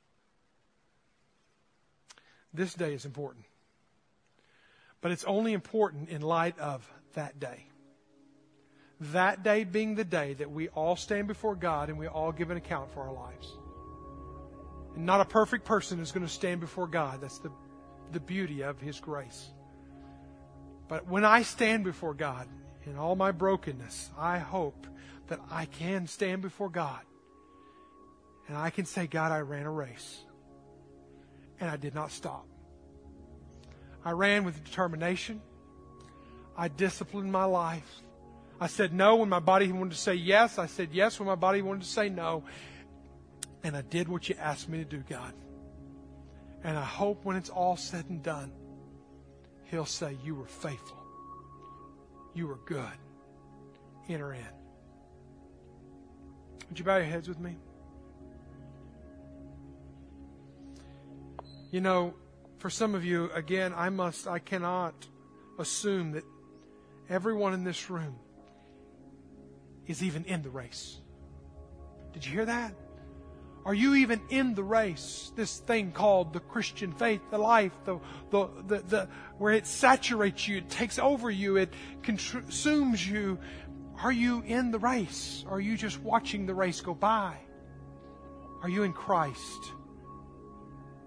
This 2.53 2.73
day 2.73 2.93
is 2.93 3.05
important. 3.05 3.45
But 5.01 5.11
it's 5.11 5.25
only 5.25 5.53
important 5.53 6.09
in 6.09 6.21
light 6.21 6.57
of 6.59 6.89
that 7.13 7.39
day. 7.39 7.65
That 8.99 9.43
day 9.43 9.65
being 9.65 9.95
the 9.95 10.05
day 10.05 10.33
that 10.35 10.49
we 10.49 10.69
all 10.69 10.95
stand 10.95 11.27
before 11.27 11.55
God 11.55 11.89
and 11.89 11.97
we 11.99 12.07
all 12.07 12.31
give 12.31 12.49
an 12.49 12.57
account 12.57 12.91
for 12.91 13.01
our 13.01 13.13
lives. 13.13 13.51
And 14.95 15.05
not 15.05 15.19
a 15.19 15.25
perfect 15.25 15.65
person 15.65 15.99
is 15.99 16.11
going 16.11 16.25
to 16.25 16.31
stand 16.31 16.61
before 16.61 16.87
God. 16.87 17.19
That's 17.21 17.39
the, 17.39 17.51
the 18.13 18.21
beauty 18.21 18.61
of 18.61 18.79
His 18.79 18.99
grace. 18.99 19.49
But 20.87 21.07
when 21.07 21.25
I 21.25 21.41
stand 21.41 21.83
before 21.83 22.13
God 22.13 22.47
in 22.85 22.95
all 22.95 23.15
my 23.15 23.31
brokenness, 23.31 24.11
I 24.17 24.37
hope 24.37 24.87
that 25.27 25.39
I 25.49 25.65
can 25.65 26.07
stand 26.07 26.41
before 26.41 26.69
God 26.69 27.01
and 28.47 28.57
I 28.57 28.69
can 28.69 28.85
say, 28.85 29.07
God, 29.07 29.31
I 29.31 29.39
ran 29.39 29.65
a 29.65 29.71
race 29.71 30.23
and 31.59 31.69
I 31.69 31.77
did 31.77 31.95
not 31.95 32.11
stop. 32.11 32.45
I 34.03 34.11
ran 34.11 34.43
with 34.43 34.63
determination. 34.63 35.41
I 36.55 36.67
disciplined 36.67 37.31
my 37.31 37.45
life. 37.45 38.01
I 38.59 38.67
said 38.67 38.93
no 38.93 39.17
when 39.17 39.29
my 39.29 39.39
body 39.39 39.71
wanted 39.71 39.91
to 39.91 39.97
say 39.97 40.13
yes. 40.13 40.59
I 40.59 40.67
said 40.67 40.89
yes 40.93 41.19
when 41.19 41.27
my 41.27 41.35
body 41.35 41.61
wanted 41.61 41.81
to 41.81 41.89
say 41.89 42.09
no. 42.09 42.43
And 43.63 43.75
I 43.75 43.81
did 43.81 44.07
what 44.07 44.29
you 44.29 44.35
asked 44.39 44.69
me 44.69 44.77
to 44.77 44.85
do, 44.85 45.03
God. 45.09 45.33
And 46.63 46.77
I 46.77 46.83
hope 46.83 47.25
when 47.25 47.35
it's 47.35 47.49
all 47.49 47.75
said 47.75 48.05
and 48.09 48.23
done, 48.23 48.51
He'll 49.65 49.85
say, 49.85 50.17
You 50.23 50.35
were 50.35 50.47
faithful. 50.47 51.03
You 52.33 52.47
were 52.47 52.59
good. 52.65 52.85
Enter 54.07 54.33
in. 54.33 54.64
Would 56.69 56.79
you 56.79 56.85
bow 56.85 56.97
your 56.97 57.05
heads 57.05 57.27
with 57.27 57.39
me? 57.39 57.57
You 61.71 61.81
know, 61.81 62.13
for 62.57 62.69
some 62.69 62.95
of 62.95 63.03
you, 63.03 63.29
again, 63.33 63.73
I 63.75 63.89
must, 63.89 64.27
I 64.27 64.39
cannot 64.39 64.93
assume 65.59 66.13
that 66.13 66.23
everyone 67.09 67.53
in 67.53 67.63
this 67.63 67.89
room 67.89 68.15
is 69.87 70.03
even 70.03 70.25
in 70.25 70.41
the 70.41 70.49
race. 70.49 70.97
Did 72.13 72.25
you 72.25 72.31
hear 72.31 72.45
that? 72.45 72.73
Are 73.65 73.73
you 73.73 73.95
even 73.95 74.21
in 74.29 74.53
the 74.53 74.63
race? 74.63 75.31
This 75.35 75.57
thing 75.57 75.91
called 75.91 76.33
the 76.33 76.39
Christian 76.39 76.91
faith, 76.91 77.21
the 77.31 77.39
life, 77.39 77.71
the, 77.83 77.99
the, 78.29 78.47
the, 78.67 78.79
the 78.81 79.09
where 79.39 79.53
it 79.53 79.65
saturates 79.65 80.47
you, 80.47 80.57
it 80.57 80.69
takes 80.69 80.99
over 80.99 81.31
you, 81.31 81.57
it 81.57 81.73
consumes 82.03 83.07
you. 83.07 83.39
Are 84.03 84.11
you 84.11 84.41
in 84.45 84.71
the 84.71 84.79
race? 84.79 85.45
Are 85.47 85.59
you 85.59 85.77
just 85.77 85.99
watching 86.01 86.45
the 86.45 86.53
race 86.53 86.81
go 86.81 86.93
by? 86.93 87.37
Are 88.61 88.69
you 88.69 88.83
in 88.83 88.93
Christ? 88.93 89.71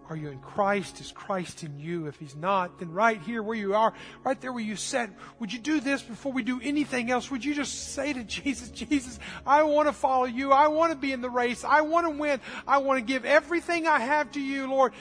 Are 0.09 0.17
you 0.17 0.31
in 0.31 0.39
Christ? 0.39 1.01
Is 1.01 1.13
Christ 1.13 1.65
in 1.65 1.79
you? 1.79 2.07
If 2.07 2.19
He's 2.19 2.35
not, 2.35 2.79
then 2.79 2.93
right 2.93 3.21
here 3.21 3.43
where 3.43 3.57
you 3.57 3.75
are, 3.75 3.93
right 4.25 4.41
there 4.41 4.53
where 4.53 4.63
you 4.63 4.75
said, 4.75 5.15
would 5.39 5.53
you 5.53 5.59
do 5.59 5.81
this 5.81 6.01
before 6.01 6.33
we 6.33 6.43
do 6.43 6.61
anything 6.63 7.11
else? 7.11 7.31
Would 7.31 7.45
you 7.45 7.55
just 7.55 7.93
say 7.93 8.15
to 8.15 8.25
Jesus, 8.25 8.71
Jesus, 8.71 9.19
I 9.47 9.65
want 9.65 9.87
to 9.89 9.93
follow 9.93 10.25
you. 10.25 10.51
I 10.51 10.69
want 10.69 10.93
to 10.93 10.99
be 10.99 11.13
in 11.13 11.21
the 11.21 11.29
race. 11.29 11.63
I 11.63 11.83
want 11.83 12.07
to 12.07 12.11
win. 12.11 12.41
I 12.67 12.79
want 12.79 12.99
to 12.99 13.05
give 13.05 13.27
everything 13.27 13.87
I 13.87 14.01
have 14.01 14.33
to 14.33 14.41
you, 14.41 14.71
Lord. 14.71 14.95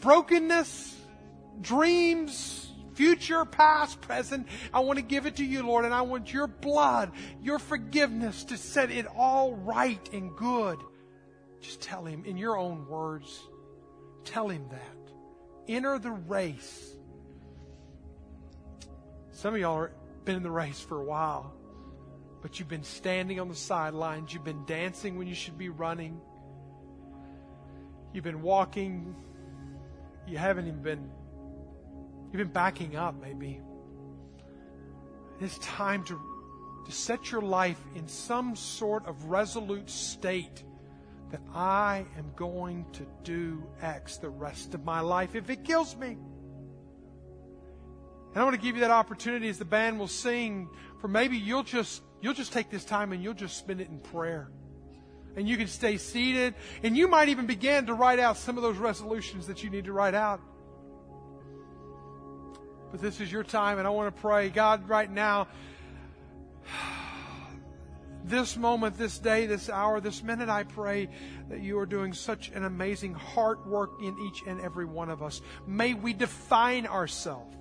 Brokenness, 0.00 0.96
dreams, 1.60 2.65
future, 2.96 3.44
past, 3.44 4.00
present. 4.00 4.48
I 4.74 4.80
want 4.80 4.98
to 4.98 5.04
give 5.04 5.26
it 5.26 5.36
to 5.36 5.44
you, 5.44 5.64
Lord, 5.64 5.84
and 5.84 5.94
I 5.94 6.02
want 6.02 6.32
your 6.32 6.48
blood, 6.48 7.12
your 7.40 7.60
forgiveness 7.60 8.42
to 8.44 8.56
set 8.56 8.90
it 8.90 9.06
all 9.16 9.54
right 9.54 10.08
and 10.12 10.34
good. 10.34 10.78
Just 11.60 11.80
tell 11.80 12.04
Him 12.04 12.24
in 12.24 12.36
your 12.36 12.58
own 12.58 12.88
words. 12.88 13.40
Tell 14.26 14.48
him 14.48 14.66
that. 14.70 15.12
Enter 15.68 15.98
the 15.98 16.10
race. 16.10 16.96
Some 19.30 19.54
of 19.54 19.60
y'all 19.60 19.82
have 19.82 19.92
been 20.24 20.36
in 20.36 20.42
the 20.42 20.50
race 20.50 20.80
for 20.80 21.00
a 21.00 21.04
while, 21.04 21.54
but 22.42 22.58
you've 22.58 22.68
been 22.68 22.82
standing 22.82 23.38
on 23.38 23.48
the 23.48 23.54
sidelines. 23.54 24.34
You've 24.34 24.44
been 24.44 24.64
dancing 24.66 25.16
when 25.16 25.28
you 25.28 25.34
should 25.34 25.56
be 25.56 25.68
running. 25.68 26.20
You've 28.12 28.24
been 28.24 28.42
walking. 28.42 29.14
You 30.26 30.38
haven't 30.38 30.66
even 30.66 30.82
been, 30.82 31.10
you've 32.32 32.38
been 32.38 32.48
backing 32.48 32.96
up 32.96 33.14
maybe. 33.20 33.60
It's 35.40 35.58
time 35.58 36.02
to, 36.04 36.20
to 36.86 36.92
set 36.92 37.30
your 37.30 37.42
life 37.42 37.80
in 37.94 38.08
some 38.08 38.56
sort 38.56 39.06
of 39.06 39.24
resolute 39.26 39.90
state 39.90 40.64
that 41.30 41.42
I 41.54 42.06
am 42.16 42.32
going 42.36 42.86
to 42.92 43.06
do 43.24 43.62
X 43.82 44.18
the 44.18 44.30
rest 44.30 44.74
of 44.74 44.84
my 44.84 45.00
life 45.00 45.34
if 45.34 45.50
it 45.50 45.64
kills 45.64 45.96
me. 45.96 46.16
And 48.36 48.42
I 48.42 48.44
want 48.44 48.54
to 48.54 48.60
give 48.60 48.76
you 48.76 48.82
that 48.82 48.90
opportunity 48.90 49.48
as 49.48 49.58
the 49.58 49.64
band 49.64 49.98
will 49.98 50.08
sing 50.08 50.68
for 51.00 51.08
maybe 51.08 51.36
you'll 51.36 51.62
just 51.62 52.02
you'll 52.20 52.34
just 52.34 52.52
take 52.52 52.70
this 52.70 52.84
time 52.84 53.12
and 53.12 53.22
you'll 53.22 53.34
just 53.34 53.56
spend 53.56 53.80
it 53.80 53.88
in 53.88 53.98
prayer. 53.98 54.50
And 55.36 55.48
you 55.48 55.56
can 55.56 55.66
stay 55.66 55.96
seated 55.96 56.54
and 56.82 56.96
you 56.96 57.08
might 57.08 57.28
even 57.28 57.46
begin 57.46 57.86
to 57.86 57.94
write 57.94 58.18
out 58.18 58.36
some 58.36 58.56
of 58.56 58.62
those 58.62 58.76
resolutions 58.76 59.46
that 59.46 59.62
you 59.62 59.70
need 59.70 59.84
to 59.86 59.92
write 59.92 60.14
out. 60.14 60.40
But 62.90 63.00
this 63.00 63.20
is 63.20 63.30
your 63.30 63.44
time 63.44 63.78
and 63.78 63.86
I 63.86 63.90
want 63.90 64.14
to 64.14 64.20
pray, 64.20 64.48
God, 64.48 64.88
right 64.88 65.10
now 65.10 65.48
this 68.26 68.56
moment, 68.56 68.98
this 68.98 69.18
day, 69.18 69.46
this 69.46 69.70
hour, 69.70 70.00
this 70.00 70.22
minute, 70.22 70.48
I 70.48 70.64
pray 70.64 71.08
that 71.48 71.60
you 71.60 71.78
are 71.78 71.86
doing 71.86 72.12
such 72.12 72.48
an 72.50 72.64
amazing 72.64 73.14
heart 73.14 73.66
work 73.66 74.02
in 74.02 74.18
each 74.26 74.42
and 74.46 74.60
every 74.60 74.84
one 74.84 75.10
of 75.10 75.22
us. 75.22 75.40
May 75.66 75.94
we 75.94 76.12
define 76.12 76.86
ourselves. 76.86 77.54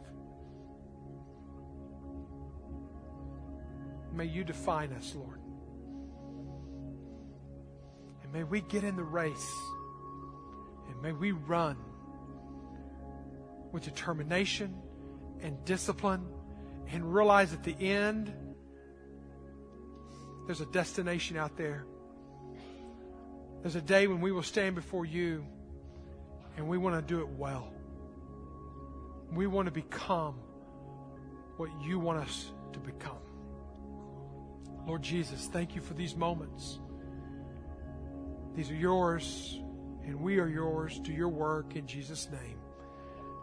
May 4.12 4.26
you 4.26 4.44
define 4.44 4.92
us, 4.94 5.14
Lord. 5.14 5.40
And 8.24 8.32
may 8.34 8.44
we 8.44 8.62
get 8.62 8.84
in 8.84 8.96
the 8.96 9.04
race. 9.04 9.54
And 10.90 11.02
may 11.02 11.12
we 11.12 11.32
run 11.32 11.78
with 13.72 13.84
determination 13.84 14.74
and 15.42 15.64
discipline 15.66 16.26
and 16.92 17.14
realize 17.14 17.54
at 17.54 17.64
the 17.64 17.76
end 17.80 18.34
there's 20.46 20.62
a 20.62 20.66
destination 20.68 21.38
out 21.38 21.58
there. 21.58 21.86
There's 23.62 23.76
a 23.76 23.82
day 23.82 24.06
when 24.08 24.22
we 24.22 24.32
will 24.32 24.44
stand 24.44 24.76
before 24.76 25.06
you 25.06 25.44
and 26.56 26.68
we 26.68 26.78
want 26.78 26.96
to 26.96 27.14
do 27.14 27.22
it 27.22 27.28
well. 27.28 27.72
We 29.32 29.48
want 29.48 29.66
to 29.66 29.72
become 29.72 30.36
what 31.58 31.70
you 31.84 32.00
want 32.00 32.20
us 32.20 32.52
to 32.74 32.80
become. 32.80 33.18
Lord 34.86 35.02
Jesus, 35.02 35.48
thank 35.48 35.74
you 35.76 35.82
for 35.82 35.96
these 35.96 36.16
moments. 36.16 36.80
These 38.56 38.70
are 38.70 38.76
yours, 38.76 39.60
and 40.06 40.20
we 40.22 40.40
are 40.40 40.48
yours 40.48 41.00
Do 41.00 41.12
your 41.12 41.30
work 41.30 41.76
in 41.76 41.88
Jesus' 41.88 42.30
name. 42.32 42.60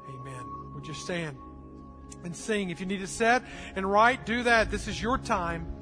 Amen. 0.09 0.73
Would 0.75 0.87
you 0.87 0.95
stand 0.95 1.37
and 2.25 2.35
sing? 2.35 2.71
If 2.71 2.81
you 2.81 2.87
need 2.87 3.01
to 3.01 3.07
set 3.07 3.43
and 3.77 3.91
write, 3.91 4.27
do 4.27 4.43
that. 4.45 4.71
This 4.71 4.89
is 4.89 5.01
your 5.01 5.19
time. 5.19 5.82